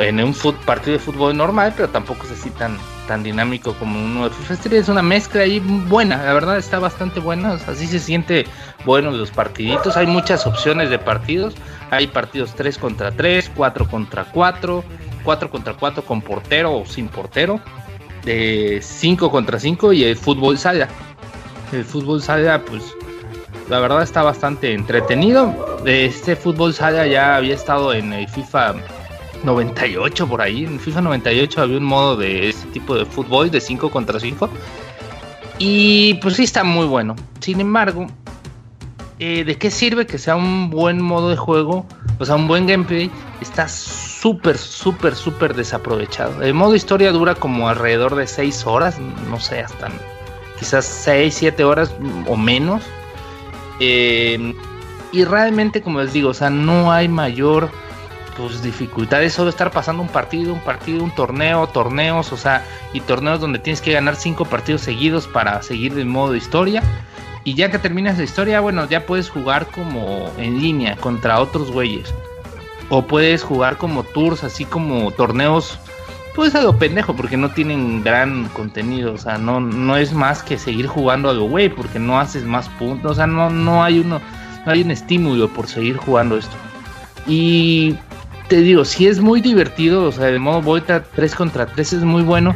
[0.00, 0.34] en un
[0.66, 4.54] partido de fútbol normal, pero tampoco es así tan, tan dinámico como uno de FIFA
[4.54, 4.80] Street.
[4.80, 7.52] Es una mezcla ahí buena, la verdad está bastante buena.
[7.52, 8.46] O sea, sí se siente
[8.84, 9.96] bueno los partiditos.
[9.96, 11.54] Hay muchas opciones de partidos.
[11.90, 14.84] Hay partidos 3 contra 3, 4 contra 4,
[15.24, 17.60] 4 contra 4 con portero o sin portero,
[18.24, 20.88] de 5 contra 5 y el fútbol sala.
[21.72, 22.82] El fútbol sala, pues
[23.68, 25.78] la verdad está bastante entretenido.
[25.84, 28.74] Este fútbol sala ya había estado en el FIFA
[29.44, 30.64] 98 por ahí.
[30.64, 34.48] En FIFA 98 había un modo de este tipo de fútbol de 5 contra 5.
[35.58, 37.16] Y pues sí está muy bueno.
[37.40, 38.06] Sin embargo,
[39.18, 41.86] eh, ¿de qué sirve que sea un buen modo de juego?
[42.18, 43.10] O sea, un buen gameplay.
[43.40, 46.42] Está súper, súper, súper desaprovechado.
[46.42, 48.98] El modo historia dura como alrededor de 6 horas.
[49.30, 49.88] No sé, hasta
[50.58, 51.94] quizás 6, 7 horas
[52.26, 52.82] o menos.
[53.80, 54.54] Eh,
[55.12, 57.70] y realmente, como les digo, o sea, no hay mayor
[58.38, 62.64] pues dificultad es solo estar pasando un partido, un partido, un torneo, torneos, o sea,
[62.92, 66.82] y torneos donde tienes que ganar cinco partidos seguidos para seguir el modo historia.
[67.48, 71.70] Y ya que terminas la historia, bueno, ya puedes jugar como en línea contra otros
[71.70, 72.12] güeyes.
[72.90, 75.78] O puedes jugar como tours, así como torneos,
[76.34, 79.14] pues a lo pendejo, porque no tienen gran contenido.
[79.14, 82.44] O sea, no, no es más que seguir jugando a lo güey, porque no haces
[82.44, 83.12] más puntos.
[83.12, 84.20] O sea, no, no hay uno,
[84.66, 86.54] no hay un estímulo por seguir jugando esto.
[87.26, 87.96] Y
[88.48, 92.02] te digo, sí es muy divertido, o sea, el modo Volta 3 contra 3 es
[92.02, 92.54] muy bueno,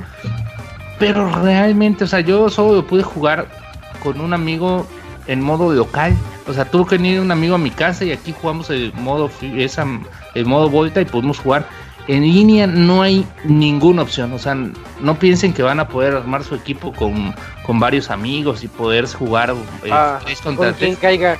[0.98, 3.61] pero realmente, o sea, yo solo lo pude jugar
[4.03, 4.87] con un amigo
[5.27, 6.16] en modo local,
[6.49, 9.31] o sea, tuvo que venir un amigo a mi casa y aquí jugamos el modo
[9.57, 9.87] esa,
[10.35, 11.66] el modo Volta y pudimos jugar.
[12.09, 16.43] En línea no hay ninguna opción, o sea, no piensen que van a poder armar
[16.43, 17.33] su equipo con,
[17.65, 19.55] con varios amigos y poder jugar
[19.85, 21.01] eh, Ah, tres contra con quien tres.
[21.01, 21.39] caiga.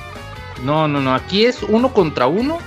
[0.63, 2.59] No, no, no, aquí es uno contra uno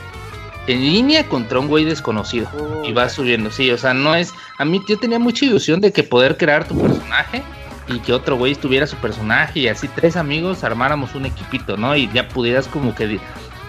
[0.66, 2.48] en línea contra un güey desconocido.
[2.85, 4.35] Y va subiendo, sí, o sea, no es...
[4.59, 7.43] A mí yo tenía mucha ilusión de que poder crear tu personaje
[7.88, 11.94] y que otro güey tuviera su personaje y así tres amigos armáramos un equipito, ¿no?
[11.96, 13.18] Y ya pudieras como que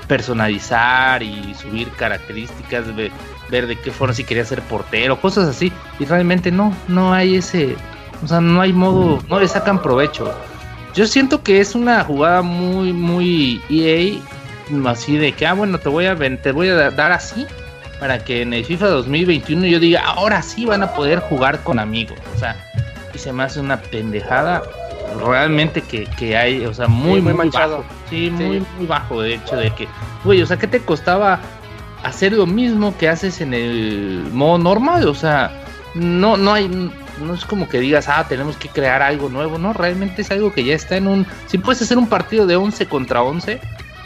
[0.07, 3.11] personalizar y subir características, ve-
[3.49, 5.71] ver de qué forma si querías ser portero, cosas así.
[5.99, 7.75] Y realmente no, no hay ese...
[8.23, 10.33] O sea, no hay modo, no le sacan provecho.
[10.95, 14.19] Yo siento que es una jugada muy, muy EA,
[14.89, 17.45] así de que, ah, bueno, te voy a, te voy a da- dar así,
[17.99, 21.77] para que en el FIFA 2021 yo diga, ahora sí van a poder jugar con
[21.77, 22.17] amigos.
[22.35, 22.55] O sea,
[23.17, 24.63] y se me hace una pendejada
[25.25, 27.77] realmente que, que hay, o sea, muy, Sí, muy muy, manchado.
[27.79, 27.89] bajo.
[28.09, 29.87] Sí, muy, muy bajo, de hecho, de que,
[30.23, 31.39] güey, o sea, ¿qué te costaba
[32.03, 35.07] hacer lo mismo que haces en el modo normal.
[35.07, 35.51] O sea,
[35.95, 36.67] no, no hay,
[37.19, 39.57] no es como que digas, ah, tenemos que crear algo nuevo.
[39.57, 41.25] No, realmente es algo que ya está en un.
[41.47, 43.59] Si puedes hacer un partido de 11 contra 11,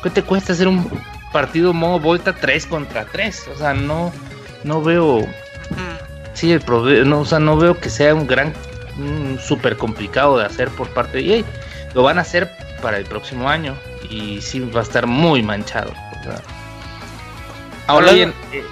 [0.03, 0.89] ¿qué te cuesta hacer un
[1.31, 3.49] partido modo vuelta 3 contra 3?
[3.53, 4.11] O sea, no,
[4.63, 5.25] no veo.
[6.33, 8.53] Sí, el problema, no, o sea, no veo que sea un gran,
[9.43, 11.43] súper complicado de hacer por parte de EA.
[11.93, 12.51] Lo van a hacer
[12.81, 13.75] para el próximo año
[14.09, 15.91] y sí va a estar muy manchado.
[15.91, 16.41] o sea.
[17.87, 18.63] Ahora Hablando- bien, eh,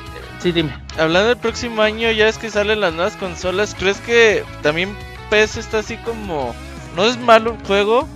[0.41, 0.71] sí, dime.
[0.97, 3.75] Hablando del próximo año, ya es que salen las nuevas consolas.
[3.77, 4.95] ¿Crees que también
[5.29, 6.55] PS está así como.
[6.95, 8.07] No es malo el juego,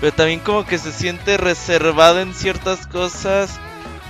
[0.00, 3.58] pero también como que se siente reservado en ciertas cosas,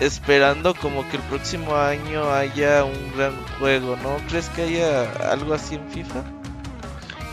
[0.00, 4.16] esperando como que el próximo año haya un gran juego, ¿no?
[4.28, 6.22] ¿Crees que haya algo así en FIFA?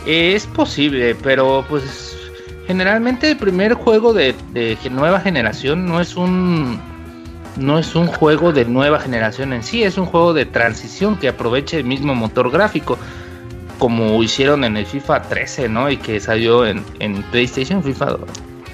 [0.06, 2.16] Es posible, pero pues
[2.66, 4.34] generalmente el primer juego de,
[4.90, 6.80] nueva generación no es un
[7.56, 11.28] no es un juego de nueva generación en sí, es un juego de transición que
[11.28, 12.96] aprovecha el mismo motor gráfico,
[13.78, 15.90] como hicieron en el FIFA 13, ¿no?
[15.90, 18.18] Y que salió en, en PlayStation FIFA.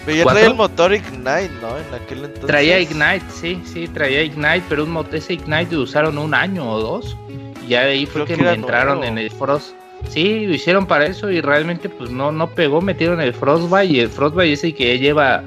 [0.05, 1.77] Pero ya traía el motor Ignite, ¿no?
[1.79, 2.47] En aquel entonces.
[2.47, 6.79] Traía Ignite, sí, sí, traía Ignite, pero un ese Ignite lo usaron un año o
[6.79, 7.17] dos.
[7.65, 9.13] Y ya de ahí fue Creo que, que entraron nuevo.
[9.13, 9.75] en el Frost.
[10.09, 14.01] Sí, lo hicieron para eso y realmente pues no, no pegó, metieron el Frostbite y
[14.01, 15.43] el Frostbite ese que ya lleva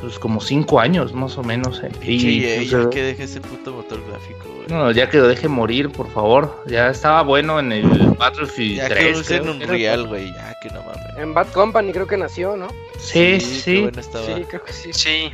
[0.00, 1.80] pues como cinco años más o menos.
[1.82, 4.66] eh, Y, EA, pues, ya eh, que deje ese puto motor gráfico, güey.
[4.68, 6.62] no, ya que lo deje morir, por favor.
[6.66, 7.88] Ya estaba bueno en el
[8.18, 9.18] Battlefield Ya que 3.
[9.20, 11.00] usen creo un que real, güey, ya que no mames.
[11.16, 12.68] En Bad Company creo que nació, ¿no?
[12.98, 13.80] Sí, qué sí.
[13.82, 14.26] bueno estaba.
[14.26, 14.92] Sí, creo que sí.
[14.92, 15.30] Sí,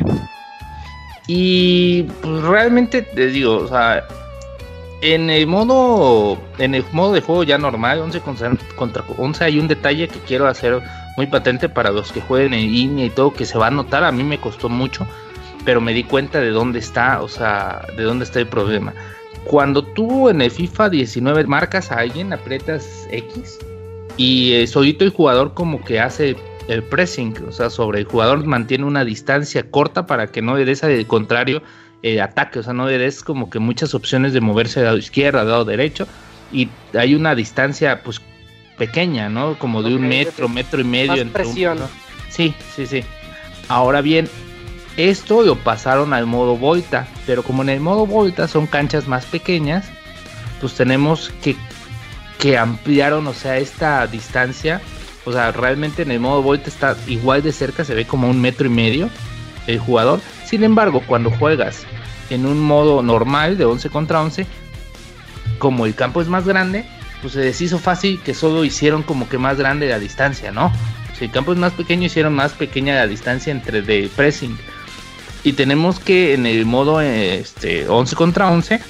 [1.27, 4.07] Y pues realmente te digo, o sea,
[5.03, 9.59] en el modo en el modo de juego ya normal, 11 contra, contra 11 hay
[9.59, 10.83] un detalle que quiero hacer
[11.17, 14.05] muy patente para los que jueguen en línea y todo que se va a notar,
[14.05, 15.07] a mí me costó mucho,
[15.65, 18.95] pero me di cuenta de dónde está, o sea, de dónde está el problema.
[19.45, 23.59] Cuando tú en el FIFA 19 marcas a alguien, aprietas X
[24.17, 26.37] y eh, solito el jugador como que hace
[26.69, 30.65] el pressing, o sea, sobre el jugador mantiene una distancia corta para que no le
[30.65, 31.63] des al contrario
[32.03, 35.39] eh, ataque, o sea, no des como que muchas opciones de moverse de lado izquierdo,
[35.41, 36.07] de lado derecho,
[36.53, 36.69] y
[36.99, 38.21] hay una distancia pues
[38.79, 39.59] pequeña, ¿no?
[39.59, 41.09] Como de un metro, metro y medio.
[41.13, 41.79] Más entre un- presión.
[41.81, 41.89] ¿no?
[42.31, 43.05] Sí, sí, sí.
[43.69, 44.29] Ahora bien,
[44.97, 49.27] esto lo pasaron al modo Volta, pero como en el modo Volta son canchas más
[49.27, 49.87] pequeñas,
[50.61, 51.55] pues tenemos que,
[52.39, 54.81] que ampliaron, o sea, esta distancia.
[55.27, 58.41] O sea, realmente en el modo Volta está igual de cerca, se ve como un
[58.41, 59.11] metro y medio
[59.67, 60.21] el jugador.
[60.45, 61.85] Sin embargo, cuando juegas
[62.31, 64.47] en un modo normal de 11 contra 11,
[65.59, 66.85] como el campo es más grande,
[67.21, 70.73] pues se deshizo fácil que solo hicieron como que más grande la distancia, ¿no?
[71.19, 74.57] Si el campo es más pequeño, hicieron más pequeña la distancia entre de pressing.
[75.43, 78.81] Y tenemos que en el modo este, 11 contra 11,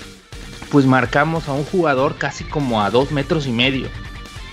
[0.70, 3.88] pues marcamos a un jugador casi como a 2 metros y medio.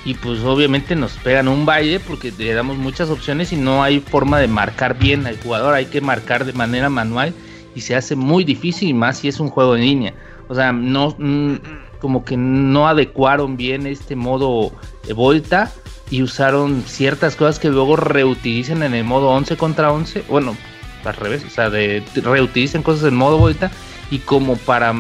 [0.08, 4.00] Y pues obviamente nos pegan un baile porque le damos muchas opciones y no hay
[4.00, 5.74] forma de marcar bien al jugador.
[5.74, 7.34] Hay que marcar de manera manual
[7.76, 10.14] y se hace muy difícil, más si es un juego en línea.
[10.48, 11.56] O sea, no mm,
[12.00, 14.72] como que no adecuaron bien este modo
[15.06, 15.74] de Volta
[16.10, 20.24] y usaron ciertas cosas que luego reutilizan en el modo 11 contra 11.
[20.30, 20.56] Bueno,
[21.04, 23.72] al revés, o sea, de, reutilizan cosas en modo Volta
[24.10, 24.94] y como para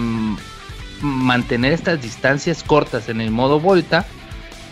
[1.01, 4.05] mantener estas distancias cortas en el modo Volta,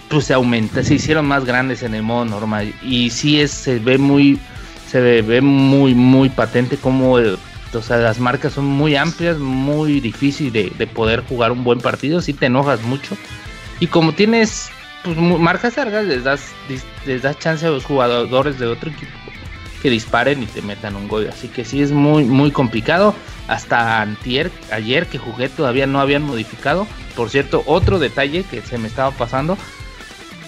[0.09, 3.79] pues se aumenta, se hicieron más grandes en el modo normal y sí es, se
[3.79, 4.39] ve muy,
[4.87, 7.35] se ve, muy, muy patente como, eh,
[7.73, 11.79] o sea, las marcas son muy amplias, muy difícil de, de poder jugar un buen
[11.79, 13.17] partido, si te enojas mucho
[13.79, 14.69] y como tienes
[15.03, 16.51] pues, marcas largas, les das,
[17.05, 19.11] les das chance a los jugadores de otro equipo
[19.81, 23.13] que disparen y te metan un gol, así que sí es muy, muy complicado.
[23.47, 26.87] Hasta antier, ayer que jugué todavía no habían modificado.
[27.15, 29.59] Por cierto, otro detalle que se me estaba pasando.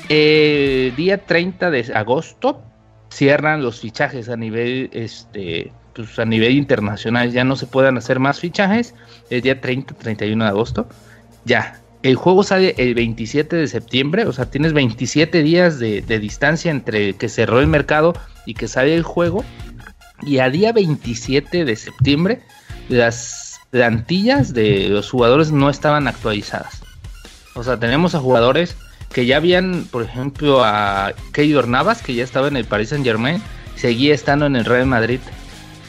[0.09, 2.61] Eh, día 30 de agosto
[3.09, 7.31] cierran los fichajes a nivel este pues a nivel internacional.
[7.31, 8.93] Ya no se puedan hacer más fichajes.
[9.29, 10.88] El día 30 31 de agosto.
[11.45, 16.69] Ya el juego sale el 27 de septiembre o sea tienes 27 días de distancia
[16.71, 18.13] entre que cerró el mercado
[18.45, 19.43] y que sale el juego.
[20.23, 22.41] Y a día 27 de septiembre
[22.89, 26.81] las plantillas de los jugadores no estaban actualizadas.
[27.55, 28.77] O sea tenemos a jugadores
[29.18, 33.03] que ya habían, por ejemplo, a Keylor Navas, que ya estaba en el Paris Saint
[33.03, 33.41] Germain,
[33.76, 35.19] seguía estando en el Real Madrid.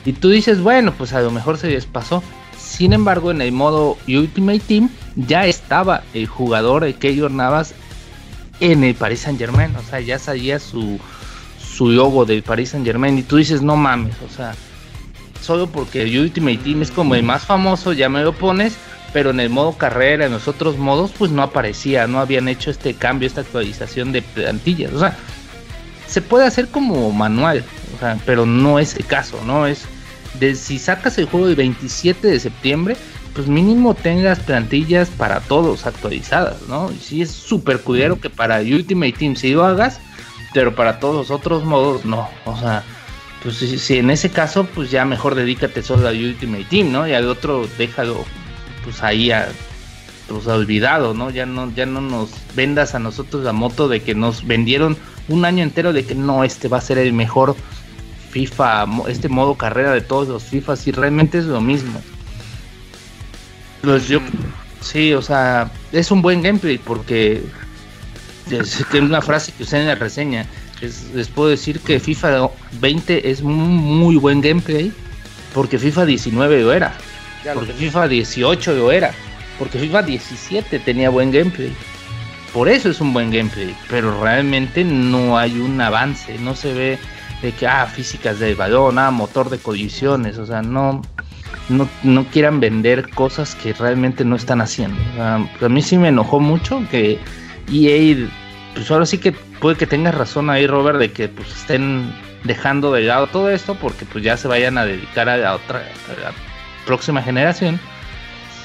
[0.06, 2.22] Y tú dices, bueno, pues a lo mejor se les pasó.
[2.56, 7.74] Sin embargo, en el modo Ultimate Team ya estaba el jugador, el Keylor Navas,
[8.60, 9.76] en el Paris Saint Germain.
[9.76, 10.98] O sea, ya salía su,
[11.60, 13.18] su logo del Paris Saint Germain.
[13.18, 14.54] Y tú dices, no mames, o sea,
[15.42, 18.78] solo porque Ultimate Team es como el más famoso, ya me lo pones,
[19.12, 22.70] pero en el modo carrera, en los otros modos, pues no aparecía, no habían hecho
[22.70, 24.92] este cambio, esta actualización de plantillas.
[24.92, 25.16] O sea,
[26.06, 27.64] se puede hacer como manual,
[27.96, 29.66] o sea, pero no es el caso, ¿no?
[29.66, 29.84] Es
[30.38, 32.96] de si sacas el juego el 27 de septiembre,
[33.34, 36.90] pues mínimo tengas plantillas para todos actualizadas, ¿no?
[36.90, 40.00] Y sí es súper culero que para Ultimate Team sí lo hagas,
[40.52, 42.82] pero para todos los otros modos no, o sea,
[43.42, 47.06] pues si, si en ese caso, pues ya mejor dedícate solo a Ultimate Team, ¿no?
[47.06, 48.24] Y al otro déjalo,
[48.88, 49.48] pues ahí a,
[50.28, 51.28] pues olvidado, ¿no?
[51.28, 54.96] Ya no, ya no nos vendas a nosotros la moto de que nos vendieron
[55.28, 57.54] un año entero de que no, este va a ser el mejor
[58.30, 62.00] FIFA, este modo carrera de todos los FIFAs y realmente es lo mismo.
[63.82, 64.20] Pues yo,
[64.80, 67.42] sí, o sea, es un buen gameplay porque
[68.50, 70.46] es una frase que usé en la reseña.
[70.80, 72.50] es- les puedo decir que FIFA
[72.80, 74.92] 20 es un muy buen gameplay
[75.52, 76.94] porque FIFA 19 lo era,
[77.44, 77.72] Ya porque.
[77.72, 79.12] FIFA 18 lo era,
[79.58, 81.72] porque FIFA 17 tenía buen gameplay.
[82.52, 86.98] Por eso es un buen gameplay, pero realmente no hay un avance, no se ve
[87.42, 91.02] de que, ah, físicas del balón, ah, motor de colisiones, o sea, no,
[91.68, 95.00] no, no quieran vender cosas que realmente no están haciendo.
[95.12, 97.18] O sea, a mí sí me enojó mucho que
[97.70, 98.28] EA,
[98.74, 102.12] pues ahora sí que puede que tengas razón ahí, Robert, de que pues estén
[102.44, 105.80] dejando de lado todo esto porque pues ya se vayan a dedicar a la otra
[105.80, 106.47] a
[106.88, 107.78] próxima generación.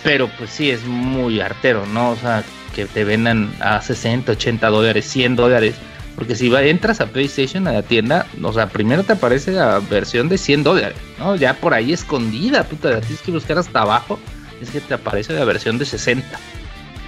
[0.03, 2.11] Pero pues sí, es muy artero, ¿no?
[2.11, 2.43] O sea,
[2.73, 5.75] que te vendan a 60, 80 dólares, 100 dólares.
[6.15, 9.79] Porque si va, entras a PlayStation a la tienda, o sea, primero te aparece la
[9.79, 11.35] versión de 100 dólares, ¿no?
[11.35, 14.19] Ya por ahí escondida, puta, la tienes que buscar hasta abajo.
[14.61, 16.25] Es que te aparece la versión de 60.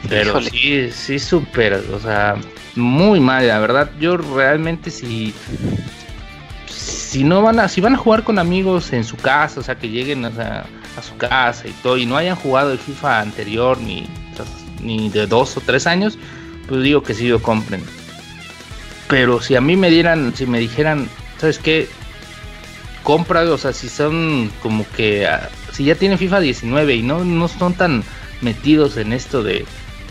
[0.09, 0.49] Pero Híjole.
[0.49, 2.35] sí, sí, súper, o sea,
[2.75, 3.89] muy mal, la verdad.
[3.99, 5.33] Yo realmente si
[6.67, 9.75] si no van a si van a jugar con amigos en su casa, o sea,
[9.75, 10.65] que lleguen o sea,
[10.97, 14.07] a su casa y todo y no hayan jugado el FIFA anterior ni
[14.81, 16.17] ni de dos o tres años,
[16.67, 17.83] pues digo que sí lo compren.
[19.07, 21.89] Pero si a mí me dieran, si me dijeran, ¿sabes qué?
[23.03, 27.23] Compra, o sea, si son como que, ah, si ya tienen FIFA 19 y no,
[27.23, 28.03] no son tan
[28.41, 29.65] metidos en esto de,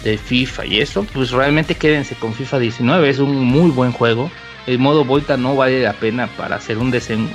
[0.05, 4.31] de FIFA y eso, pues realmente quédense con FIFA 19, es un muy buen juego.
[4.67, 7.29] El modo Volta no vale la pena para hacer un desen,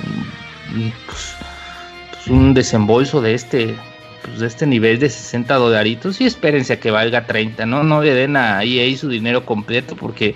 [1.06, 1.34] pues,
[2.24, 3.74] pues, un desembolso de este
[4.24, 7.82] pues, de este nivel de 60 dolaritos y espérense a que valga 30, ¿no?
[7.82, 10.34] No le den a EA su dinero completo porque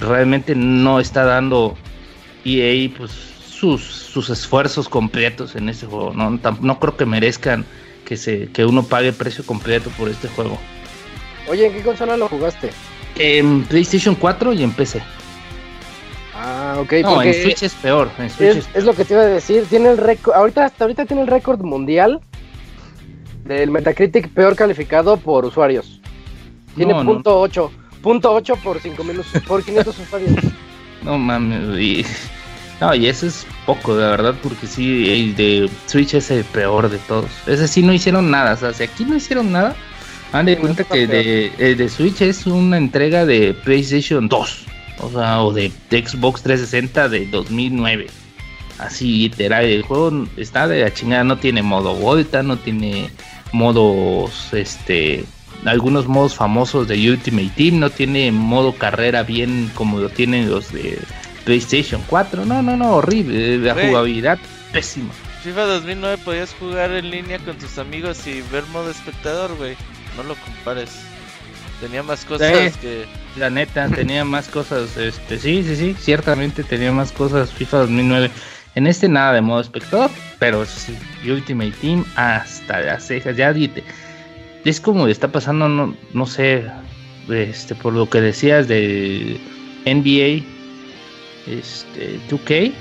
[0.00, 1.76] realmente no está dando
[2.44, 7.64] EA pues sus, sus esfuerzos completos en este juego, no creo que merezcan
[8.04, 10.58] que se que uno pague precio completo por este juego.
[11.48, 12.70] Oye, ¿en qué consola lo jugaste?
[13.16, 15.02] En PlayStation 4 y en PC.
[16.38, 19.14] Ah, ok, No, en Switch es peor, en Switch es, es es lo que te
[19.14, 19.64] iba a decir.
[19.70, 22.20] Tiene el récord, ahorita, hasta ahorita tiene el récord mundial
[23.44, 26.00] del Metacritic peor calificado por usuarios.
[26.74, 27.12] Tiene No, no.
[27.12, 27.72] punto ocho,
[28.02, 30.32] punto ocho por 5000 us- por 500 usuarios.
[31.02, 32.04] No mames, y,
[32.80, 36.88] no, y eso es poco, la verdad, porque sí, el de Switch es el peor
[36.90, 37.30] de todos.
[37.46, 39.76] Ese sí no hicieron nada, o sea, si aquí no hicieron nada,
[40.32, 44.64] han de Sí, cuenta que de, el de Switch es una entrega de PlayStation 2,
[45.00, 48.06] o sea, o de, Xbox 360 de 2009.
[48.78, 53.10] Así literal, el juego está de la chingada, no tiene modo Volta, no tiene
[53.52, 55.24] modos, este,
[55.64, 60.72] algunos modos famosos de Ultimate Team, no tiene modo carrera bien como lo tienen los
[60.72, 60.98] de
[61.44, 63.88] PlayStation 4, no, no, no, horrible, la Güey.
[63.88, 64.38] jugabilidad
[64.72, 65.12] pésima.
[65.42, 69.76] FIFA 2009 podías jugar en línea con tus amigos y ver modo espectador, güey.
[70.16, 70.90] No lo compares.
[71.80, 73.06] Tenía más cosas que...
[73.36, 78.30] La neta, tenía más cosas, este, sí, sí, sí, ciertamente tenía más cosas FIFA 2009.
[78.74, 83.52] En este nada de modo espectador, pero eso sí, Ultimate Team hasta las cejas, ya
[83.52, 83.84] dite.
[84.64, 86.64] Es como está pasando, no, no sé,
[87.28, 89.38] este, por lo que decías de
[89.84, 90.46] NBA,
[91.46, 92.72] este, 2K,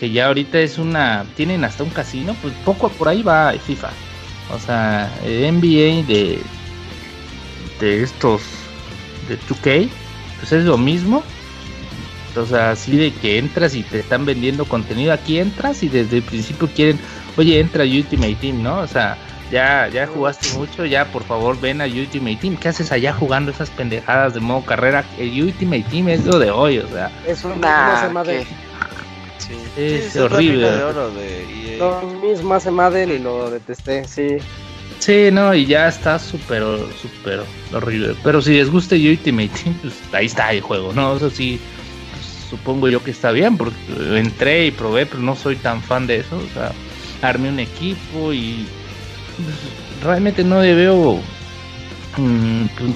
[0.00, 3.90] que ya ahorita es una, tienen hasta un casino, pues poco por ahí va FIFA.
[4.54, 6.38] O sea, NBA de,
[7.80, 8.42] de estos
[9.28, 9.88] de 2K,
[10.40, 11.22] pues es lo mismo.
[12.36, 16.16] O sea, así de que entras y te están vendiendo contenido, aquí entras y desde
[16.16, 16.98] el principio quieren,
[17.36, 18.80] oye, entra Ultimate Team, ¿no?
[18.80, 19.16] O sea,
[19.52, 22.56] ya, ya jugaste mucho, ya por favor ven a Ultimate Team.
[22.56, 25.04] ¿Qué haces allá jugando esas pendejadas de modo carrera?
[25.16, 28.44] El Ultimate Team es lo de hoy, o sea, Es un Nah, de.
[29.38, 29.54] Sí.
[29.76, 30.66] es Sí, horrible.
[30.66, 31.78] mina de oro de EA.
[31.78, 34.38] Lo mismo hace Madden y lo detesté, sí.
[35.04, 36.62] Sí, no, y ya está súper,
[37.02, 37.42] súper
[37.74, 38.14] horrible.
[38.24, 41.14] Pero si les gusta Ultimate Team, pues ahí está el juego, ¿no?
[41.14, 41.60] Eso sí,
[42.10, 43.76] pues, supongo yo que está bien, porque
[44.16, 46.38] entré y probé, pero no soy tan fan de eso.
[46.38, 46.72] O sea,
[47.20, 48.66] armé un equipo y
[49.36, 51.20] pues, realmente no le veo
[52.16, 52.90] mm, pues,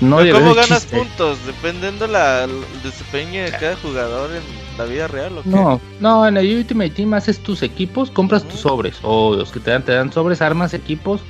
[0.00, 0.96] no le ¿Cómo veo ganas chiste.
[0.96, 1.38] puntos?
[1.46, 4.42] Dependiendo la, el desempeño de cada jugador en
[4.76, 5.48] la vida real, ¿o qué?
[5.48, 9.60] No, no, en el Ultimate Team haces tus equipos, compras tus sobres, o los que
[9.60, 11.20] te dan, te dan sobres, armas equipos,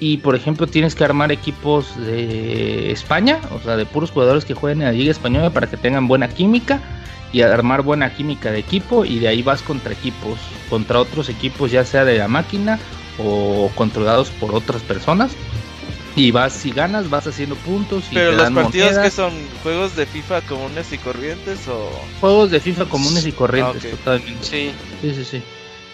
[0.00, 4.54] y por ejemplo tienes que armar equipos de España, o sea, de puros jugadores que
[4.54, 6.80] jueguen en la Liga Española para que tengan buena química,
[7.32, 10.38] y armar buena química de equipo, y de ahí vas contra equipos,
[10.70, 12.78] contra otros equipos, ya sea de la máquina
[13.18, 15.32] o controlados por otras personas.
[16.16, 19.04] Y vas, si ganas, vas haciendo puntos y Pero te los partidos monedas.
[19.04, 21.90] que son juegos de FIFA comunes y corrientes o...
[22.20, 23.98] Juegos de FIFA comunes y corrientes, Ah, ok.
[23.98, 24.44] totalmente.
[24.44, 24.72] Sí.
[25.00, 25.42] Sí, sí, sí.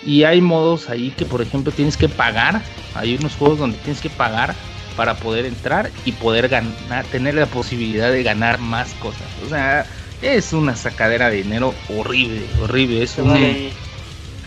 [0.06, 2.62] Y hay modos ahí que, por ejemplo, tienes que pagar.
[2.94, 4.55] Hay unos juegos donde tienes que pagar
[4.97, 9.26] para poder entrar y poder ganar, tener la posibilidad de ganar más cosas.
[9.44, 9.86] O sea,
[10.22, 13.02] es una sacadera de dinero horrible, horrible.
[13.02, 13.36] Es un...
[13.36, 13.70] Sí.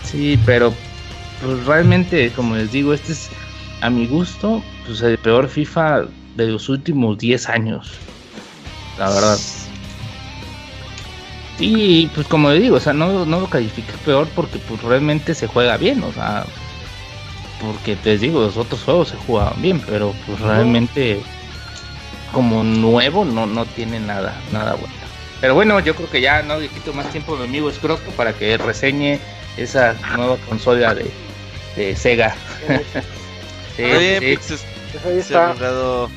[0.03, 0.73] Sí, pero
[1.43, 3.29] pues realmente, como les digo, este es
[3.81, 6.05] a mi gusto, pues el peor FIFA
[6.35, 7.91] de los últimos 10 años.
[8.97, 9.37] La verdad.
[11.59, 15.33] Y pues como le digo, o sea, no, no lo califica peor porque pues realmente
[15.33, 16.45] se juega bien, o sea,
[17.59, 21.19] porque les digo, los otros juegos se jugaban bien, pero pues realmente
[22.31, 24.93] como nuevo no, no tiene nada, nada bueno.
[25.41, 28.09] Pero bueno, yo creo que ya no le quito más tiempo a mi amigo Scroto
[28.11, 29.19] para que reseñe
[29.55, 31.09] esa nueva consola de,
[31.75, 32.35] de Sega.
[33.75, 34.57] Sí, Oye, sí.
[34.91, 35.47] Pues ahí se ha está.
[35.53, 36.09] logrado.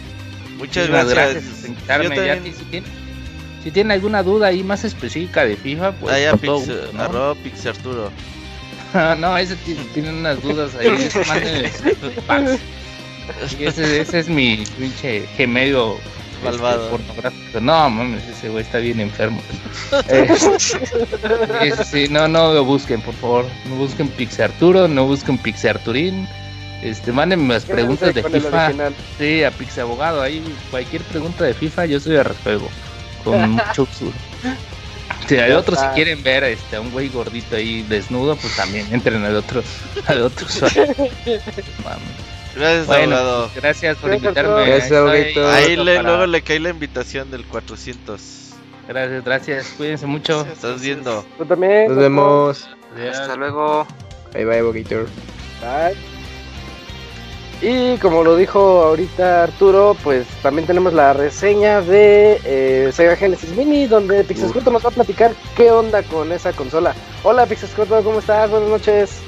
[0.56, 1.44] Muchas Muchísimas gracias.
[1.44, 2.82] por Yo ya también- que
[3.62, 7.02] si, tienen, alguna duda ahí más específica de FIFA, pues con todo Pix, ¿no?
[7.02, 8.10] arroba Pix Arturo.
[9.18, 10.88] no, ese ti- tienen unas dudas ahí,
[13.60, 15.96] ese, ese es mi pinche gemello
[16.42, 16.90] este, Malvado.
[16.90, 17.60] pornográfico.
[17.60, 19.40] No, mames, ese güey está bien enfermo.
[21.84, 23.44] Sí, no, no lo busquen, por favor.
[23.68, 26.26] No busquen Pix Arturo, no busquen Pix Arturín.
[26.82, 28.72] Este, mándenme las preguntas de FIFA.
[29.18, 32.68] Sí, a Pix Abogado, ahí cualquier pregunta de FIFA yo soy de resuelvo.
[33.24, 33.86] Con mucho.
[35.28, 38.86] Si hay otros si quieren ver este, a un güey gordito ahí desnudo, pues también
[38.92, 39.62] entren al otro,
[40.06, 40.46] al otro.
[42.56, 43.50] Gracias, Bueno, abogado.
[43.54, 44.66] gracias por Gracias, invitarme.
[44.66, 45.44] Gracias, Estoy.
[45.44, 48.20] Ahí le, para- luego le cae la invitación del 400.
[48.88, 49.66] Gracias, gracias.
[49.76, 50.44] Cuídense mucho.
[50.52, 51.24] Estás viendo.
[51.38, 51.86] Tú también.
[51.88, 52.68] Nos vemos.
[53.08, 53.86] Hasta luego.
[54.32, 55.06] Bye bye, Bogator.
[55.60, 56.19] Bye.
[57.62, 63.50] Y como lo dijo ahorita Arturo, pues también tenemos la reseña de eh, Sega Genesis
[63.54, 66.94] Mini, donde Pixescroto nos va a platicar qué onda con esa consola.
[67.22, 68.50] Hola Pixescroto, ¿cómo estás?
[68.50, 69.18] Buenas noches.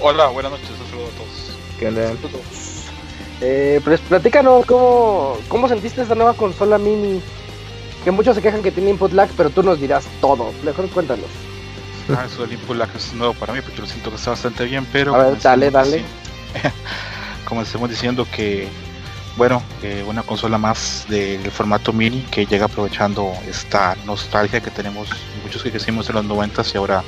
[0.00, 1.56] Hola, buenas noches, un saludo a todos.
[1.78, 2.10] ¿Qué onda?
[3.42, 7.20] Eh, pues platícanos cómo, cómo sentiste esta nueva consola Mini.
[8.02, 10.52] Que muchos se quejan que tiene input lag, pero tú nos dirás todo.
[10.62, 11.26] Mejor cuéntanos.
[12.08, 14.64] Ah, eso del input lag es nuevo para mí porque lo siento que está bastante
[14.64, 15.14] bien, pero...
[15.14, 16.02] A ver, dale, dale.
[17.44, 18.68] Como estamos diciendo que,
[19.36, 25.08] bueno, eh, una consola más del formato mini que llega aprovechando esta nostalgia que tenemos
[25.42, 27.04] muchos que crecimos en los 90 y ahora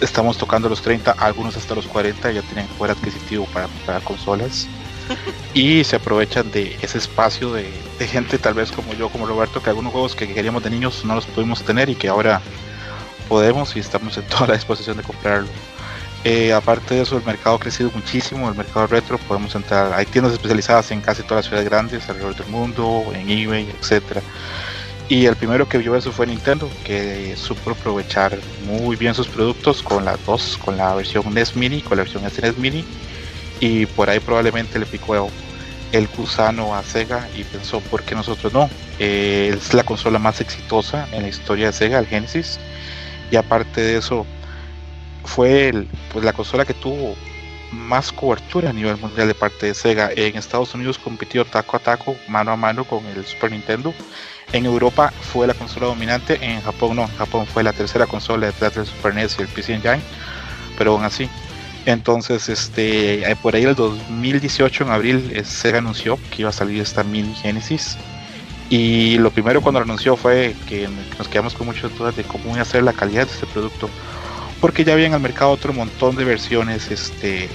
[0.00, 4.66] estamos tocando los 30, algunos hasta los 40 ya tienen poder adquisitivo para comprar consolas
[5.54, 9.62] y se aprovechan de ese espacio de, de gente tal vez como yo, como Roberto,
[9.62, 12.40] que algunos juegos que queríamos de niños no los pudimos tener y que ahora
[13.28, 15.48] podemos y estamos en toda la disposición de comprarlo.
[16.24, 20.06] Eh, aparte de eso, el mercado ha crecido muchísimo, el mercado retro, podemos entrar, hay
[20.06, 24.22] tiendas especializadas en casi todas las ciudades grandes alrededor del mundo, en eBay, etcétera.
[25.08, 29.82] Y el primero que vio eso fue Nintendo, que supo aprovechar muy bien sus productos
[29.82, 32.84] con las dos, con la versión NES Mini, con la versión SNES Mini,
[33.58, 35.28] y por ahí probablemente le picó
[35.90, 38.70] el gusano a Sega y pensó, ¿por qué nosotros no?
[38.98, 42.60] Eh, es la consola más exitosa en la historia de Sega, el Genesis,
[43.30, 44.24] y aparte de eso,
[45.24, 47.16] fue el- pues la consola que tuvo
[47.72, 50.10] más cobertura a nivel mundial de parte de Sega.
[50.14, 53.94] En Estados Unidos compitió taco a taco, mano a mano con el Super Nintendo.
[54.52, 58.74] En Europa fue la consola dominante, en Japón no, Japón fue la tercera consola detrás
[58.74, 60.02] del Super NES y el PC Engine,
[60.76, 61.30] pero aún así.
[61.86, 66.52] Entonces, este, eh, por ahí el 2018 en abril eh, Sega anunció que iba a
[66.52, 67.98] salir esta mini Genesis.
[68.68, 70.88] Y lo primero cuando lo anunció fue que
[71.18, 73.90] nos quedamos con muchas dudas de cómo iba a ser la calidad de este producto
[74.62, 77.50] porque ya había en el mercado otro montón de versiones este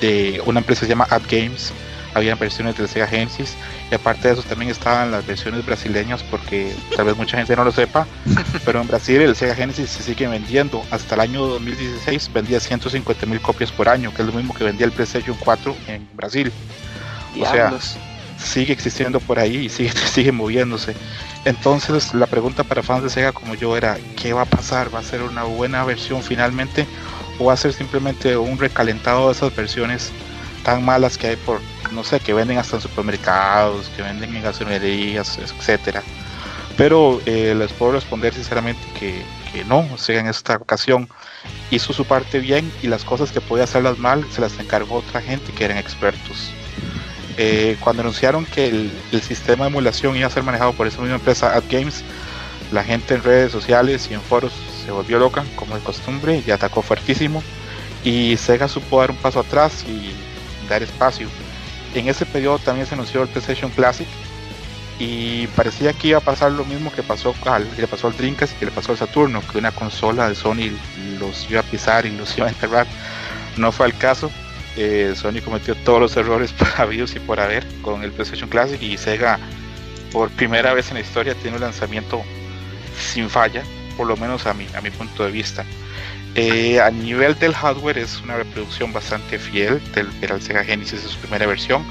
[0.00, 1.72] de una empresa que se llama Ad Games
[2.14, 3.54] había versiones del Sega Genesis
[3.90, 7.64] y aparte de eso también estaban las versiones brasileñas porque tal vez mucha gente no
[7.64, 8.06] lo sepa
[8.64, 13.24] pero en Brasil el Sega Genesis se sigue vendiendo hasta el año 2016 vendía 150
[13.26, 16.50] mil copias por año que es lo mismo que vendía el PlayStation 4 en Brasil
[17.34, 17.96] o sea Diablos.
[18.36, 20.94] sigue existiendo por ahí y sigue, sigue moviéndose.
[21.48, 24.94] Entonces la pregunta para fans de Sega como yo era, ¿qué va a pasar?
[24.94, 26.86] ¿Va a ser una buena versión finalmente?
[27.38, 30.12] o va a ser simplemente un recalentado de esas versiones
[30.64, 31.60] tan malas que hay por,
[31.92, 36.02] no sé, que venden hasta en supermercados, que venden en gasolinerías, etcétera.
[36.76, 41.08] Pero eh, les puedo responder sinceramente que, que no, o sea, en esta ocasión
[41.70, 45.20] hizo su parte bien y las cosas que podía hacerlas mal se las encargó otra
[45.20, 46.57] gente que eran expertos.
[47.40, 51.16] Eh, cuando anunciaron que el, sistema de emulación iba a ser manejado por esa misma
[51.16, 52.02] empresa AdGames,
[52.72, 54.52] la gente en redes sociales y en foros
[54.84, 57.42] se volvió loca, como de costumbre, y atacó fuertísimo.
[58.04, 60.12] Y Sega supo dar un paso atrás y
[60.68, 61.28] dar espacio.
[61.94, 64.08] En ese periodo también se anunció el PlayStation Classic
[64.98, 68.16] y parecía que iba a pasar lo mismo que pasó al, que le pasó al
[68.16, 70.72] Dreamcast y que le pasó al Saturno, que una consola de Sony
[71.20, 72.86] los iba a pisar y los iba a enterrar.
[73.56, 74.30] No fue el caso.
[74.80, 78.96] Eh, Sony cometió todos los errores habidos y por haber con el PlayStation Classic y
[78.96, 79.38] Sega
[80.12, 82.22] por primera vez en la historia tiene un lanzamiento
[82.96, 83.64] sin falla,
[83.96, 85.64] por lo menos a mi, a mi punto de vista.
[86.34, 90.08] Eh, a nivel del hardware es una reproducción bastante fiel del,
[90.40, 91.84] Sega Genesis de su primera versión.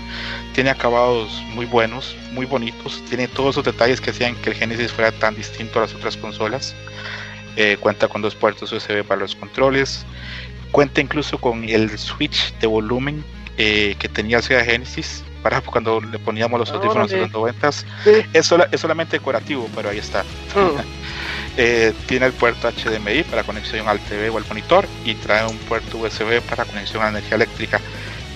[0.53, 3.03] Tiene acabados muy buenos, muy bonitos.
[3.09, 6.15] Tiene todos esos detalles que hacían que el Genesis fuera tan distinto a las otras
[6.15, 6.76] consolas.
[7.57, 10.05] Eh, cuenta con dos puertos USB para los controles.
[10.72, 13.23] Cuenta incluso con el switch de volumen
[13.57, 17.72] eh, que tenía el Sega Genesis para cuando le poníamos los audífonos de los 90
[17.72, 17.85] sí.
[18.34, 20.23] es, sola, es, solamente decorativo, pero ahí está.
[20.23, 20.80] Mm.
[21.57, 25.57] eh, tiene el puerto HDMI para conexión al TV o al monitor y trae un
[25.57, 27.80] puerto USB para conexión a energía eléctrica.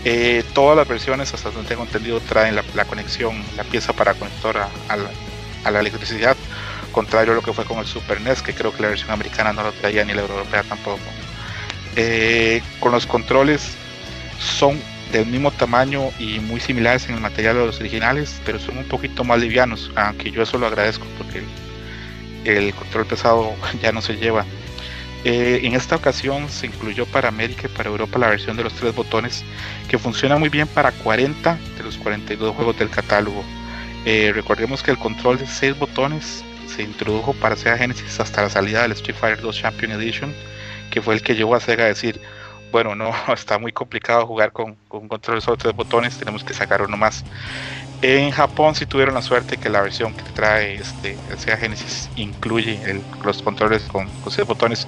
[0.04, 4.16] Eh, todas las versiones, hasta donde tengo entendido, traen la, la conexión, la pieza para
[4.16, 5.10] conector a, a, la,
[5.64, 6.36] a, la, electricidad,
[6.92, 9.54] contrario a lo que fue con el Super NES, que creo que la versión americana
[9.54, 11.02] no lo traía ni la europea tampoco.
[11.96, 13.76] Eh, con los controles
[14.40, 14.80] son
[15.12, 18.86] del mismo tamaño y muy similares en el material de los originales, pero son un
[18.86, 21.44] poquito más livianos, aunque yo eso lo agradezco porque
[22.46, 24.46] el control pesado ya no se lleva.
[25.24, 28.74] Eh, en esta ocasión se incluyó para América y para Europa la versión de los
[28.74, 29.44] tres botones
[29.88, 33.44] que funciona muy bien para 40 de los 42 juegos del catálogo.
[34.06, 38.50] Eh, recordemos que el control de 6 botones se introdujo para Sega Genesis hasta la
[38.50, 40.34] salida del Street Fighter 2 Champion Edition,
[40.92, 42.22] que fue el que llevó a Sega a decir,
[42.72, 46.54] bueno, no, está muy complicado jugar con, con un control solo tres botones, tenemos que
[46.54, 47.24] sacar uno más.
[48.04, 52.10] En Japón sí tuvieron la suerte que la versión que trae este, el Sega Genesis
[52.16, 52.80] incluye
[53.24, 54.88] los controles con, con seis botones.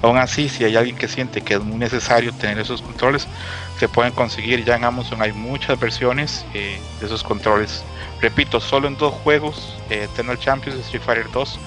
[0.00, 3.28] Aún así, si hay alguien que siente que es muy necesario tener esos controles,
[3.78, 4.64] se pueden conseguir.
[4.64, 7.84] Ya en Amazon hay muchas versiones eh, de esos controles.
[8.22, 11.60] Repito, solo en dos juegos, eh, Eternal Champions y Street Fighter 2,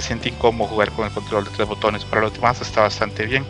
[0.00, 2.04] se siente incómodo jugar con el control de tres botones.
[2.04, 3.44] Para los demás está bastante bien.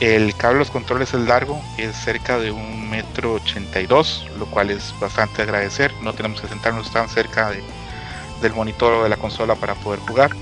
[0.00, 4.26] El cable de los controles es largo, es cerca de un metro ochenta y dos,
[4.38, 5.92] lo cual es bastante agradecer.
[6.02, 7.62] No tenemos que sentarnos tan cerca de,
[8.42, 10.32] del monitor de la consola para poder jugar.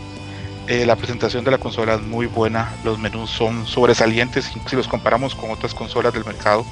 [0.67, 4.89] Eh, la presentación de la consola es muy buena, los menús son sobresalientes si los
[4.89, 6.65] comparamos con otras consolas del mercado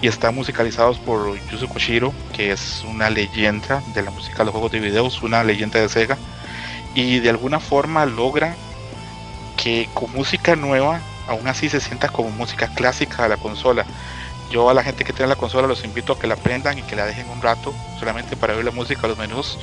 [0.00, 4.52] y están musicalizados por Yuzo Koshiro, que es una leyenda de la música de los
[4.52, 6.16] juegos de videos, una leyenda de Sega,
[6.96, 8.56] y de alguna forma logra
[9.56, 13.84] que con música nueva aún así se sienta como música clásica de la consola.
[14.50, 16.82] Yo a la gente que tiene la consola los invito a que la prendan y
[16.82, 19.58] que la dejen un rato solamente para ver la música los menús.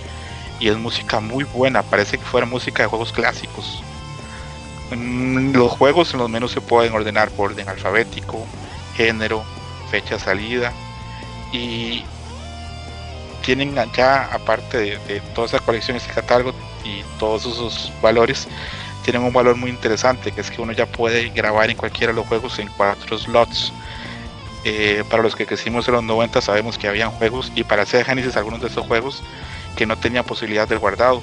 [0.60, 3.82] Y es música muy buena, parece que fuera música de juegos clásicos.
[4.92, 8.46] Los juegos en los menús se pueden ordenar por orden alfabético,
[8.96, 9.44] género,
[9.90, 10.72] fecha de salida
[11.52, 12.04] y
[13.44, 16.54] tienen ya aparte de, de toda esa colección, catálogo
[16.84, 18.48] y todos esos valores,
[19.04, 22.18] tienen un valor muy interesante, que es que uno ya puede grabar en cualquiera de
[22.18, 23.74] los juegos en cuatro slots.
[24.66, 28.06] Eh, para los que crecimos en los 90 sabemos que habían juegos y para Sega
[28.06, 29.22] Genesis algunos de esos juegos
[29.76, 31.22] que no tenían posibilidad de guardado.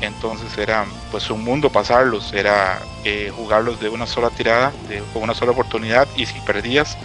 [0.00, 5.22] Entonces era pues un mundo pasarlos, era eh, jugarlos de una sola tirada, de, con
[5.22, 6.96] una sola oportunidad y si perdías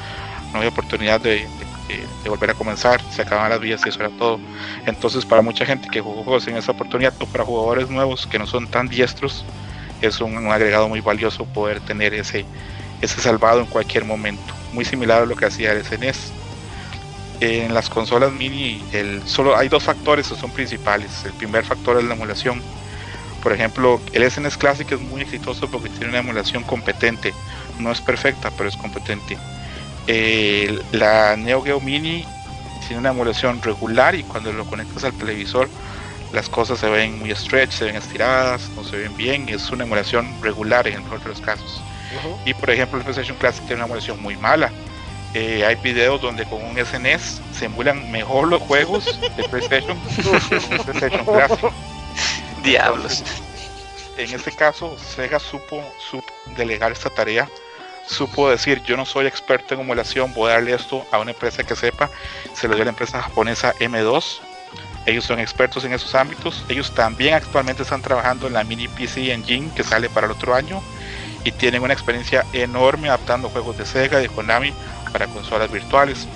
[0.52, 1.48] no había oportunidad de,
[1.88, 4.40] de, volver a comenzar, se acababan las vías y eso era todo.
[4.86, 8.40] Entonces para mucha gente que jugó juegos en esa oportunidad o para jugadores nuevos que
[8.40, 9.46] no son tan diestros,
[10.02, 12.46] es un, un, agregado muy valioso poder tener ese,
[13.02, 14.54] ese salvado en cualquier momento.
[14.74, 16.32] Muy similar a lo que hacía el SNES.
[17.42, 21.26] En las consolas mini el, solo hay dos factores que son principales.
[21.26, 22.62] El primer factor es la emulación.
[23.44, 27.34] Por ejemplo, el SNES Classic es muy exitoso porque tiene una emulación competente.
[27.80, 29.38] No es perfecta, pero es competente.
[30.08, 32.26] Eh, la Neo Geo Mini
[32.82, 35.68] tiene una emulación regular y cuando lo conectas al televisor
[36.32, 39.86] las cosas se ven muy stretch, se ven estiradas, no se ven bien, es una
[39.86, 41.82] emulación regular en el mejor de los casos.
[42.14, 42.38] Uh -huh.
[42.46, 44.72] Y por ejemplo, el PlayStation Classic tiene una emulación muy mala.
[45.34, 50.24] Eh, hay videos donde con un SNES se emulan mejor los juegos de PlayStation que
[50.24, 51.72] con un PlayStation Classic.
[52.64, 53.20] Diablos.
[53.20, 57.50] Entonces, en este caso, Sega supo, supo delegar esta tarea
[58.08, 61.64] supo decir, yo no soy experto en emulación, voy a darle esto a una empresa
[61.64, 62.10] que sepa,
[62.54, 64.40] se lo dio a la empresa japonesa M2.
[65.06, 66.66] Ellos son expertos en esos ámbitos.
[66.68, 70.56] Ellos también actualmente están trabajando en la mini PC Engine que sale para el otro
[70.56, 70.82] año
[71.44, 74.74] y tienen una experiencia enorme adaptando juegos de Sega y de Konami
[75.12, 76.28] para consolas virtuales.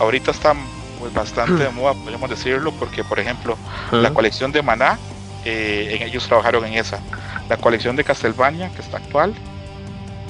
[0.00, 0.58] Ahorita están
[0.98, 3.56] pues bastante de moda, podemos decirlo, porque por ejemplo,
[3.92, 4.98] la colección de Maná,
[5.44, 6.98] eh, en ellos trabajaron en esa.
[7.48, 9.32] La colección de Castlevania, que está actual,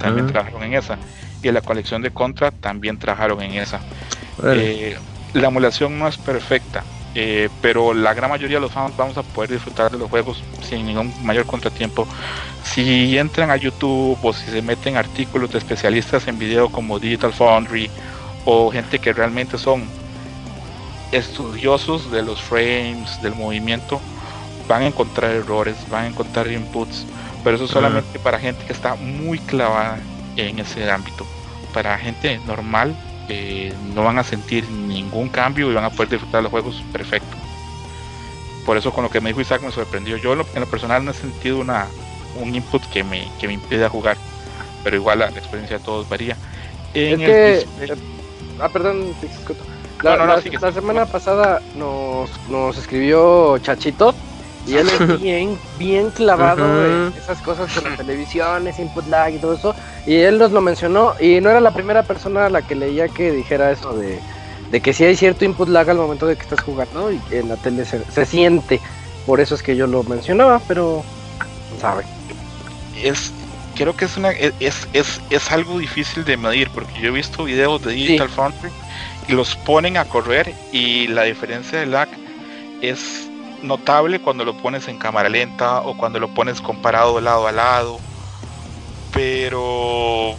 [0.01, 0.99] también trabajaron en esa.
[1.43, 3.81] Y la colección de Contra también trabajaron en esa.
[4.45, 4.97] Eh,
[5.33, 9.23] la emulación no es perfecta, eh, pero la gran mayoría de los fans vamos a
[9.23, 12.07] poder disfrutar de los juegos sin ningún mayor contratiempo.
[12.63, 17.33] Si entran a YouTube o si se meten artículos de especialistas en video como Digital
[17.33, 17.91] Foundry
[18.45, 19.85] o gente que realmente son
[21.13, 24.01] estudiosos de los frames, del movimiento,
[24.69, 27.07] van a encontrar errores, van a encontrar inputs,
[27.47, 30.01] pero eso solamente para gente que está muy clavada
[30.35, 31.25] en ese ámbito.
[31.73, 32.97] Para gente normal
[33.29, 37.37] eh, no van a sentir ningún cambio y van a poder disfrutar los juegos perfecto.
[38.65, 40.17] Por eso con lo que me dijo Isaac me sorprendió.
[40.17, 41.87] Yo en lo, personal no he sentido una,
[42.35, 44.17] un input que me, que me impida jugar,
[44.83, 46.37] pero igual la, experiencia de todos varía.
[46.95, 47.97] En es que,
[48.61, 49.15] ah, perdón,
[50.03, 54.17] la, la, semana pasada nos, nos escribió Chachito
[54.67, 59.39] y él es bien, bien clavado en esas cosas con las televisiones, input lag y
[59.39, 59.75] todo eso.
[60.07, 63.09] Y él nos lo mencionó y no era la primera persona a la que leía
[63.09, 64.19] que dijera eso de,
[64.71, 67.49] de que si hay cierto input lag al momento de que estás jugando y en
[67.49, 68.81] la tele se, siente.
[69.25, 71.05] Por eso es que yo lo mencionaba, pero
[71.81, 72.05] sabe.
[73.03, 73.33] Es,
[73.75, 77.45] creo que es, una, es, es, es algo difícil de medir porque yo he visto
[77.45, 78.71] videos de Digital Foundry
[79.29, 82.09] y los ponen a correr y la diferencia de lag
[82.81, 83.26] es
[83.63, 88.01] notable cuando lo pones en cámara lenta o cuando lo pones comparado lado a lado,
[89.13, 90.35] pero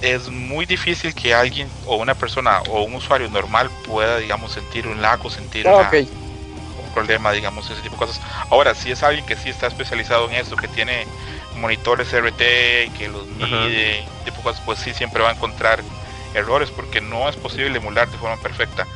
[0.00, 4.86] es muy difícil que alguien o una persona o un usuario normal pueda, digamos, sentir
[4.86, 8.20] un lag o sentir ah, un problema, digamos, ese tipo de cosas.
[8.50, 11.06] Ahora, si es alguien que sí está especializado en eso, que tiene
[11.60, 12.38] monitores RT,
[12.96, 15.82] que los mide, tipo cosas, pues sí siempre va a encontrar
[16.34, 18.86] errores porque no es posible emular de forma perfecta.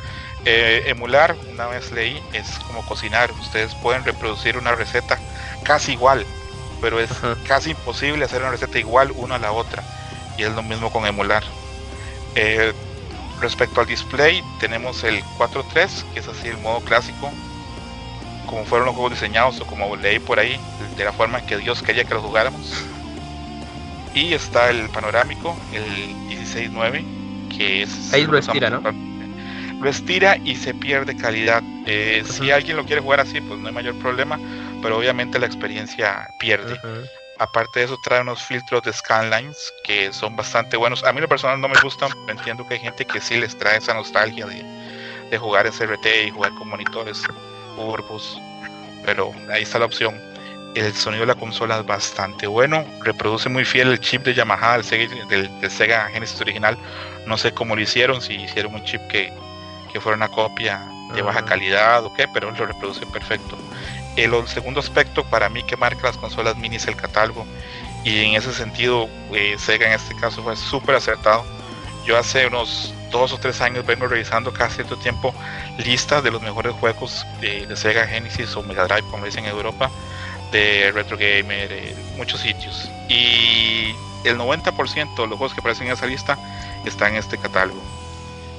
[0.47, 3.31] Eh, emular, una vez leí, es como cocinar.
[3.41, 5.17] Ustedes pueden reproducir una receta
[5.63, 6.23] casi igual,
[6.81, 7.09] pero es
[7.47, 9.83] casi imposible hacer una receta igual una a la otra.
[10.37, 11.43] Y es lo mismo con emular.
[12.35, 12.73] Eh,
[13.41, 17.31] respecto al display, tenemos el 4.3, que es así el modo clásico,
[18.45, 20.59] como fueron los juegos diseñados o como leí por ahí,
[20.95, 22.83] de la forma en que Dios quería que los jugáramos.
[24.13, 25.83] Y está el panorámico, el
[26.29, 28.13] 16.9, que es...
[28.13, 28.81] Ahí lo estira, ¿no?
[29.81, 31.61] Lo estira y se pierde calidad.
[31.85, 34.39] Eh, si alguien lo quiere jugar así, pues no hay mayor problema,
[34.81, 36.79] pero obviamente la experiencia pierde.
[37.37, 41.03] Aparte de eso, trae unos filtros de scanlines que son bastante buenos.
[41.03, 43.57] A mí lo personal no me gustan, pero entiendo que hay gente que sí les
[43.57, 44.63] trae esa nostalgia de,
[45.29, 47.23] de jugar CRT y jugar con monitores
[47.77, 48.39] Urbus.
[49.05, 50.19] Pero ahí está la opción.
[50.75, 54.77] El sonido de la consola es bastante bueno, reproduce muy fiel el chip de Yamaha
[54.77, 56.77] del del Sega Genesis original.
[57.25, 59.31] No sé cómo lo hicieron, si hicieron un chip que,
[59.95, 63.57] que fuera una copia de baja calidad o qué, pero lo reproduce perfecto.
[64.17, 67.45] El, segundo aspecto para mí que marca las consolas mini es el catálogo
[68.03, 71.45] y en ese sentido eh, Sega en este caso fue súper acertado.
[72.05, 75.33] Yo hace unos dos o tres años vengo revisando cada cierto tiempo
[75.77, 79.89] listas de los mejores juegos de, Sega Genesis o Mega Drive, como dicen en Europa,
[80.51, 82.91] de Retro Gamer, eh, muchos sitios.
[83.07, 83.95] Y
[84.25, 86.37] el 90% de los juegos que aparecen en esa lista
[86.83, 87.81] están en este catálogo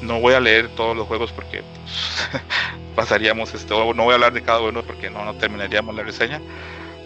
[0.02, 2.42] no voy a leer todos los juegos porque pues,
[2.94, 6.40] pasaríamos esto, no voy a hablar de cada uno porque no, no terminaríamos la reseña,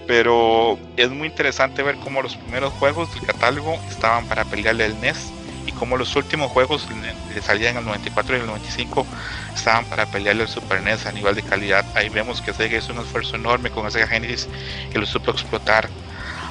[0.06, 5.00] pero es muy interesante ver cómo los primeros juegos del catálogo estaban para pelearle el
[5.00, 5.32] NES
[5.66, 6.86] y cómo los últimos juegos
[7.32, 9.06] que salían en el 94 y el 95
[9.54, 11.84] estaban para pelearle el Super NES a nivel de calidad.
[11.94, 14.48] Ahí vemos que Sega hizo un esfuerzo enorme con Sega Genesis
[14.92, 15.88] y lo supo explotar.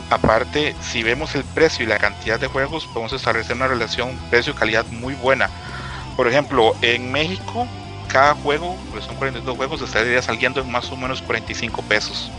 [0.09, 4.85] Aparte, si vemos el precio y la cantidad de juegos, podemos establecer una relación precio-calidad
[4.87, 5.49] muy buena
[6.19, 7.65] por ejemplo, en México,
[8.09, 12.29] cada juego, pues son 42 juegos, estaría saliendo en más o menos 45 pesos.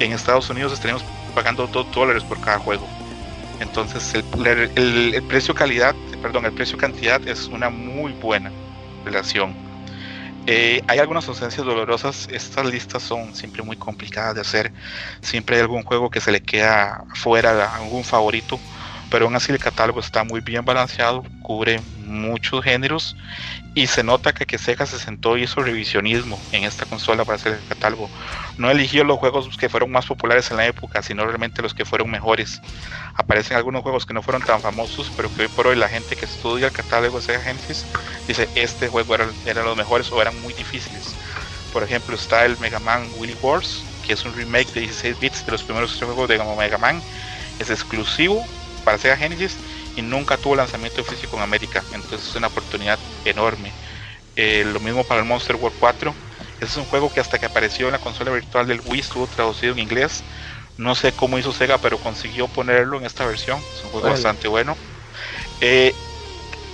[0.00, 2.84] En Estados Unidos estaríamos pagando 2 dólares por cada juego.
[3.60, 8.50] Entonces, el, precio calidad, perdón, el precio cantidad es una muy buena
[9.04, 9.54] relación.
[10.48, 14.72] Eh, hay algunas ausencias dolorosas, estas listas son siempre muy complicadas de hacer,
[15.20, 18.58] siempre hay algún juego que se le queda fuera, algún favorito,
[19.12, 23.14] pero aún así el catálogo está muy bien balanceado, cubre muchos géneros
[23.74, 27.36] y se nota que, que Sega se sentó y hizo revisionismo en esta consola para
[27.36, 28.08] hacer el catálogo.
[28.56, 31.84] No eligió los juegos que fueron más populares en la época, sino realmente los que
[31.84, 32.62] fueron mejores.
[33.14, 36.16] Aparecen algunos juegos que no fueron tan famosos, pero que hoy por hoy la gente
[36.16, 37.86] que estudia el catálogo de Sega Genesis
[38.26, 41.14] dice este juego era, los mejores o eran muy difíciles.
[41.70, 45.44] Por ejemplo está el Mega Man Willy Wars, que es un remake de 16 bits
[45.44, 47.02] de los primeros juegos de Mega Man.
[47.58, 48.42] Es exclusivo
[48.82, 49.56] para Sega Genesis
[49.96, 51.82] y nunca tuvo lanzamiento físico en América.
[51.92, 53.72] Entonces es una oportunidad enorme.
[54.36, 56.14] Eh, lo mismo para el Monster World 4.
[56.60, 59.26] Ese es un juego que hasta que apareció en la consola virtual del Wii estuvo
[59.26, 60.22] traducido en inglés.
[60.76, 63.58] No sé cómo hizo Sega, pero consiguió ponerlo en esta versión.
[63.58, 64.76] Es un juego bastante bueno.
[65.60, 65.92] Eh,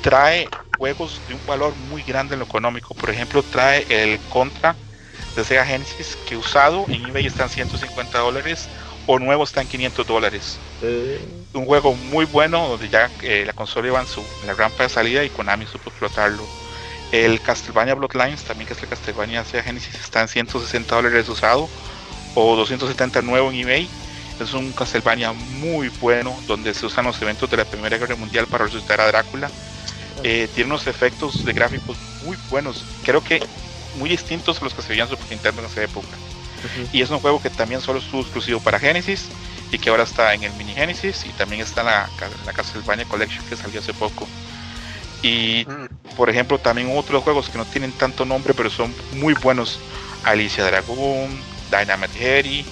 [0.00, 0.48] trae
[0.78, 2.94] juegos de un valor muy grande en lo económico.
[2.94, 4.76] Por ejemplo, trae el Contra
[5.34, 8.68] de Sega Genesis que usado en eBay están 150 dólares
[9.08, 10.58] o nuevo está en 500 dólares.
[10.82, 11.18] Eh,
[11.54, 14.82] Un juego muy bueno donde ya eh, la consola iba en, su, en la rampa
[14.82, 16.44] de salida y Konami supo explotarlo.
[17.10, 21.70] El Castlevania Bloodlines, también que es el Castlevania Sega Genesis, está en 160 dólares usado
[22.34, 23.88] o 270 nuevo en eBay.
[24.38, 28.46] Es un Castlevania muy bueno donde se usan los eventos de la Primera Guerra Mundial
[28.46, 29.50] para resucitar a Drácula.
[30.22, 33.48] Eh, tiene unos efectos de gráficos muy buenos, creo que
[33.94, 36.18] muy distintos a los que se veían en Super Nintendo en esa época.
[36.92, 39.28] Y es un juego que también solo estuvo exclusivo para Genesis
[39.70, 42.52] y que ahora está en el Mini Genesis y también está en la, en la
[42.52, 44.26] Castlevania Collection que salió hace poco.
[45.22, 45.66] Y
[46.16, 49.80] por ejemplo, también otros juegos que no tienen tanto nombre pero son muy buenos:
[50.24, 51.28] Alicia Dragon,
[51.70, 52.64] Dynamite Harry.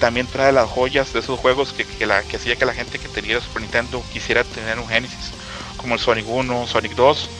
[0.00, 2.98] También trae las joyas de esos juegos que, que, la, que hacía que la gente
[2.98, 5.32] que tenía Super Nintendo quisiera tener un Genesis,
[5.76, 7.30] como el Sonic 1, Sonic 2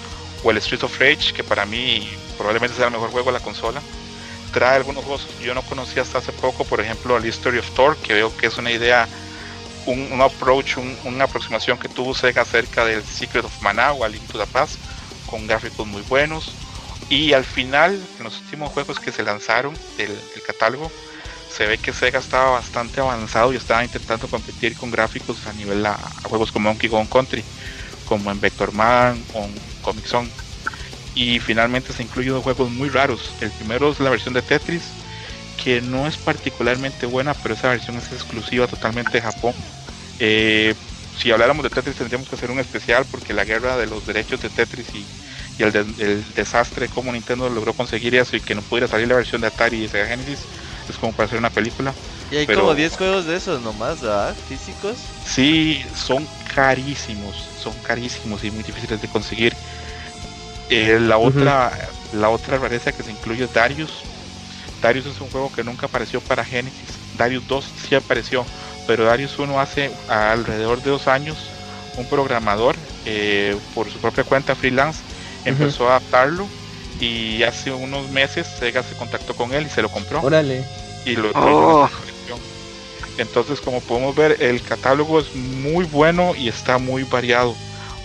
[0.44, 3.44] o el Street of Rage, que para mí probablemente sea el mejor juego de la
[3.44, 3.82] consola
[4.54, 7.68] trae algunos juegos que yo no conocía hasta hace poco, por ejemplo el History of
[7.72, 9.08] Thor, que veo que es una idea,
[9.84, 14.22] un, approach, un, una aproximación que tuvo Sega acerca del Secret of Mana o Link
[14.30, 14.76] to the Past,
[15.26, 16.52] con gráficos muy buenos.
[17.10, 20.16] Y al final, en los últimos juegos que se lanzaron del,
[20.46, 20.90] catálogo,
[21.50, 25.84] se ve que Sega estaba bastante avanzado y estaba intentando competir con gráficos a nivel
[25.84, 27.44] a juegos como Donkey Kong Country,
[28.06, 30.30] como en Vector Man o en Comic Zone
[31.14, 33.34] y finalmente se incluyen dos juegos muy raros.
[33.40, 34.82] El primero es la versión de Tetris,
[35.62, 39.54] que no es particularmente buena, pero esa versión es exclusiva totalmente de Japón.
[40.18, 40.74] Eh,
[41.16, 44.40] si habláramos de Tetris tendríamos que hacer un especial porque la guerra de los derechos
[44.40, 45.06] de Tetris y,
[45.58, 49.08] y el, de, el, desastre como Nintendo logró conseguir eso y que no pudiera salir
[49.08, 50.40] la versión de Atari y Sega Genesis
[50.88, 51.94] es como para hacer una película.
[52.30, 54.34] Y hay pero, como 10 juegos de esos nomás, ¿verdad?
[54.48, 54.96] Físicos.
[55.24, 59.54] Sí, son carísimos, son carísimos y muy difíciles de conseguir.
[60.70, 62.20] Eh, la otra uh -huh.
[62.20, 63.90] la otra rareza que se incluye es Darius.
[64.80, 66.98] Darius es un juego que nunca apareció para Genesis.
[67.16, 68.44] Darius 2 sí apareció,
[68.86, 71.36] pero Darius 1 hace alrededor de dos años
[71.96, 72.74] un programador
[73.06, 75.00] eh, por su propia cuenta freelance
[75.44, 75.90] empezó uh -huh.
[75.90, 76.48] a adaptarlo
[77.00, 80.20] y hace unos meses Sega se contactó con él y se lo compró.
[80.22, 80.64] Órale.
[81.04, 81.88] Y lo oh.
[83.16, 87.54] Entonces, como podemos ver, el catálogo es muy bueno y está muy variado.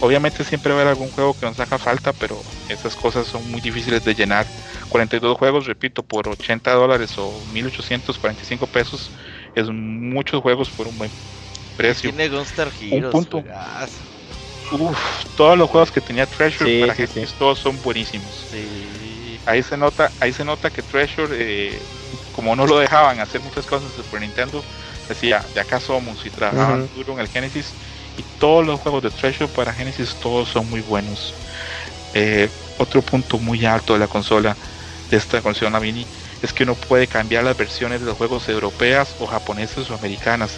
[0.01, 3.49] Obviamente siempre va a haber algún juego que nos haga falta, pero esas cosas son
[3.51, 4.45] muy difíciles de llenar.
[4.87, 9.11] 42 juegos, repito, por 80 dólares o 1845 pesos,
[9.55, 11.11] es muchos juegos por un buen
[11.75, 12.11] precio.
[12.11, 13.43] Tiene Gunstar Heroes, un punto.
[14.71, 14.97] Uf,
[15.35, 17.33] todos los juegos que tenía Treasure sí, para sí, sí.
[17.37, 18.29] todos son buenísimos.
[18.51, 19.39] Sí.
[19.45, 21.79] Ahí se nota, ahí se nota que Treasure, eh,
[22.35, 24.63] como no lo dejaban hacer muchas cosas de Super Nintendo,
[25.07, 26.95] decía, de acá somos y trabajaban uh -huh.
[26.95, 27.73] duro en el Genesis
[28.19, 31.33] y todos los juegos de Treasure para Genesis todos son muy buenos.
[32.13, 34.57] Eh, otro punto muy alto de la consola
[35.09, 36.05] de esta consola mini
[36.41, 40.51] es que uno puede cambiar las versiones de los juegos europeas o japonesas o americanas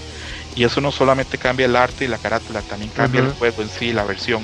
[0.55, 3.29] y eso no solamente cambia el arte y la carátula, también cambia uh -huh.
[3.29, 4.41] el juego en sí, la versión.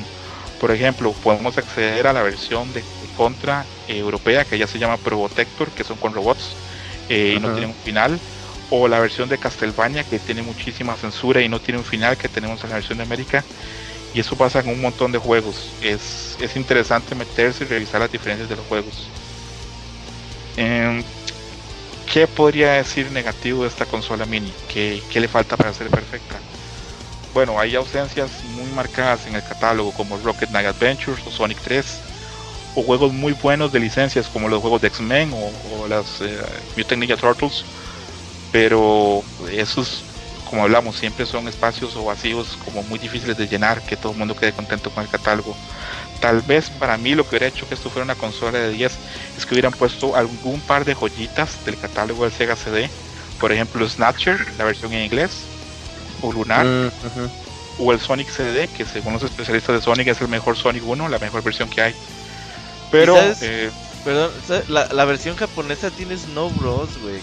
[0.59, 4.77] Por ejemplo, podemos acceder a la versión de, de Contra eh, europea que ya se
[4.77, 6.55] llama Probotector, que son con robots
[7.09, 7.37] eh, uh -huh.
[7.37, 8.19] y no tienen un final
[8.69, 12.27] o la versión de Castlevania que tiene muchísima censura y no tiene un final que
[12.27, 13.43] tenemos en la versión de América
[14.13, 18.11] y eso pasa en un montón de juegos es, es interesante meterse y revisar las
[18.11, 19.09] diferencias de los juegos
[20.57, 21.03] eh,
[22.11, 24.51] ¿qué podría decir negativo de esta consola mini?
[24.67, 26.37] ¿Qué, ¿qué, le falta para ser perfecta?
[27.37, 31.99] bueno, hay ausencias muy marcadas en el catálogo como Rocket Knight Adventures o Sonic 3
[32.73, 36.35] o juegos muy buenos de licencias como los juegos de X-Men o, o, las eh,
[36.75, 37.63] Mutant Ninja Turtles
[38.51, 40.03] pero esos
[40.49, 44.17] como hablamos siempre son espacios o vacíos como muy difíciles de llenar que todo el
[44.17, 45.55] mundo quede contento con el catálogo
[46.21, 48.91] tal vez para mí lo que hubiera hecho que esto fuera una consola de 10
[49.37, 52.89] es que hubieran puesto algún par de joyitas del catálogo del Sega CD
[53.39, 55.31] por ejemplo Snatcher la versión en inglés
[56.21, 57.29] o Lunar mm, uh -huh.
[57.79, 61.09] o el Sonic CD, que según los especialistas de Sonic es el mejor Sonic 1,
[61.09, 61.95] la mejor versión que hay.
[62.91, 63.69] Pero, eh,
[64.03, 64.31] Perdón,
[64.69, 67.19] la, la versión japonesa tiene Snow Bros, güey.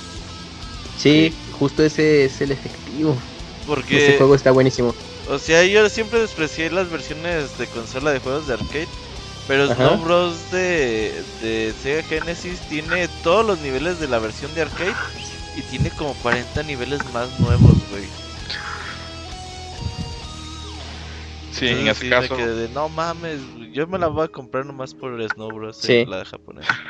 [0.94, 3.22] Sí, justo ese es el efectivo.
[3.64, 4.94] Porque, Ese juego está buenísimo.
[5.24, 8.92] o sea, yo siempre desprecié las versiones de consola de juegos de arcade.
[9.46, 9.74] Pero Ajá.
[9.74, 14.98] Snow Bros de, de Sega Genesis tiene todos los niveles de la versión de arcade
[15.54, 18.14] y tiene como 40 niveles más nuevos, güey.
[21.50, 23.40] sí, en ese sí, caso, me de, no mames,
[23.72, 25.92] yo me la voy a comprar nomás por el Snow Bros, Sí.
[25.92, 26.80] eh, la japonesa.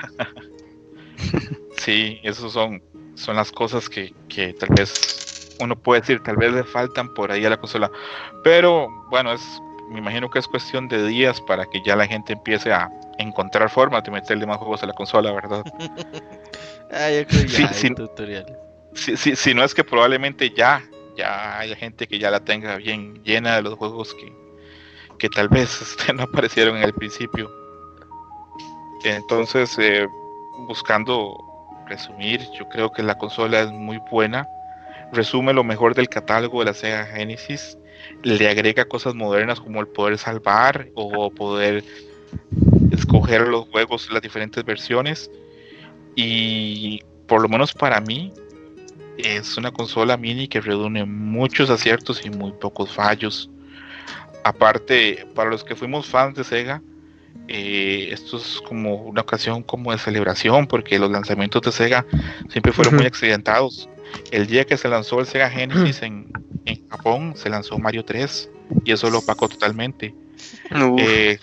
[1.77, 2.83] sí, esos son,
[3.15, 7.31] son las cosas que, que tal vez uno puede decir, tal vez le faltan por
[7.31, 7.91] ahí a la consola.
[8.43, 9.43] Pero bueno, es
[9.91, 13.71] me imagino que es cuestión de días para que ya la gente empiece a encontrar
[13.71, 15.65] formas de meterle más juegos a la consola, ¿verdad?
[16.91, 17.91] Ah, yo creo Sí, ya hay sí.
[17.91, 18.57] tutoriales.
[18.95, 20.83] Si, si, si no es que probablemente ya,
[21.17, 24.33] ya haya gente que ya la tenga bien llena de los juegos que,
[25.19, 27.51] que tal vez este, no aparecieron en el principio.
[29.05, 30.07] Entonces, eh,
[30.69, 31.37] buscando
[31.87, 34.49] resumir, yo creo que la consola es muy buena.
[35.13, 37.79] Resume lo mejor del catálogo de la Sega Genesis.
[38.23, 41.85] Le agrega cosas modernas como el poder salvar o poder
[42.91, 45.31] escoger los juegos, las diferentes versiones.
[46.17, 48.33] Y por lo menos para mí,
[49.19, 53.51] es una consola mini que reúne muchos aciertos y muy pocos fallos.
[54.43, 56.83] Aparte, para los que fuimos fans de Sega,
[57.49, 62.07] eh, esto es como una ocasión como de celebración porque los lanzamientos de Sega
[62.49, 63.89] siempre fueron muy accidentados.
[64.31, 66.33] El día que se lanzó el Sega Genesis en,
[66.65, 68.51] en Japón, se lanzó Mario 3
[68.85, 70.15] y eso lo opacó totalmente.
[70.99, 71.39] Eh,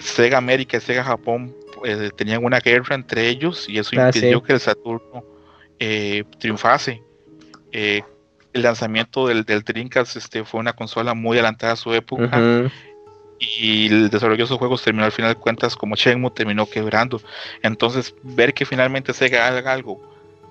[0.00, 1.54] Sega América y Sega Japón
[1.84, 4.44] eh, tenían una guerra entre ellos y eso Ah, impidió sí.
[4.46, 5.24] que el Saturno
[5.78, 7.02] eh, triunfase.
[7.72, 8.02] Eh,
[8.52, 12.70] el lanzamiento del, del Dreamcast este, fue una consola muy adelantada a su época.
[13.38, 17.20] Y el desarrollo de esos juegos terminó al final de cuentas como Shenmue terminó quebrando.
[17.62, 20.00] Entonces, ver que finalmente Sega haga algo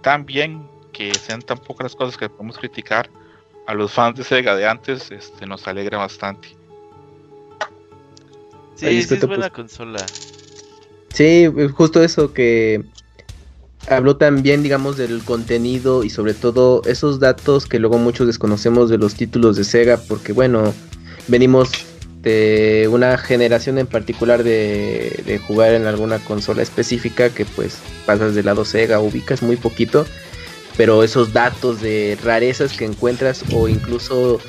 [0.01, 3.09] tan bien que sean tan pocas las cosas que podemos criticar
[3.67, 6.49] a los fans de Sega de antes, este, nos alegra bastante.
[8.75, 9.67] Sí, Ahí sí es disfruto, buena pues.
[9.67, 10.05] consola.
[11.13, 12.83] Sí, pues, justo eso que
[13.87, 18.97] habló también, digamos, del contenido y sobre todo esos datos que luego muchos desconocemos de
[18.97, 20.73] los títulos de Sega, porque bueno,
[21.27, 21.71] venimos
[22.89, 28.45] una generación en particular de, de jugar en alguna consola específica que pues pasas del
[28.45, 30.05] lado Sega, ubicas muy poquito,
[30.77, 34.39] pero esos datos de rarezas que encuentras o incluso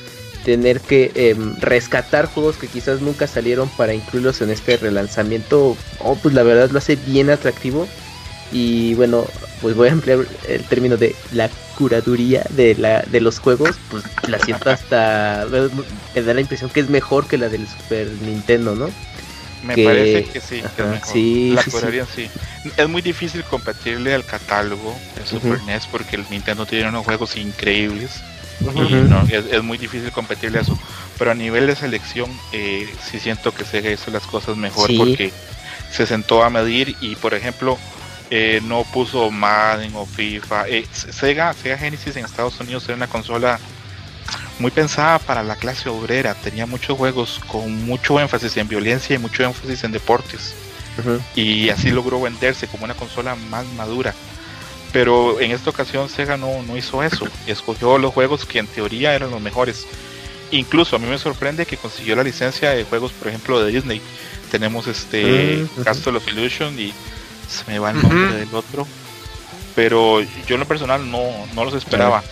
[0.47, 6.15] tener que em, rescatar juegos que quizás nunca salieron para incluirlos en este relanzamiento, oh,
[6.23, 7.89] pues la verdad lo hace bien atractivo.
[8.53, 9.27] Y bueno,
[9.61, 14.05] pues voy a emplear el término de la curaduría de, la, de los juegos, pues
[14.29, 15.47] la siento hasta...
[16.15, 18.89] Me da la impresión que es mejor que la del Super Nintendo, ¿no?
[19.65, 21.13] Me Que- parece que sí, que es mejor.
[21.13, 21.77] sí, la sí, sí.
[21.77, 22.31] curaduría sí.
[22.77, 25.61] Es muy difícil competirle al catálogo de Super.
[25.65, 28.11] NES porque el Nintendo tiene unos juegos increíbles.
[28.61, 28.65] y
[29.09, 30.79] no, es, es muy difícil competirle a eso.
[31.19, 35.33] Pero a nivel de selección, eh, sí siento que Sega hizo las cosas mejor porque
[35.91, 37.77] se sentó a medir y, por ejemplo,
[38.31, 40.69] eh, no puso Madden o FIFA.
[40.69, 43.59] Eh, Sega, Sega Genesis en Estados Unidos era una consola
[44.59, 46.35] muy pensada para la clase obrera.
[46.35, 50.55] Tenía muchos juegos con mucho énfasis en violencia y mucho énfasis en deportes
[51.35, 54.15] y así logró venderse como una consola más madura.
[54.93, 59.15] Pero en esta ocasión Sega no, no hizo eso, escogió los juegos que en teoría
[59.15, 59.87] eran los mejores.
[60.51, 64.01] Incluso a mí me sorprende que consiguió la licencia de juegos, por ejemplo, de Disney.
[64.51, 65.83] Tenemos este ujú.
[65.83, 66.95] Castle of Illusion y
[67.49, 68.87] se me va el nombre del otro.
[69.75, 71.23] Pero yo en lo personal no,
[71.55, 72.23] no los esperaba.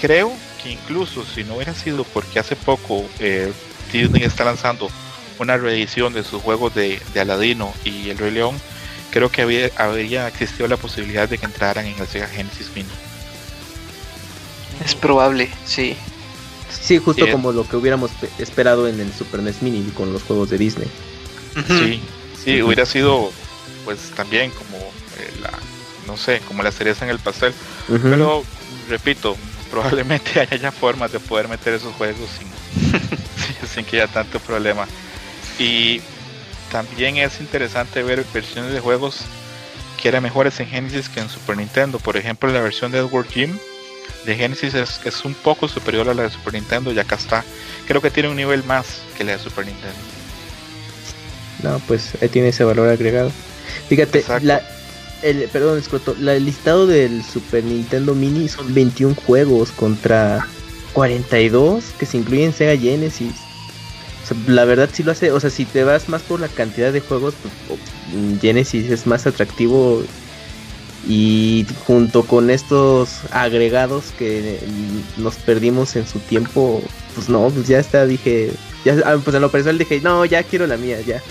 [0.00, 0.32] Creo
[0.62, 3.52] que incluso si no hubiera sido porque hace poco eh,
[3.92, 4.90] Disney está lanzando
[5.38, 8.60] una reedición de sus juegos de, de Aladino y El Rey León,
[9.12, 12.88] creo que había, habría existido la posibilidad de que entraran en el Sega Genesis Mini.
[14.84, 15.96] es probable, sí.
[16.70, 17.30] Sí, justo Sí.
[17.32, 20.58] como lo que hubiéramos pe- esperado en el Super NES Mini con los juegos de
[20.58, 20.88] Disney.
[21.66, 22.00] Sí,
[22.44, 23.32] sí, hubiera sido
[23.84, 25.50] pues también como eh, la,
[26.06, 27.52] no sé, como la cereza en el pastel.
[28.10, 28.44] Pero,
[28.88, 29.36] repito,
[29.70, 34.38] probablemente haya ya formas de poder meter esos juegos sin, sin- sin que haya tanto
[34.40, 34.86] problema.
[35.58, 36.00] Y
[36.70, 39.20] también es interesante ver versiones de juegos
[40.00, 41.98] que eran mejores en Genesis que en Super Nintendo.
[41.98, 43.56] Por ejemplo, la versión de Edward Jim
[44.24, 47.44] de Genesis es, es un poco superior a la de Super Nintendo y acá está.
[47.86, 49.96] Creo que tiene un nivel más que la de Super Nintendo.
[51.62, 53.32] No, pues ahí tiene ese valor agregado.
[53.88, 54.46] Fíjate, Exacto.
[54.46, 54.62] la,
[55.22, 60.46] el, perdón, Escoto, la, el listado del Super Nintendo Mini son 21 juegos contra
[60.92, 63.34] 42 que se incluyen Sega Genesis.
[64.24, 66.48] O sea, la verdad sí lo hace, o sea, si te vas más por la
[66.48, 70.02] cantidad de juegos, pues, Genesis es más atractivo
[71.06, 74.58] y junto con estos agregados que
[75.16, 76.82] nos perdimos en su tiempo,
[77.14, 78.50] pues no, pues ya está, dije,
[78.84, 81.22] ya, ah, pues en lo personal dije, no, ya quiero la mía, ya.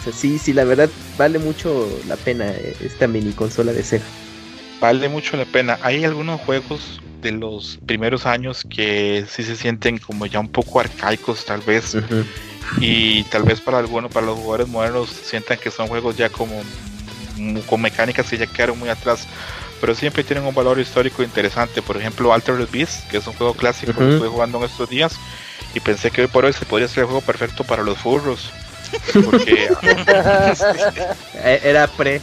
[0.00, 3.82] O sea, sí, sí, la verdad vale mucho la pena eh, esta mini consola de
[3.82, 4.04] Sega.
[4.80, 5.78] Vale mucho la pena.
[5.82, 10.80] Hay algunos juegos de los primeros años que sí se sienten como ya un poco
[10.80, 11.96] arcaicos tal vez
[12.80, 16.62] y tal vez para algunos, para los jugadores modernos sientan que son juegos ya como
[17.66, 19.26] con mecánicas que ya quedaron muy atrás,
[19.80, 21.82] pero siempre tienen un valor histórico interesante.
[21.82, 25.18] Por ejemplo, Altered Beast, que es un juego clásico que estoy jugando en estos días
[25.74, 28.50] y pensé que hoy por hoy se podría ser el juego perfecto para los furros.
[29.24, 29.68] Porque,
[31.34, 32.20] Eh, Era pre.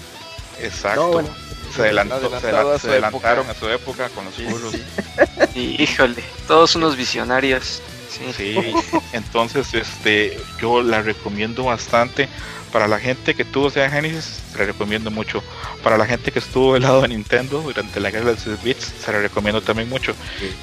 [0.61, 1.29] exacto, No, bueno.
[1.75, 3.51] se, adelantó- se Adelantado a adelantaron época.
[3.51, 4.73] a su época con los furros.
[5.55, 7.81] Y, híjole, todos unos visionarios.
[8.09, 8.33] Sí.
[8.35, 8.73] Sí,
[9.13, 12.27] entonces este yo la recomiendo bastante.
[12.71, 15.41] Para la gente que tuvo Sega Genesis, se la recomiendo mucho.
[15.83, 18.61] Para la gente que estuvo del lado de Nintendo durante la guerra de los 6
[18.63, 20.13] bits, se la recomiendo también mucho.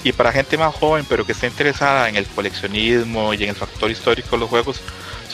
[0.02, 3.56] Y para gente más joven, pero que esté interesada en el coleccionismo y en el
[3.56, 4.80] factor histórico de los juegos,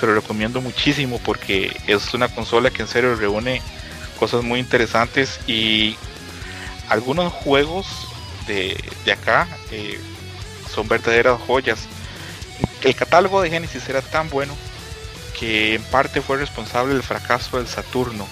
[0.01, 3.61] se lo recomiendo muchísimo porque es una consola que en serio reúne
[4.19, 5.97] cosas muy interesantes y
[6.89, 7.87] algunos juegos
[8.47, 10.01] de, de acá eh,
[10.75, 11.81] son verdaderas joyas.
[12.83, 14.55] El catálogo de Genesis era tan bueno
[15.39, 18.27] que en parte fue responsable del fracaso del Saturno,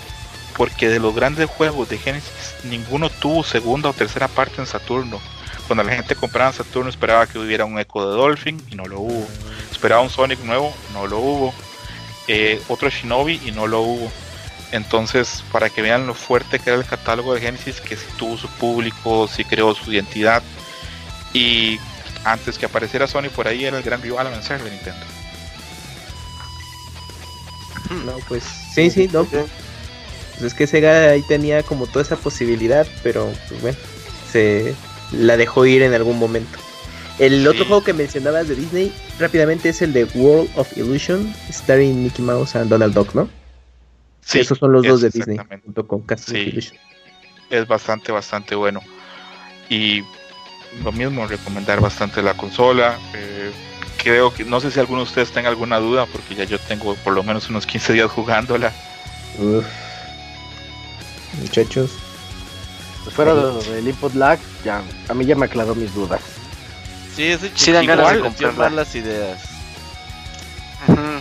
[0.56, 5.20] porque de los grandes juegos de Genesis ninguno tuvo segunda o tercera parte en Saturno.
[5.68, 9.00] Cuando la gente compraba Saturno esperaba que hubiera un Echo de Dolphin y no lo
[9.00, 9.28] hubo.
[9.70, 11.54] Esperaba un Sonic nuevo, no lo hubo.
[12.26, 14.10] Eh, otro Shinobi y no lo hubo.
[14.72, 18.36] Entonces, para que vean lo fuerte que era el catálogo de Genesis, que sí tuvo
[18.36, 20.42] su público, sí creó su identidad.
[21.34, 21.78] Y
[22.24, 25.06] antes que apareciera Sony por ahí era el gran rival a vencer de Nintendo.
[28.04, 28.42] No, pues
[28.74, 29.24] sí, sí, no.
[29.26, 29.46] Pues
[30.40, 33.78] es que Sega ahí tenía como toda esa posibilidad, pero pues bueno,
[34.30, 34.74] se
[35.12, 36.58] la dejó ir en algún momento.
[37.18, 42.04] El otro juego que mencionabas de Disney rápidamente es el de World of Illusion, starring
[42.04, 43.28] Mickey Mouse and Donald Duck, ¿no?
[44.20, 46.46] Sí, Esos son los dos de Disney, junto con Castle of.
[46.46, 46.78] Illusion.
[47.50, 48.80] Es bastante, bastante bueno.
[49.68, 50.04] Y
[50.84, 52.98] lo mismo, recomendar bastante la consola.
[53.14, 53.50] eh,
[54.02, 56.94] creo que, no sé si alguno de ustedes tenga alguna duda, porque ya yo tengo
[56.96, 58.72] por lo menos unos 15 días jugándola.
[59.38, 59.66] Uf.
[61.40, 61.90] Muchachos.
[63.04, 66.20] Pues fuera de- del input lag, ya, a mí ya me aclaró mis dudas.
[67.16, 68.76] Sí, ese Sí dan ganas de igual metió comprarla.
[68.76, 69.38] mal las ideas.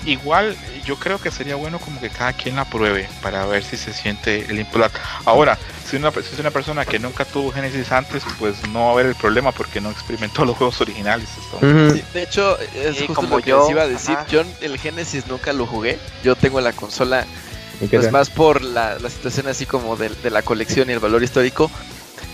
[0.05, 0.55] Igual,
[0.85, 3.91] yo creo que sería bueno como que cada quien la pruebe para ver si se
[3.91, 4.91] siente el input lag.
[5.25, 8.89] Ahora, si, una, si es una persona que nunca tuvo Genesis antes, pues no va
[8.89, 11.27] a haber el problema porque no experimentó los juegos originales.
[11.59, 14.15] Sí, de hecho, es Sí, justo como lo que yo, les iba a decir.
[14.15, 14.27] ajá.
[14.29, 15.97] Yo el Genesis nunca lo jugué.
[16.23, 17.46] Yo tengo la consola ¿Y qué
[17.85, 21.23] pues más por la, la situación así como de, de la colección y el valor
[21.23, 21.69] histórico.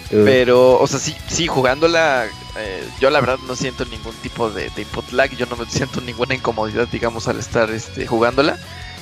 [0.09, 4.69] Pero, o sea, sí, sí jugándola, eh, yo la verdad no siento ningún tipo de,
[4.69, 5.31] de input lag.
[5.35, 8.59] Yo no me siento ninguna incomodidad, digamos, al estar este, jugándola.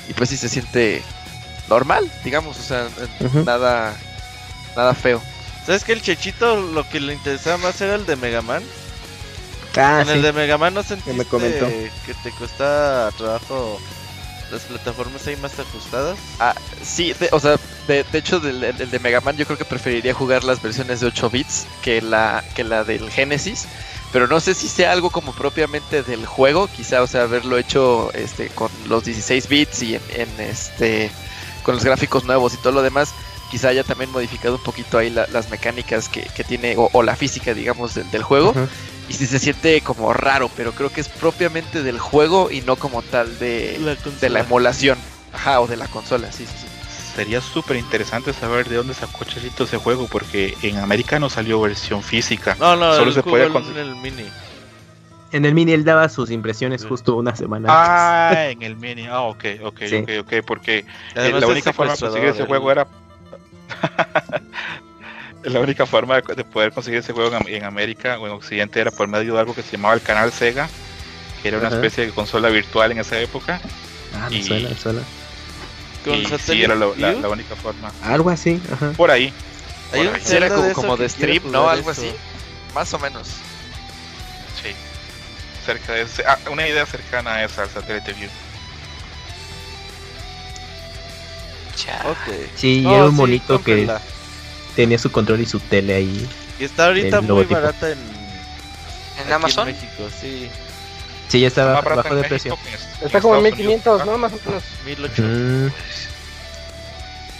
[0.08, 1.02] Y pues sí se siente
[1.68, 2.88] normal, digamos, o sea,
[3.44, 3.94] nada,
[4.74, 5.20] nada feo.
[5.66, 8.62] ¿Sabes que el Chechito lo que le interesaba más era el de Mega Man?
[9.76, 11.66] Ah, en el de Mega Man no sentiste me comentó.
[11.66, 13.78] que te cuesta trabajo
[14.52, 16.18] las plataformas ahí más ajustadas.
[16.38, 16.54] Ah,
[16.84, 17.56] sí, de- o sea,
[17.88, 21.06] de, hecho, del, el de Mega Man yo creo que preferiría jugar las versiones de
[21.08, 23.66] 8 bits que la, que la del Genesis.
[24.12, 28.12] Pero no sé si sea algo como propiamente del juego, quizá, o sea, haberlo hecho
[28.12, 31.10] este con los 16 bits y en, este
[31.62, 33.14] con los gráficos nuevos y todo lo demás,
[33.50, 37.16] quizá haya también modificado un poquito ahí la- las mecánicas que, que tiene o, la
[37.16, 38.50] física, digamos, del, juego.
[38.50, 38.68] Ujú.
[39.08, 42.76] Y si se siente como raro, pero creo que es propiamente del juego y no
[42.76, 44.98] como tal de, La de la emulación.
[45.32, 46.66] Ajá, o de la consola, sí, sí, sí.
[47.14, 51.60] Sería súper interesante saber de dónde sacó Chesito ese juego, porque en América no salió
[51.60, 52.56] versión física.
[52.58, 54.24] No, no, Solo se puede en el mini.
[55.32, 58.36] En el mini él daba sus impresiones justo una semana antes.
[58.38, 59.06] Ah, en el mini.
[59.06, 59.96] Ah, ok, ok, Sí.
[59.96, 60.84] ok, ok, porque
[61.14, 62.86] eh, la única forma de conseguir ese juego él- era.
[65.44, 68.80] la única forma de, de poder conseguir ese juego en, en América o en Occidente
[68.80, 70.68] era por medio de algo que se llamaba el canal Sega,
[71.42, 71.76] que era una Ajá.
[71.76, 73.60] especie de consola virtual en esa época.
[74.14, 75.00] Ah, me y- suena, me suena.
[76.04, 76.86] Y sí, era la,
[77.28, 77.92] única forma.
[78.02, 78.90] Algo así, ajá.
[78.96, 79.32] Por ahí.
[79.92, 80.20] Hay por un ahí.
[80.24, 81.68] Sí, era como, de como de stream, ¿no?
[81.68, 82.00] Algo eso.
[82.00, 82.12] así.
[82.74, 83.28] Más o menos.
[84.60, 84.70] Sí.
[85.64, 88.28] Cerca de ese- ah, una idea cercana a esa, al Satellite View.
[91.76, 92.02] Cha.
[92.10, 92.34] Ok.
[92.56, 93.88] Sí, No, era un sí, monito que.
[94.76, 96.28] Tenía su control y su tele ahí.
[96.58, 97.54] Y está ahorita muy logotipo.
[97.54, 99.66] barata en, ¿En aquí Amazon?
[99.66, 100.48] México, sí.
[101.28, 102.58] Sí, ya está Más bajo, de precio.
[103.00, 104.12] en- Está como en Estados Unidos, 1500, ¿verdad?
[104.12, 104.18] ¿no?
[104.18, 104.62] Más o menos.
[104.84, 105.22] 1008.
[105.22, 105.70] Mm,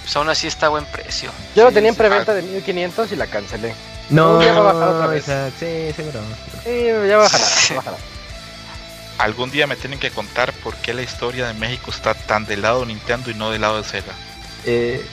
[0.03, 1.31] Pues aún así está a buen precio.
[1.55, 1.99] Yo lo Sí, tenía en sí.
[1.99, 3.75] preventa de 1500 y la cancelé.
[4.11, 5.25] no, ya va a bajar otra vez.
[5.25, 6.21] sí, seguro.
[6.65, 7.97] Sí, ya bajará, ya bajará.
[9.19, 12.63] Algún día me tienen que contar por qué la historia de México está tan del
[12.63, 14.13] lado de Nintendo y no del lado de Sega.
[14.65, 15.05] Eh,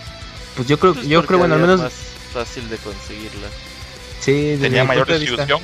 [0.55, 1.91] pues yo creo, Pues yo creo, bueno, al menos, más
[2.33, 3.47] fácil de conseguirla.
[4.19, 5.59] sí, Tenía mayor distribución.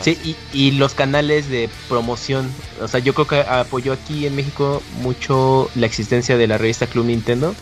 [0.00, 2.48] Sí, y, y los canales de promoción.
[2.80, 6.86] O sea, yo creo que apoyó aquí en México mucho la existencia de la revista
[6.86, 7.52] Club Nintendo,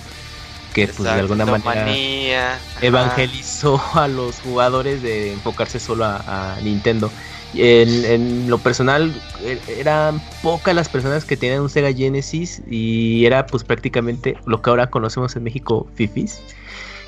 [0.74, 2.58] que pues de alguna manera Manía.
[2.82, 7.10] evangelizó a los jugadores de enfocarse solo a, a Nintendo.
[7.54, 12.60] Y En, en lo personal, e- eran pocas las personas que tenían un Sega Genesis
[12.68, 16.40] y era pues prácticamente lo que ahora conocemos en México, Fifis.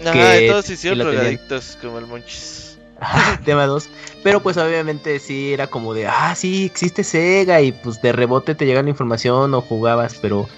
[0.04, 2.78] Ajá, que- todos hicieron drogadictos como el Monchis.
[3.44, 3.88] tema 2.
[4.22, 8.54] Pero pues obviamente sí era como de, ah, sí, existe Sega y pues de rebote
[8.54, 10.48] te llega la información o jugabas, pero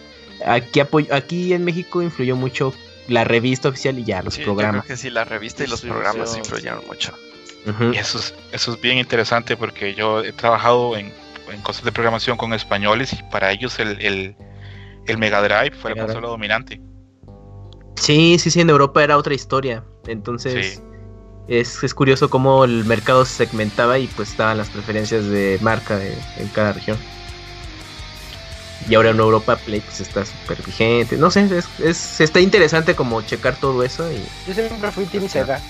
[0.47, 2.73] aquí, aquí en México influyó mucho
[3.09, 4.85] la revista oficial y ya los Sí, yo programas.
[4.85, 7.12] creo que sí, la revista y los programas influyeron mucho.
[7.93, 11.12] Y eso es, eso es bien interesante porque yo he trabajado en,
[11.52, 14.36] en cosas de programación con españoles y para ellos el, el,
[15.06, 16.15] el Mega Drive fue la Mega Drive.
[16.15, 16.81] consola dominante.
[18.01, 19.83] Sí, sí, sí, en Europa era otra historia.
[20.07, 20.83] Entonces Sí.
[21.49, 25.97] es, es curioso cómo el mercado se segmentaba y pues estaban las preferencias de marca
[25.99, 26.97] de- en cada región.
[28.89, 31.16] Y ahora en Europa Play pues está súper vigente.
[31.19, 34.11] No sé, es, es- está interesante como checar todo eso.
[34.11, 35.61] Y, Yo siempre fui Team Sega.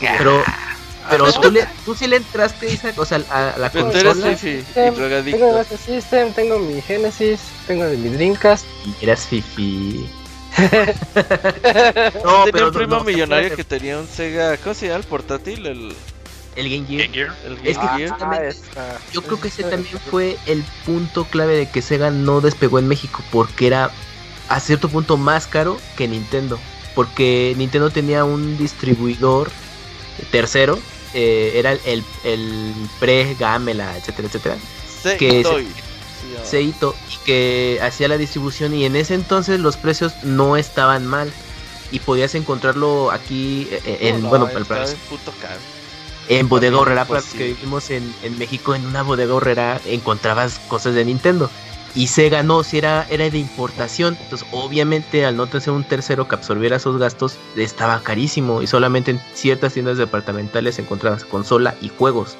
[0.00, 0.42] Pero
[1.10, 3.96] pero tú, le, tú sí le entraste Isaac, o sea, a, a la Pero tú
[3.96, 5.52] eres consola fifi y tengo drogadicto.
[5.52, 8.66] Master System, tengo mi Genesis, tengo mi Dreamcast.
[9.00, 10.08] y eras fifi.
[12.24, 14.98] No, pero tenía no- un primo no, millonario que tenía un Sega, ¿cómo se llama?
[15.00, 15.96] El portátil, el,
[16.56, 17.02] El Game Gear.
[17.02, 17.36] Game Gear.
[17.46, 18.16] el Es Game que- Gear.
[18.20, 18.98] Ah, esta.
[19.12, 22.88] Yo creo que ese también fue el punto clave de que Sega no despegó en
[22.88, 23.90] México, porque era
[24.48, 26.58] a cierto punto más caro que Nintendo,
[26.94, 29.50] porque Nintendo tenía un distribuidor
[30.30, 30.78] tercero,
[31.14, 34.56] eh, era el, el, el pre-Gamela, etcétera, etcétera,
[35.02, 35.66] Se- que se-.
[36.44, 41.32] Seito, y que hacía la distribución y en ese entonces los precios no estaban mal.
[41.92, 45.60] Y podías encontrarlo aquí eh, eh, en, No, bueno, no, en puto caro.
[46.28, 50.94] en bodega horrera, los que vivimos en, en México, en una bodega horrera encontrabas cosas
[50.94, 51.48] de Nintendo.
[51.96, 54.18] Y Sega no, si era, era de importación.
[54.20, 58.60] Entonces, obviamente, al no tener un tercero que absorbiera esos gastos, estaba carísimo.
[58.60, 62.36] Y solamente en ciertas tiendas departamentales encontrabas consola y juegos.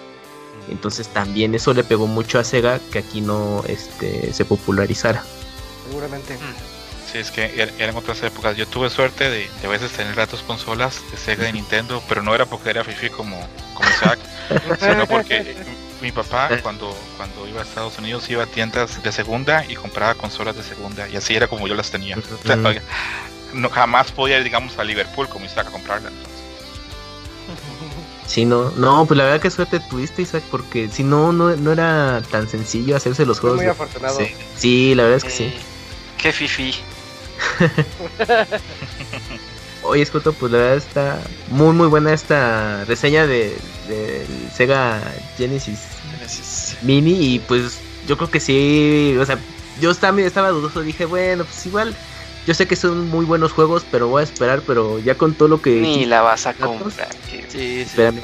[0.68, 5.22] Entonces, también eso le pegó mucho a Sega que aquí no este, se popularizara.
[5.88, 6.36] Seguramente.
[7.10, 8.56] Sí, es que er- eran otras épocas.
[8.56, 12.02] Yo tuve suerte de, de a veces tener las dos consolas de Sega y Nintendo,
[12.08, 13.38] pero no era porque era fifi como,
[13.74, 14.18] como Isaac,
[14.80, 15.54] sino porque
[16.02, 20.14] mi papá cuando, cuando iba a Estados Unidos iba a tiendas de segunda y compraba
[20.14, 22.18] consolas de segunda y así era como yo las tenía.
[22.18, 22.68] O sea, Ujú.
[23.54, 26.12] no, jamás podía ir, digamos, a Liverpool como Isaac a comprarlas.
[28.26, 31.72] Sí, no, no, pues la verdad que suerte tuviste, Isaac, porque si no, no, no
[31.72, 33.56] era tan sencillo hacerse los juegos.
[33.58, 34.18] muy de- afortunado.
[34.18, 34.26] Sí,
[34.56, 35.44] sí, la verdad es que sí.
[35.44, 35.56] Eh,
[36.18, 36.74] Qué fifi.
[39.82, 41.20] Oye, Escoto, pues la verdad está
[41.50, 43.56] muy muy buena esta reseña de
[43.88, 45.00] del Sega
[45.36, 45.78] Genesis
[46.16, 46.76] Genesis.
[46.82, 47.78] Mini y pues
[48.08, 49.38] yo creo que sí, o sea,
[49.80, 51.94] yo también estaba dudoso, dije, bueno, pues igual
[52.46, 55.48] yo sé que son muy buenos juegos, pero voy a esperar, pero ya con todo
[55.48, 56.78] lo que Ni la vas a ¿Datos?
[56.82, 57.08] comprar.
[57.30, 57.80] que- Sí, sí.
[57.82, 58.20] Espérame.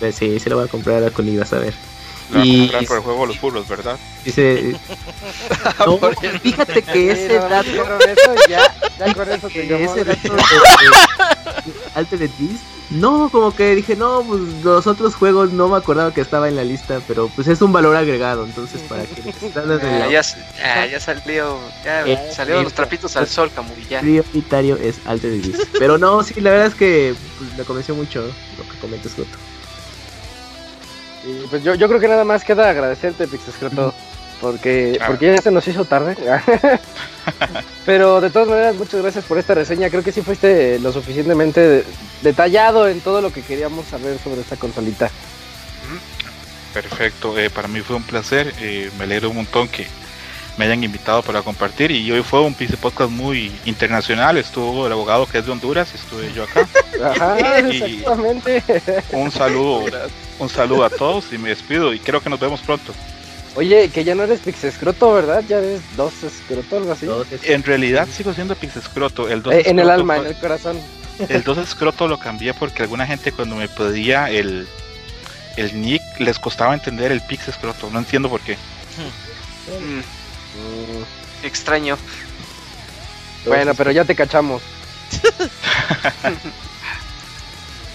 [0.00, 1.74] me- sí, se lo voy a comprar a con vas a ver.
[2.30, 3.98] La Y- comprar por el juego de los burros, ¿verdad?
[4.24, 4.76] Dice
[5.86, 5.98] no,
[6.42, 9.48] fíjate que ese dato eso ya, ya con eso
[9.84, 10.40] ese dato de,
[11.72, 16.12] de Altered Beast, no, como que dije, no, pues los otros juegos no me acordaba
[16.14, 19.70] que estaba en la lista, pero pues es un valor agregado, entonces para que están
[19.70, 20.22] en Ah, el ya,
[20.64, 24.00] ah, ya salió, ya Eh, salieron los eh, trapitos al sol, Camuy, ya.
[24.00, 25.68] prioritario es Altered Beast.
[25.78, 29.36] Pero no, sí, la verdad es que pues, me convenció mucho lo que comentas, Goto.
[31.26, 33.92] Y pues yo, yo creo que nada más queda agradecerte, Pixescroto,
[34.40, 35.12] porque, Claro.
[35.12, 36.16] porque ya se nos hizo tarde.
[37.86, 39.90] Pero de todas maneras, muchas gracias por esta reseña.
[39.90, 41.84] Creo que sí fuiste lo suficientemente de-
[42.22, 45.10] detallado en todo lo que queríamos saber sobre esta consolita.
[46.72, 49.86] Perfecto, eh, para mí fue un placer, eh, me alegro un montón que
[50.58, 54.92] me hayan invitado para compartir y hoy fue un PC podcast muy internacional, estuvo el
[54.92, 56.68] abogado que es de Honduras, estuve yo acá.
[57.04, 58.62] Ajá, exactamente.
[59.12, 59.84] Un saludo,
[60.38, 62.92] un saludo a todos y me despido y creo que nos vemos pronto.
[63.58, 65.42] Oye, que ya no eres Pixescroto, ¿verdad?
[65.48, 67.08] Ya eres dos escroto, algo así.
[67.42, 70.80] En realidad sigo siendo Pixescroto, el 2 Eh, en el alma, en el corazón.
[71.28, 74.68] El 2 escroto lo cambié porque alguna gente cuando me pedía el
[75.56, 77.90] el nick les costaba entender el pix escroto.
[77.90, 78.54] No entiendo por qué.
[78.54, 80.02] Mm,
[80.48, 81.98] Mm, extraño.
[83.44, 84.62] Bueno, pero ya te cachamos.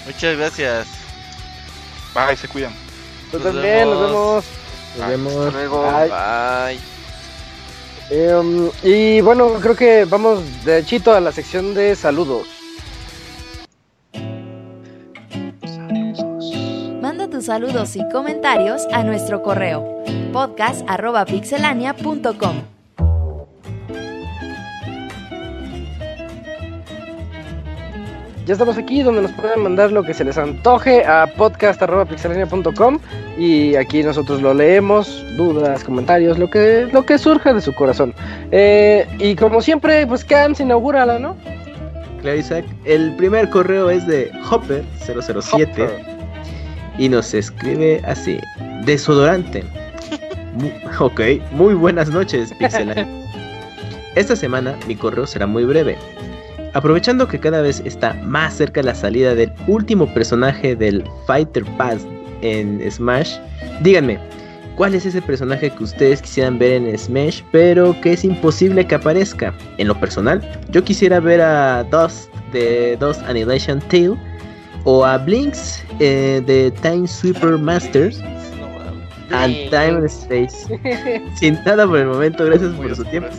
[0.06, 0.88] Muchas gracias.
[2.14, 2.74] Bye, se cuidan.
[3.32, 4.46] Tú Nos también, nos vemos.
[4.98, 5.18] Nos Bye.
[5.18, 5.34] vemos.
[5.34, 5.82] Hasta luego.
[5.84, 6.10] Bye.
[6.10, 6.80] Bye.
[8.10, 12.48] Em, y bueno, creo que vamos de chito a la sección de saludos.
[17.02, 22.73] Manda tus saludos y comentarios a nuestro correo podcast@pixelania.com.
[28.46, 33.00] Ya estamos aquí donde nos pueden mandar lo que se les antoje a podcast.pixelania.com
[33.38, 38.14] y aquí nosotros lo leemos, dudas, comentarios, lo que, lo que surja de su corazón.
[38.52, 41.38] Eh, y como siempre, pues Cams, inaugúrala, ¿no?
[42.22, 42.66] Claro, Isaac.
[42.84, 46.02] El primer correo es de Hopper007 Hopper.
[46.98, 48.40] y nos escribe así:
[48.84, 49.64] Desodorante.
[51.00, 51.22] Ok,
[51.52, 53.08] muy buenas noches, Pixelania.
[54.16, 55.98] Esta semana mi correo será muy breve.
[56.74, 62.06] Aprovechando que cada vez está más cerca la salida del último personaje del Fighter Pass
[62.42, 63.38] en Smash,
[63.82, 64.18] díganme,
[64.76, 68.96] ¿cuál es ese personaje que ustedes quisieran ver en Smash, pero que es imposible que
[68.96, 69.54] aparezca?
[69.78, 70.42] En lo personal,
[70.72, 74.18] yo quisiera ver a Dust de Dust Annihilation Tail
[74.86, 78.20] o a Blinks eh, de Time Sweeper Masters
[79.30, 80.68] and Time and Space.
[81.36, 83.30] Sin nada por el momento, gracias por su tiempo.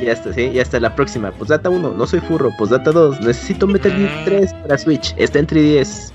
[0.00, 1.30] Y hasta, sí, y hasta la próxima.
[1.32, 2.50] Postdata 1, no soy furro.
[2.56, 5.14] Postdata 2, necesito Metal Gear 3 para Switch.
[5.16, 6.12] Está en 3DS.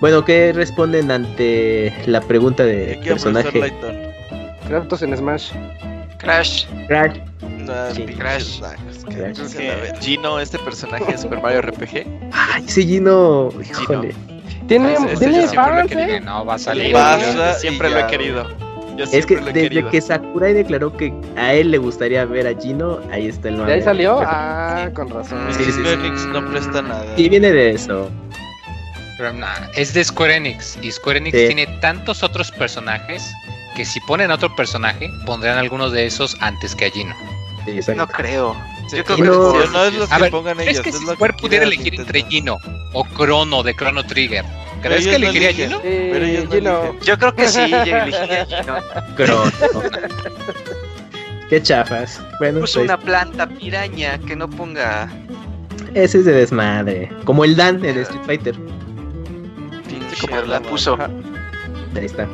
[0.00, 3.72] Bueno, ¿qué responden ante la pregunta de profesor personaje?
[4.68, 5.52] Kratos en Smash.
[6.18, 6.66] Crash.
[6.88, 7.18] Crash.
[7.94, 8.04] Sí.
[8.04, 8.60] Crash.
[8.90, 9.92] Es que.
[10.00, 12.06] Gino, este personaje de Super Mario RPG.
[12.32, 13.50] Ay, ese Gino.
[13.60, 14.14] Híjole.
[14.66, 15.46] Tiene, ese tiene
[15.88, 16.16] querido.
[16.16, 16.20] ¿eh?
[16.20, 16.92] no va a salir.
[16.92, 18.46] Pasa siempre lo he querido.
[18.96, 19.90] Yo Es que siempre lo he desde querido.
[19.90, 23.58] que Sakurai declaró que a él le gustaría ver a Gino, ahí está el ¿De
[23.58, 23.74] nombre.
[23.74, 24.20] ahí salió?
[24.24, 25.38] Ah, con razón.
[25.50, 27.04] Sí, sí, Enix no presta nada.
[27.16, 28.10] Y viene de eso.
[29.16, 30.78] Pero nah, es de Square Enix.
[30.82, 31.46] Y Square Enix Sí.
[31.46, 33.22] tiene tantos otros personajes
[33.76, 37.14] que si ponen otro personaje, pondrán algunos de esos antes que a Gino.
[37.96, 38.54] No creo.
[38.90, 40.82] Sí, Yo creo que no- es lo A que ver, pongan ¿crees ellos.
[40.82, 42.58] que es si lo Square que pudiera elegir entre Nintendo.
[42.60, 44.44] Gino o Chrono de Chrono Trigger?
[44.88, 45.52] ¿Crees que no elegiría.
[45.52, 45.80] Gino?
[45.82, 46.82] Eh, Pero ellos no Gino.
[46.82, 47.00] eligen.
[47.00, 48.76] Yo creo que sí, yo elegiría Gino.
[49.16, 49.44] Pero.
[51.48, 52.20] Qué chafas.
[52.38, 55.08] Bueno, Puso pues, una planta piraña que no ponga
[55.94, 57.08] ese es de desmadre.
[57.24, 58.56] Como el Dan, el de Street Fighter.
[59.88, 60.94] pinche como la puso.
[60.94, 61.08] Ajá.
[61.96, 62.24] Ahí está.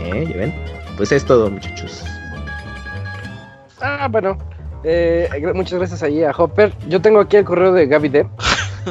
[0.00, 0.26] ¿Eh?
[0.28, 0.54] ¿Ya ven?
[0.96, 2.04] Pues es todo, muchachos.
[3.80, 4.36] Ah, bueno.
[4.82, 6.72] Eh, muchas gracias ahí a Hopper.
[6.88, 8.28] Yo tengo aquí el correo de Gaby Depp,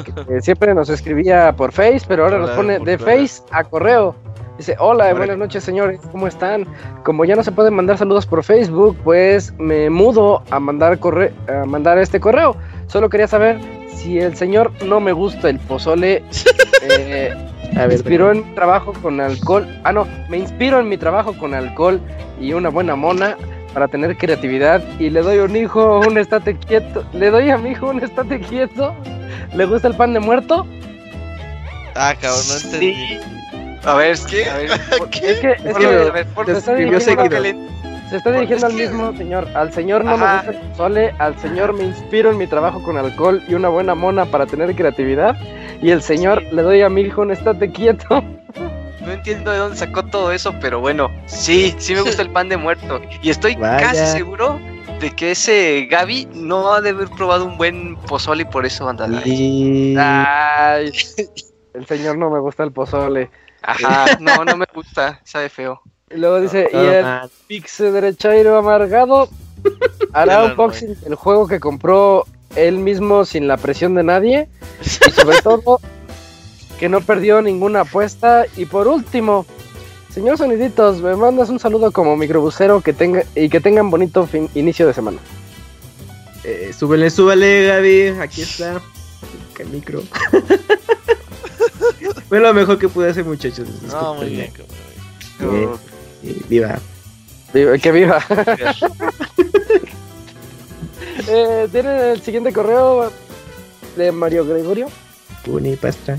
[0.03, 2.97] que siempre nos escribía por Face, pero ahora nos pone de.
[2.97, 4.15] Face a correo.
[4.57, 6.65] Dice, hola, buenas noches señores, ¿cómo están?
[7.03, 11.33] Como ya no se pueden mandar saludos por Facebook, pues me mudo a mandar, corre
[11.49, 12.55] a mandar este correo.
[12.87, 13.59] Solo quería saber
[13.93, 16.23] si el señor no me gusta el pozole.
[16.89, 17.33] eh,
[17.71, 19.67] A me ver, inspiró en mi trabajo con alcohol.
[19.83, 21.99] Ah, no, me inspiro en mi trabajo con alcohol
[22.39, 23.35] y una buena mona
[23.75, 24.81] para tener creatividad.
[24.99, 27.03] Y le doy a un hijo un estate quieto.
[27.13, 28.95] Le doy a mi hijo un estate quieto.
[29.53, 30.65] ¿Le gusta el pan de muerto?
[31.93, 32.93] Ah, cabrón, no entendí.
[32.95, 33.19] Sí.
[33.83, 34.49] A ver, ¿qué?
[34.49, 37.29] A ver, Es que, es que a ver, por- se está escribió dirigiendo, seguido.
[37.29, 39.47] que le- se está dirigiendo es al que- mismo señor.
[39.53, 40.35] Al señor no me Ajá.
[40.37, 41.13] gusta el pozole.
[41.19, 44.73] Al señor me inspiro en mi trabajo con alcohol y una buena mona para tener
[44.73, 45.35] creatividad.
[45.81, 46.55] Y el señor Sí.
[46.55, 48.23] le doy a mi hijo un estate quieto.
[49.05, 52.49] No entiendo de dónde sacó todo eso, pero bueno, sí, sí me gusta el pan
[52.49, 53.01] de muerto.
[53.21, 53.77] Y estoy Vaya.
[53.77, 54.59] casi seguro
[54.99, 58.87] de que ese Gaby no ha de haber probado un buen pozole y por eso
[58.89, 59.07] anda.
[59.25, 59.95] Y...
[59.97, 60.91] Ay,
[61.73, 63.29] el señor no me gusta el pozole.
[63.61, 65.81] Ajá, no, no me gusta, sabe feo.
[66.09, 67.05] Y luego dice, y el.
[67.47, 69.29] Pixe Derechairo Amargado
[70.13, 72.25] hará unboxing del juego que compró
[72.55, 74.49] él mismo sin la presión de nadie.
[74.83, 75.79] Y sobre todo,
[76.79, 78.45] que no perdió ninguna apuesta.
[78.57, 79.45] Y por último,
[80.13, 84.49] señor Soniditos, me mandas un saludo como microbusero que tenga, y que tengan bonito fin-
[84.55, 85.17] inicio de semana.
[86.43, 88.07] Eh, súbele, súbele, Gaby.
[88.21, 88.81] Aquí está.
[89.59, 90.01] El micro.
[92.29, 93.67] Fue lo mejor que pude hacer, muchachos.
[93.91, 94.75] No, muy bien, cabrón.
[95.55, 95.67] Eh,
[96.23, 96.79] eh, viva.
[97.53, 98.23] Viva- Que viva.
[101.27, 103.11] eh, ¿Tienen el siguiente correo
[103.95, 104.87] de Mario Gregorio?
[105.43, 106.17] Puni, pastra.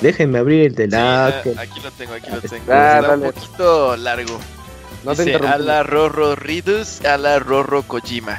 [0.00, 2.64] Déjenme abrir el de Sí, ah, aquí lo tengo, aquí lo tengo.
[2.70, 4.38] Ah, Está un poquito largo.
[5.04, 5.64] No te Dice, a interrumpí.
[5.66, 8.38] la Rorro Ridus, a la Rorro Kojima.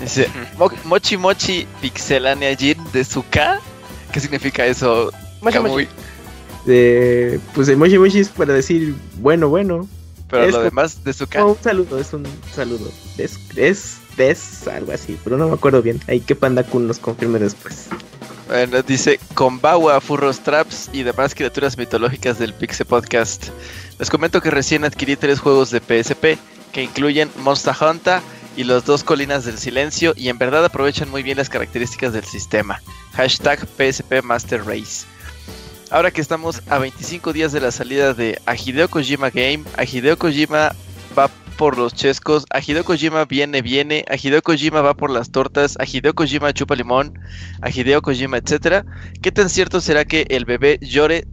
[0.00, 0.28] Dice,
[0.58, 3.60] Mo- Mochi Mochi Pixelania Jin de Suka.
[4.12, 5.10] ¿Qué significa eso?
[5.40, 5.88] Mochi, Kamui?
[6.60, 9.88] este, pues emoji emoji es para decir bueno, bueno.
[10.28, 11.44] Pero Es lo demás de su No, cara.
[11.46, 12.24] un saludo, es un
[12.54, 12.88] saludo.
[13.18, 16.00] Es, es, es algo así, pero no me acuerdo bien.
[16.06, 17.88] Ahí que Panda Kun nos confirme después.
[18.50, 23.46] Bueno, dice Combawa, Furros Traps y demás criaturas mitológicas del Pixel Podcast.
[24.00, 26.36] Les comento que recién adquirí tres juegos de PSP
[26.72, 28.20] que incluyen Monster Hunter
[28.56, 32.24] y los dos Colinas del Silencio y en verdad aprovechan muy bien las características del
[32.24, 32.82] sistema.
[33.12, 35.06] Hashtag PSP Master Race.
[35.88, 39.84] Ahora que estamos a 25 días de la salida de A Hideo Kojima Game, A
[39.84, 40.74] Hideo Kojima
[41.16, 41.30] va
[41.60, 45.76] por los chescos, A Hideo Kojima viene, viene, A Hideo Kojima va por las tortas,
[45.78, 47.12] A Hideo Kojima chupa limón,
[47.60, 48.86] a Hideo Kojima, etcétera.
[49.20, 51.24] ¿Qué tan cierto será que el bebé llore?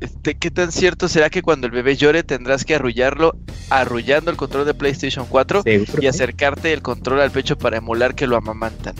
[0.00, 3.34] Este, ¿Qué tan cierto será que cuando el bebé llore tendrás que arrullarlo
[3.70, 6.02] arrullando el control de PlayStation 4 Seguro.
[6.02, 8.94] y acercarte el control al pecho para emular que lo amamantan?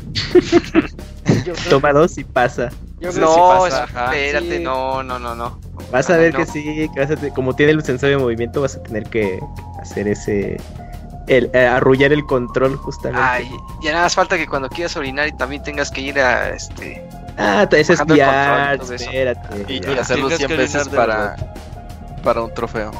[1.70, 2.70] Toma dos y pasa.
[3.00, 4.16] yo No, pasa, ajá.
[4.16, 4.62] espérate, Sí.
[4.64, 5.58] no, no, no, no.
[5.90, 6.38] Vas a Ay, ver no.
[6.40, 6.62] que sí,
[6.94, 9.38] que vas a te- como tiene el sensor de movimiento, vas a tener que
[9.80, 10.56] hacer ese.
[11.28, 13.20] El, eh, arrullar el control justamente.
[13.22, 13.50] Ay,
[13.82, 17.02] ya nada más falta que cuando quieras orinar y también tengas que ir a este.
[17.38, 19.80] Ah, ese es el control y espérate.
[19.80, 21.36] Ya, hacerlo tienes 100 que veces para,
[22.22, 22.90] para un trofeo.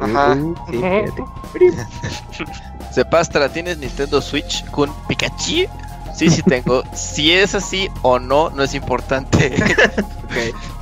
[0.00, 0.34] Ajá.
[0.34, 0.86] Uh, sí, Ujú.
[0.86, 1.92] espérate.
[2.92, 5.68] Sepastra, ¿tienes Nintendo Switch con Pikachu?
[6.14, 6.82] Sí, sí tengo.
[6.94, 9.54] si es así o no, no es importante.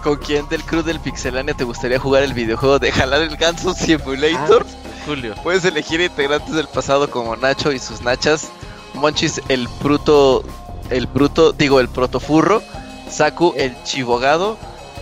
[0.02, 3.74] ¿Con quién del crew del Pixelania te gustaría jugar el videojuego de Jalar el Ganso
[3.74, 4.66] Simulator?
[5.06, 5.34] Julio.
[5.42, 8.48] Puedes elegir integrantes del pasado como Nacho y sus nachas,
[8.94, 10.44] Monchis el bruto,
[10.90, 12.62] el bruto, digo el protofurro,
[13.10, 14.56] Saku el chivogado,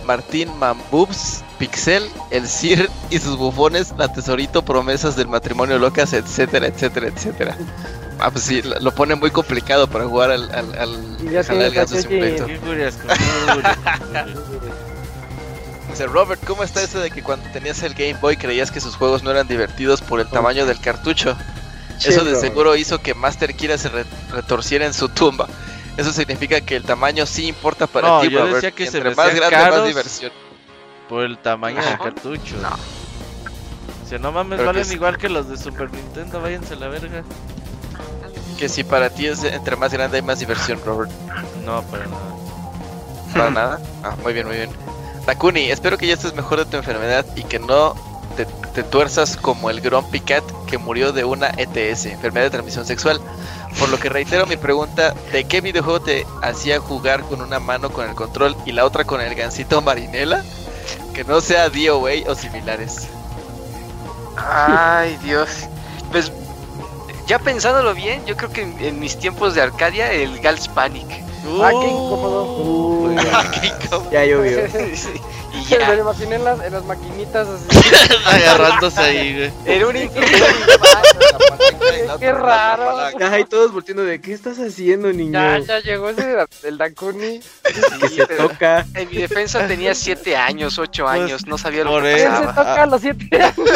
[0.05, 6.67] Martín Mambubs, Pixel, el Sir y sus bufones, la tesorito, promesas del matrimonio locas, etcétera,
[6.67, 7.57] etcétera, etcétera.
[8.19, 11.97] Ah, pues sí, lo pone muy complicado para jugar al, al, al Jalar el Ganso
[11.97, 12.47] a Simulator.
[12.47, 14.35] ¿Qué curias con Julio?
[15.89, 18.95] Dice Robert, ¿cómo está eso de que cuando tenías el Game Boy creías que sus
[18.95, 21.35] juegos no eran divertidos por el tamaño del cartucho?
[22.03, 25.47] Eso de seguro hizo que Master Kira se re- retorciera en su tumba.
[25.97, 28.55] Eso significa que el tamaño sí importa para No, ti, yo Robert.
[28.55, 29.87] decía que se Entre me más grande, más caros.
[29.87, 30.31] diversión.
[31.09, 32.55] Por el tamaño del cartucho.
[32.61, 32.69] No.
[32.69, 34.93] O sea, no mames, Pero que valen sí.
[34.93, 37.23] igual que los de Super Nintendo, váyanse a la verga.
[38.57, 41.11] Que si para ti es entre más grande hay más diversión, Robert.
[41.65, 42.21] No, para nada.
[43.33, 43.79] Para nada.
[44.03, 44.69] Ah, muy bien, muy bien.
[45.25, 47.95] Takuni, espero que ya estés mejor de tu enfermedad y que no
[48.45, 53.19] te, tuerzas como el Grumpy Cat que murió de una ETS, enfermedad de transmisión sexual.
[53.79, 57.91] Por lo que reitero mi pregunta, ¿de qué videojuego te hacía jugar con una mano
[57.91, 60.43] con el control y la otra con el gancito marinela?
[61.13, 63.07] Que no sea DOA o similares.
[64.35, 65.49] Ay, Dios.
[66.11, 66.31] Pues
[67.27, 71.26] ya pensándolo bien, yo creo que en, en mis tiempos de Arcadia, el Gals Panic.
[71.61, 72.43] Ah, qué incómodo.
[72.63, 73.15] Uy,
[73.61, 74.11] Qué incómodo.
[74.11, 74.59] ya llovió.
[75.57, 75.99] Sí, y Me lo ya.
[76.01, 77.89] imaginé en las, en las maquinitas así.
[78.25, 79.51] Agarrándose ahí, güey.
[79.65, 80.27] Era un incómodo.
[82.19, 82.97] Qué raro.
[83.31, 85.31] Ay, todos volteando de ¿qué estás haciendo, niño?
[85.31, 87.39] Ya, ya llegó ese el Dakuni.
[88.01, 88.85] que se toca.
[88.93, 92.25] En mi defensa tenía 7 años, 8 Pues, años, no sabía lo por que eso.
[92.27, 92.69] ¿Quién se pasaba.
[92.69, 93.69] toca a los siete años?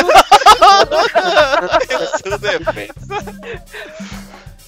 [2.24, 3.32] Su defensa.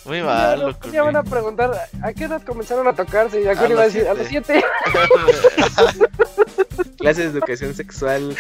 [0.06, 3.40] Muy Ya, malo, no, ya van a preguntar, ¿a qué edad comenzaron a tocarse?
[3.40, 4.62] Y Dakuni A va a decir, a los siete.
[4.92, 6.14] siete.
[6.98, 8.36] Clases de educación sexual.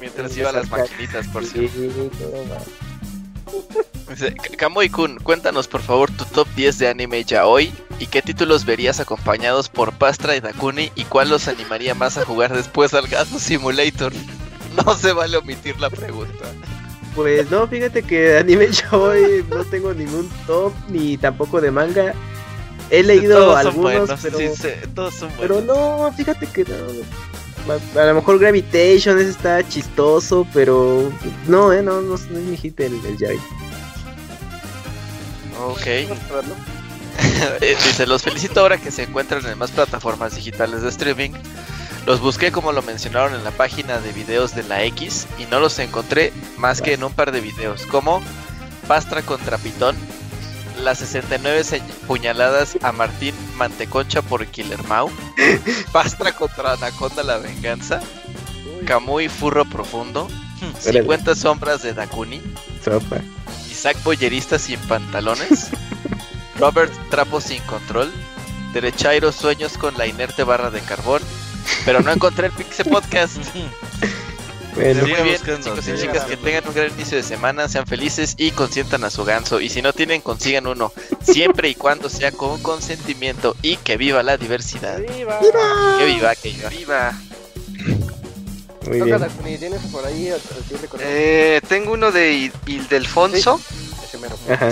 [0.00, 1.72] Mientras iba a las maquinitas, por cierto.
[1.76, 2.62] Sí, todo mal.
[4.08, 8.22] Dice, Kamui Kun, cuéntanos por favor tu top 10 de anime ya hoy y qué
[8.22, 12.94] títulos verías acompañados por Pastra y Dakuni y cuál los animaría más a jugar después
[12.94, 14.12] al Gato Simulator.
[14.86, 16.44] No se vale omitir la pregunta.
[17.18, 21.72] Pues no, fíjate que de anime yo hoy no tengo ningún top ni tampoco de
[21.72, 22.14] manga.
[22.90, 25.76] He leído Todos son algunos, buenos, pero, sí, sí, todos son pero buenos.
[25.76, 26.76] no, fíjate que no.
[27.98, 31.10] A, a lo mejor Gravitation ese está chistoso, pero
[31.48, 33.40] no, eh, no, no, no es mi hit el, el Yaoi.
[35.66, 35.86] Ok.
[37.60, 41.32] Eh, Dice, los felicito ahora que se encuentran en más plataformas digitales de streaming.
[42.08, 45.60] Los busqué como lo mencionaron en la página de videos de la X y no
[45.60, 48.22] los encontré más que en un par de videos, como
[48.86, 49.94] Pastra contra Pitón,
[50.82, 55.10] las 69 se- puñaladas a Martín Manteconcha por Killer Mau,
[55.92, 58.00] Pastra contra Anaconda la venganza,
[58.86, 60.28] Kamui Furro Profundo,
[60.80, 62.40] 50 sombras de Dakuni.
[63.70, 65.68] Isaac Boyerista sin pantalones,
[66.58, 68.10] Robert Trapo sin control,
[68.72, 71.20] Derechairo Sueños con la inerte barra de carbón,
[71.84, 73.36] pero no encontré el Pixel Podcast.
[74.74, 77.84] Bueno, Muy Sigue bien, chicos y chicas, que tengan un gran inicio de semana, sean
[77.84, 79.60] felices y consientan a su ganso.
[79.60, 84.22] Y si no tienen, consigan uno, siempre y cuando sea con consentimiento y que viva
[84.22, 85.00] la diversidad.
[85.00, 85.40] ¡Viva!
[85.98, 86.68] Que viva, que viva.
[86.68, 87.20] Viva.
[88.86, 89.58] Muy Toca bien.
[89.58, 90.32] ¿tienes por ahí?
[91.00, 93.60] Eh, tengo uno de Il- Ildefonso.
[94.48, 94.70] Ajá.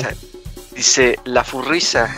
[0.73, 2.17] Dice, la furriza.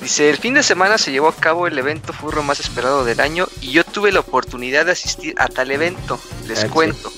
[0.00, 3.20] Dice, el fin de semana se llevó a cabo el evento furro más esperado del
[3.20, 6.18] año y yo tuve la oportunidad de asistir a tal evento.
[6.46, 7.12] Les Ah, cuento.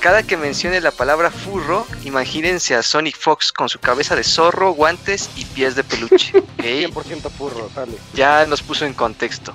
[0.00, 4.72] Cada que mencione la palabra furro, imagínense a Sonic Fox con su cabeza de zorro,
[4.72, 6.38] guantes y pies de peluche.
[6.58, 6.62] ¿ok?
[6.62, 7.92] 100% furro, sale.
[8.12, 9.54] ya nos puso en contexto.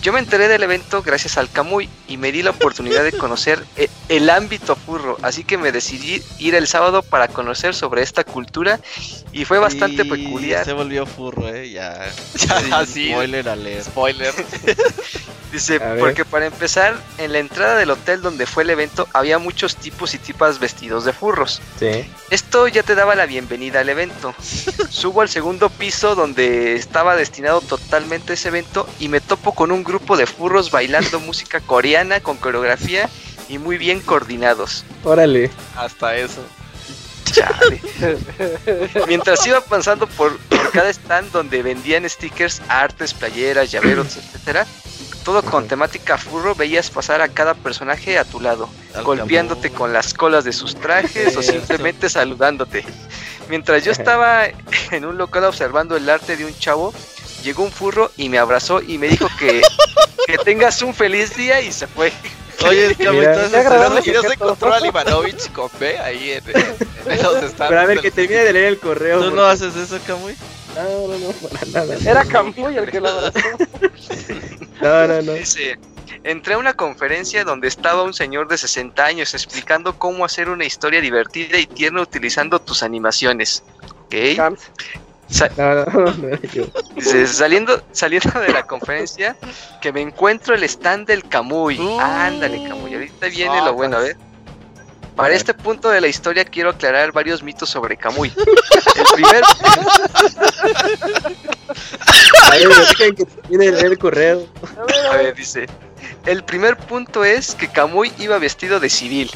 [0.00, 3.64] Yo me enteré del evento gracias al Camuy y me di la oportunidad de conocer
[3.76, 8.22] e- el ámbito furro, así que me decidí ir el sábado para conocer sobre esta
[8.22, 8.78] cultura
[9.32, 10.64] y fue bastante Y peculiar.
[10.64, 11.70] Se volvió furro, eh.
[11.70, 12.10] Ya.
[12.68, 13.10] Ya, sí.
[13.10, 13.84] Spoiler alert.
[13.86, 14.34] Spoiler.
[15.52, 19.76] Dice, porque para empezar, en la entrada del hotel donde fue el evento había muchos
[19.76, 21.62] tipos y tipas vestidos de furros.
[21.78, 22.04] Sí.
[22.28, 24.34] Esto ya te daba la bienvenida al evento.
[24.90, 29.82] Subo al segundo piso donde estaba destinado totalmente ese evento y me topo con un
[29.88, 33.08] grupo de furros bailando música coreana con coreografía
[33.48, 34.84] y muy bien coordinados.
[35.02, 35.50] Órale.
[35.76, 36.42] Hasta eso.
[37.24, 37.80] Chale.
[39.06, 44.66] Mientras iba pasando por, por cada stand donde vendían stickers, artes, playeras, llaveros, etcétera,
[45.24, 49.92] todo con temática furro, veías pasar a cada personaje a tu lado, Al golpeándote con
[49.92, 52.84] las colas de sus trajes o simplemente saludándote.
[53.50, 54.46] Mientras yo estaba
[54.90, 56.94] en un local observando el arte de un chavo,
[57.42, 59.62] llegó un furro y me abrazó y me dijo que,
[60.26, 62.12] que tengas un feliz día y se fue.
[62.66, 63.34] Oye, Camuy, Mira.
[63.34, 64.10] ¿tú Qué haces agradable eso?
[64.10, 67.86] Y no se encontró a Ivanovich con B ahí en, en los stands Pero a
[67.86, 69.18] ver, que termine de leer el correo.
[69.18, 70.34] ¿Tú porque- no haces eso, Camuy?
[70.74, 71.96] No, no, no, para nada.
[72.04, 73.38] Era Camuy el que lo abrazó.
[74.80, 75.32] No, no, no.
[75.32, 75.76] Dice,
[76.22, 80.64] entré a una conferencia donde estaba un señor de 60 años explicando cómo hacer una
[80.64, 83.64] historia divertida y tierna utilizando tus animaciones.
[84.04, 84.14] ¿Ok?
[85.30, 86.36] Sa- No, no, no,
[86.96, 89.36] dice, saliendo, saliendo de la conferencia,
[89.80, 91.78] que me encuentro el stand del Camuy.
[91.78, 92.00] Uh.
[92.00, 94.16] Ándale, Camuy, ahorita viene lo bueno, a ver.
[95.16, 98.32] Para este punto de la historia quiero aclarar varios mitos sobre Camuy.
[98.36, 99.42] El primer,
[102.42, 103.14] A ver, que
[103.86, 104.46] el correo.
[105.12, 105.66] A ver, dice.
[106.24, 109.30] El primer punto es que Kamui iba vestido de civil.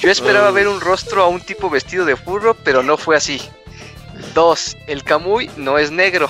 [0.00, 3.40] Yo esperaba ver un rostro a un tipo vestido de furro, pero no fue así.
[4.34, 6.26] Dos, el Kamui no es negro.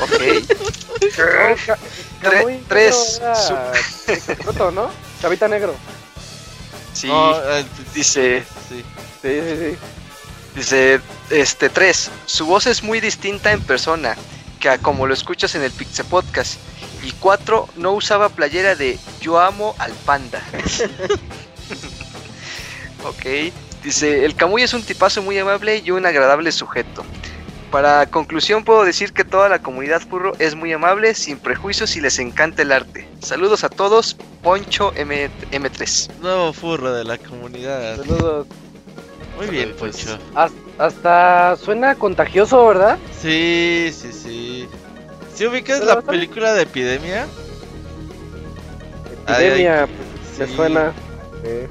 [0.00, 0.10] Ok.
[1.16, 1.78] Ca-
[2.22, 3.20] Tre- tres.
[5.20, 5.74] Chavita negro.
[6.92, 7.08] Sí.
[7.08, 8.44] No, eh, Dice.
[8.68, 8.84] Sí.
[9.22, 9.76] Sí, sí, sí.
[10.54, 11.00] Dice.
[11.30, 12.10] Este, tres.
[12.26, 14.16] Su voz es muy distinta en persona.
[14.60, 16.54] Que a como lo escuchas en el Pixel Podcast.
[17.02, 20.42] Y cuatro, no usaba playera de Yo amo al panda.
[23.04, 23.52] ok.
[23.82, 27.04] Dice, el Camuy es un tipazo muy amable y un agradable sujeto.
[27.70, 32.00] Para conclusión puedo decir que toda la comunidad furro es muy amable, sin prejuicios y
[32.00, 33.06] les encanta el arte.
[33.20, 36.10] Saludos a todos, Poncho M M3.
[36.20, 37.96] Nuevo furro de la comunidad.
[37.96, 38.46] Saludos.
[39.36, 40.16] Muy bien, Poncho.
[40.34, 42.98] Has- Hasta suena contagioso, ¿verdad?
[43.20, 44.68] Sí, sí, sí.
[45.34, 47.26] ¿Sí ubicas la película de Epidemia?
[49.28, 50.40] Epidemia, ay, pues, sí.
[50.52, 50.92] me suena.
[51.44, 51.68] Eh.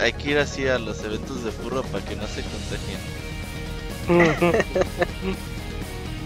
[0.00, 2.98] Hay que ir así a los eventos de furro para que no se contagien.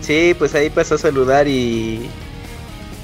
[0.02, 2.10] Sí, pues ahí pasó a saludar y.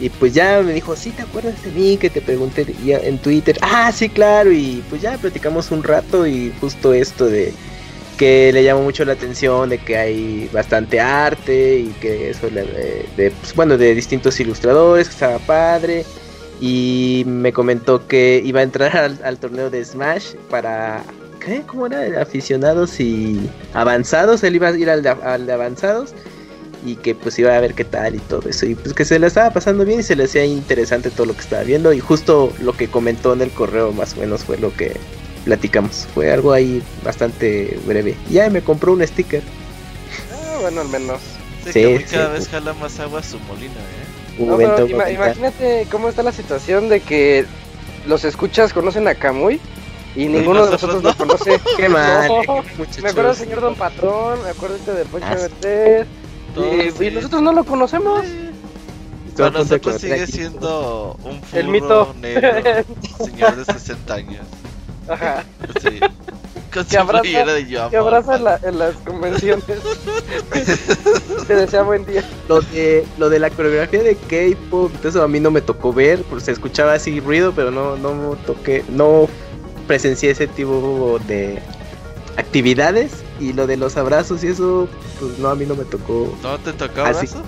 [0.00, 1.97] Y pues ya me dijo, sí, ¿te acuerdas de mí?
[1.97, 3.58] Que te pregunté en Twitter.
[3.62, 4.52] Ah, sí, claro.
[4.52, 7.52] Y pues ya platicamos un rato y justo esto de
[8.16, 13.07] que le llamó mucho la atención de que hay bastante arte y que eso de,
[13.16, 16.05] de, pues, bueno, de distintos ilustradores, que estaba padre.
[16.60, 21.02] Y me comentó que iba a entrar al torneo de Smash para...
[21.49, 21.62] ¿Qué?
[21.67, 22.20] ¿Cómo era?
[22.23, 23.41] Aficionados y
[23.73, 24.43] avanzados.
[24.44, 26.12] Él iba a ir al de, al de avanzados
[26.86, 29.18] y que pues iba a ver qué tal y todo eso y pues que se
[29.18, 31.99] le estaba pasando bien y se le hacía interesante todo lo que estaba viendo y
[31.99, 34.97] justo lo que comentó en el correo más o menos fue lo que
[35.44, 39.43] platicamos fue algo ahí bastante breve ya me compró un sticker
[40.33, 41.18] Ah, bueno, al menos.
[41.65, 42.15] Sí, Sí, que muy sí.
[42.15, 44.39] cada vez jala más agua su molino, ¿eh?
[44.39, 47.44] un No, momento pero ima- imagínate cómo está la situación de que
[48.07, 49.60] los escuchas conocen a Camuy
[50.17, 51.61] y ninguno de nosotros lo conoce.
[51.77, 52.62] qué mal No.
[53.03, 55.35] Me acuerdo del señor Don Patrón, me acuerdo este de Poncho Ah.
[55.37, 56.07] MT,
[56.55, 57.05] Todos, y, sí.
[57.07, 58.25] y nosotros no lo conocemos.
[59.37, 60.33] Para nosotros sigue aquí.
[60.33, 62.15] siendo un furro El mito.
[62.20, 62.51] negro,
[63.25, 64.47] señor de 60 años.
[65.09, 65.45] Ajá,
[65.81, 66.01] Sí.
[66.75, 69.65] Con Que su abraza- de yo que abraza al en, la- en las convenciones.
[71.47, 72.23] Te desea buen día.
[72.49, 76.23] lo de lo de la coreografía de K-pop eso a mí no me tocó ver
[76.25, 79.28] pues se escuchaba así ruido pero no no toqué no
[79.89, 81.58] presencié ese tipo de
[82.36, 83.10] actividades
[83.41, 86.57] y lo de los abrazos y eso pues no a mí no me tocó ¿No
[86.58, 87.42] te tocó Así- abrazo?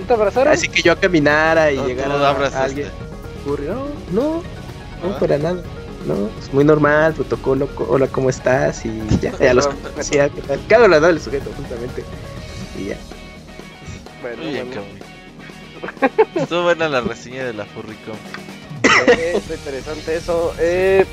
[0.00, 0.52] ¿No te abrazaron?
[0.52, 2.64] Así que yo caminara y No, llegara a abrazaste.
[2.64, 2.88] alguien.
[3.44, 3.74] ocurrió.
[4.10, 4.42] No, no,
[5.08, 5.18] no, Ah.
[5.20, 5.62] para nada.
[6.06, 6.14] ¿no?
[6.36, 8.84] Pues muy normal, protocolo, co- hola, ¿cómo estás?
[8.84, 8.90] Y
[9.22, 10.60] ya, ya los conocía, ¿qué tal?
[10.68, 12.04] Cada hablador el sujeto, justamente.
[12.78, 12.96] Y ya.
[14.20, 14.82] Bueno, Muy bien, bueno.
[16.34, 18.16] Estuvo buena la reseña de la Furricom.
[19.06, 20.54] Eh, está interesante eso.
[20.58, 21.04] Eh,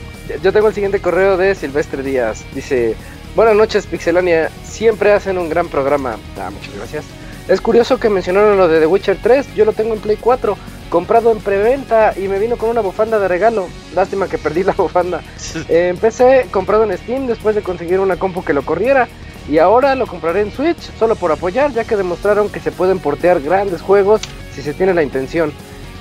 [0.42, 2.44] yo tengo el siguiente correo de Silvestre Díaz.
[2.54, 2.96] Dice:
[3.36, 4.50] Buenas noches, Pixelania.
[4.64, 6.18] Siempre hacen un gran programa.
[6.38, 7.06] Ah, muchas gracias.
[7.48, 9.56] Es curioso que mencionaron lo de The Witcher 3.
[9.56, 10.58] Yo lo tengo en Play 4,
[10.90, 13.68] comprado en preventa y me vino con una bufanda de regalo.
[13.96, 15.22] Lástima que perdí la bufanda.
[15.68, 19.08] Eh, empecé comprado en Steam después de conseguir una compu que lo corriera.
[19.50, 23.00] Y ahora lo compraré en Switch solo por apoyar, ya que demostraron que se pueden
[23.00, 24.22] portear grandes juegos
[24.54, 25.52] si se tiene la intención.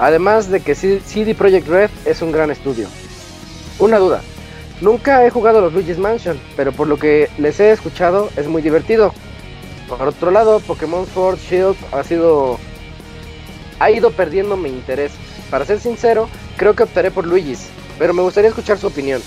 [0.00, 2.88] Además de que CD Projekt Red es un gran estudio.
[3.78, 4.22] Una duda.
[4.80, 8.62] Nunca he jugado los Luigi's Mansion, pero por lo que les he escuchado es muy
[8.62, 9.12] divertido.
[9.88, 12.58] Por otro lado, Pokémon Sword Shield ha sido
[13.78, 15.12] ha ido perdiendo mi interés.
[15.50, 19.20] Para ser sincero, creo que optaré por Luigi's, pero me gustaría escuchar su opinión.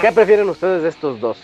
[0.00, 1.36] ¿Qué prefieren ustedes de estos dos?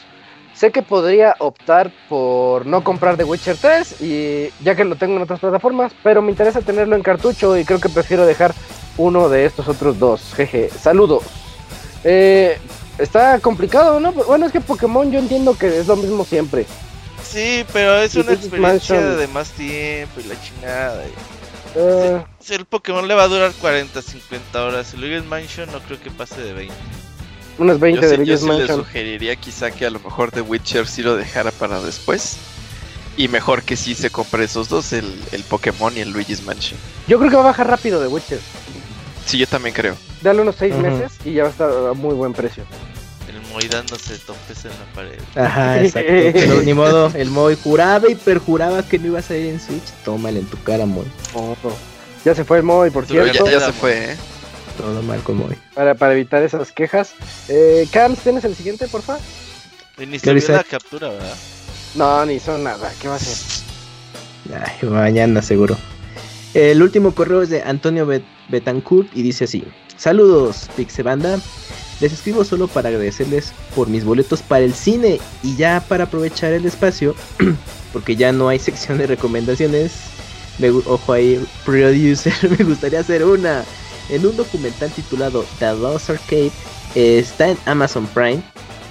[0.54, 5.16] Sé que podría optar por no comprar The Witcher 3 y ya que lo tengo
[5.16, 8.54] en otras plataformas, pero me interesa tenerlo en cartucho y creo que prefiero dejar
[8.96, 10.32] uno de estos otros dos.
[10.36, 11.24] Jeje, saludos.
[12.04, 12.56] Eh,
[12.98, 14.12] está complicado, ¿no?
[14.12, 16.66] Bueno, es que Pokémon yo entiendo que es lo mismo siempre.
[17.24, 19.18] Sí, pero es Y una experiencia Mansion.
[19.18, 21.04] de más tiempo y la chingada.
[21.06, 21.12] y-
[21.76, 24.94] Eh, Si el Pokémon le va a durar 40, 50 horas.
[24.94, 26.72] El Luigi's Mansion no creo que pase de 20.
[27.58, 28.78] Unas 20 yo de sí, yo Luigi's sí le Mansion.
[28.78, 32.36] sugeriría quizá que a lo mejor The Witcher sí lo dejara para después.
[33.16, 36.78] Y mejor que sí se compre esos dos, el, el Pokémon y el Luigi's Mansion.
[37.06, 38.40] Yo creo que va a bajar rápido The Witcher.
[39.24, 39.96] Sí, yo también creo.
[40.20, 40.82] Dale unos 6 Ujú.
[40.82, 42.64] meses y ya va a estar a muy buen precio.
[43.28, 45.18] El Moy dándose topes en la pared.
[45.36, 46.10] Ajá, exacto.
[46.10, 49.84] Pero ni modo, el Moy juraba y perjuraba que no iba a salir en Switch.
[50.04, 51.06] Tómale en tu cara, Moy.
[52.24, 53.44] Ya se fue el Moy, por cierto.
[53.46, 54.16] ya, ya se fue, ¿eh?
[54.76, 55.56] Todo mal con Moy.
[55.74, 57.12] Para, para evitar esas quejas.
[57.48, 59.18] Eh, Cams, ¿tienes el siguiente, porfa?
[59.98, 61.36] Y ni la captura, ¿verdad?
[61.94, 62.92] No, ni son nada.
[63.00, 63.64] ¿Qué va a ser?
[64.52, 65.76] Ay, mañana seguro.
[66.52, 69.64] El último correo es de Antonio Bet- Betancourt y dice así:
[69.96, 71.38] Saludos, Pixebanda.
[72.00, 76.52] Les escribo solo para agradecerles por mis boletos para el cine y ya para aprovechar
[76.52, 77.14] el espacio,
[77.92, 79.92] porque ya no hay sección de recomendaciones.
[80.58, 83.64] Me ojo ahí, producer, me gustaría hacer una.
[84.10, 86.52] En un documental titulado The Lost Arcade,
[86.94, 88.42] eh, está en Amazon Prime.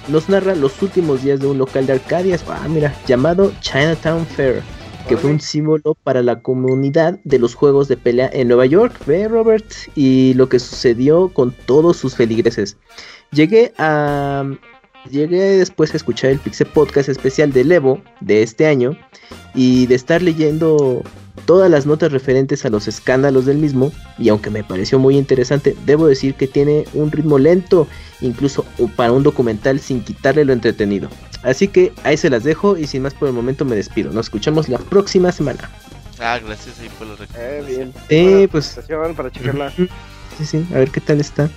[0.08, 4.62] Nos narra los últimos días de un local de Arcadias, ah, mira, llamado Chinatown Fair
[5.08, 8.98] que fue un símbolo para la comunidad de los juegos de pelea en Nueva York,
[9.06, 12.76] ve Robert, y lo que sucedió con todos sus feligreses.
[13.30, 14.44] Llegué a
[15.10, 18.96] llegué después a escuchar el Pixel Podcast especial de Evo de este año
[19.54, 21.02] y de estar leyendo
[21.46, 25.76] todas las notas referentes a los escándalos del mismo y aunque me pareció muy interesante,
[25.84, 27.86] debo decir que tiene un ritmo lento,
[28.20, 28.64] incluso
[28.96, 31.08] para un documental sin quitarle lo entretenido.
[31.42, 34.12] Así que ahí se las dejo y sin más por el momento me despido.
[34.12, 35.70] Nos escuchamos la próxima semana.
[36.20, 37.66] Ah, gracias ahí por la Eh, recomendación.
[37.66, 37.92] bien.
[38.08, 38.78] Eh, pues
[39.16, 39.72] Para checarla.
[40.38, 41.50] Sí, sí, a ver qué tal está.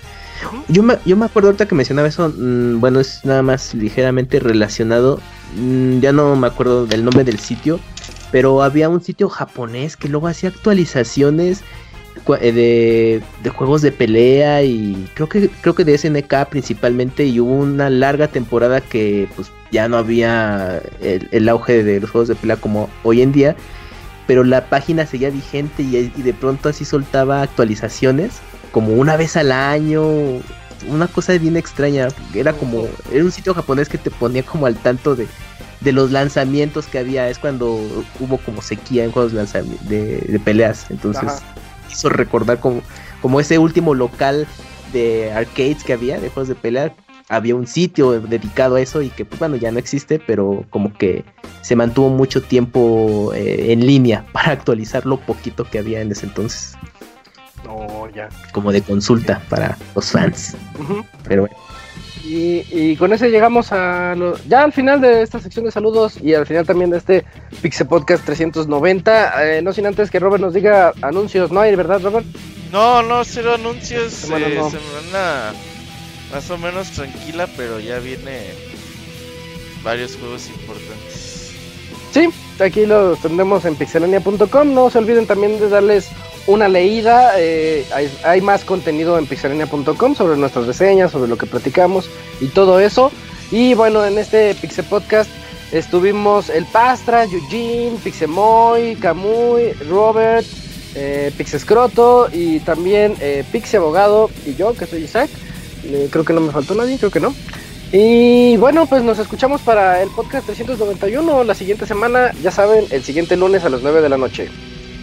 [0.67, 4.39] Yo me, yo me acuerdo ahorita que mencionaba eso, mm, bueno, es nada más ligeramente
[4.39, 5.19] relacionado,
[5.55, 7.79] mm, ya no me acuerdo del nombre del sitio,
[8.31, 11.63] pero había un sitio japonés que luego hacía actualizaciones
[12.41, 17.39] eh, de, de juegos de pelea y creo que creo que de SNK principalmente y
[17.39, 22.27] hubo una larga temporada que pues ya no había el, el auge de los juegos
[22.27, 23.55] de pelea como hoy en día,
[24.25, 28.41] pero la página seguía vigente y, y de pronto así soltaba actualizaciones
[28.71, 30.03] como una vez al año,
[30.87, 34.75] una cosa bien extraña, era como, era un sitio japonés que te ponía como al
[34.75, 35.27] tanto de,
[35.81, 37.75] de los lanzamientos que había, es cuando
[38.19, 41.39] hubo como sequía en juegos de, de peleas, entonces Ajá.
[41.91, 42.81] hizo recordar como,
[43.21, 44.47] como ese último local
[44.93, 46.93] de arcades que había, de juegos de pelea,
[47.29, 50.93] había un sitio dedicado a eso y que pues bueno ya no existe, pero como
[50.93, 51.25] que
[51.61, 56.25] se mantuvo mucho tiempo eh, en línea para actualizar lo poquito que había en ese
[56.25, 56.73] entonces,
[57.65, 58.29] No, ya.
[58.53, 60.55] como de consulta para los fans.
[61.27, 61.55] Pero bueno,
[62.23, 66.17] Y, y con ese llegamos a lo- ya al final de esta sección de saludos
[66.21, 67.25] y al final también de este
[67.61, 69.57] Pixel Podcast 390.
[69.57, 72.25] eh, no sin antes que Robert nos diga anuncios, ¿no hay, verdad, Robert?
[72.71, 74.11] No, no, cero anuncios.
[74.13, 74.69] Semana eh, no.
[74.69, 75.53] Semana
[76.33, 78.41] más o menos tranquila, pero ya viene
[79.83, 81.51] varios juegos importantes.
[82.11, 82.29] Sí,
[82.59, 84.73] aquí los tendremos en pixelania.com.
[84.73, 86.09] No se olviden también de darles
[86.47, 87.33] una leída.
[87.37, 87.85] eh,
[88.23, 92.09] hay, más contenido en pixelania.com sobre nuestras reseñas, sobre lo que platicamos
[92.41, 93.11] y todo eso.
[93.51, 95.29] Y bueno, en este Pixel Podcast
[95.71, 100.45] estuvimos el Pastra, Eugene, Pixemoy, Camuy, Robert,
[100.95, 103.45] eh, Pixescroto y también eh,
[103.75, 105.29] Abogado y yo, que soy Isaac.
[105.83, 107.33] Eh, creo que no me faltó nadie, creo que no.
[107.91, 112.33] Y bueno, pues nos escuchamos para el podcast 391 la siguiente semana.
[112.41, 114.49] Ya saben, el siguiente lunes a las 9 de la noche.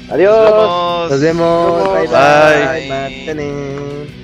[0.08, 1.10] Adiós.
[1.10, 1.88] Nos vemos.
[1.92, 2.88] Bye Bye.
[2.88, 3.34] bye.
[3.34, 4.23] bye.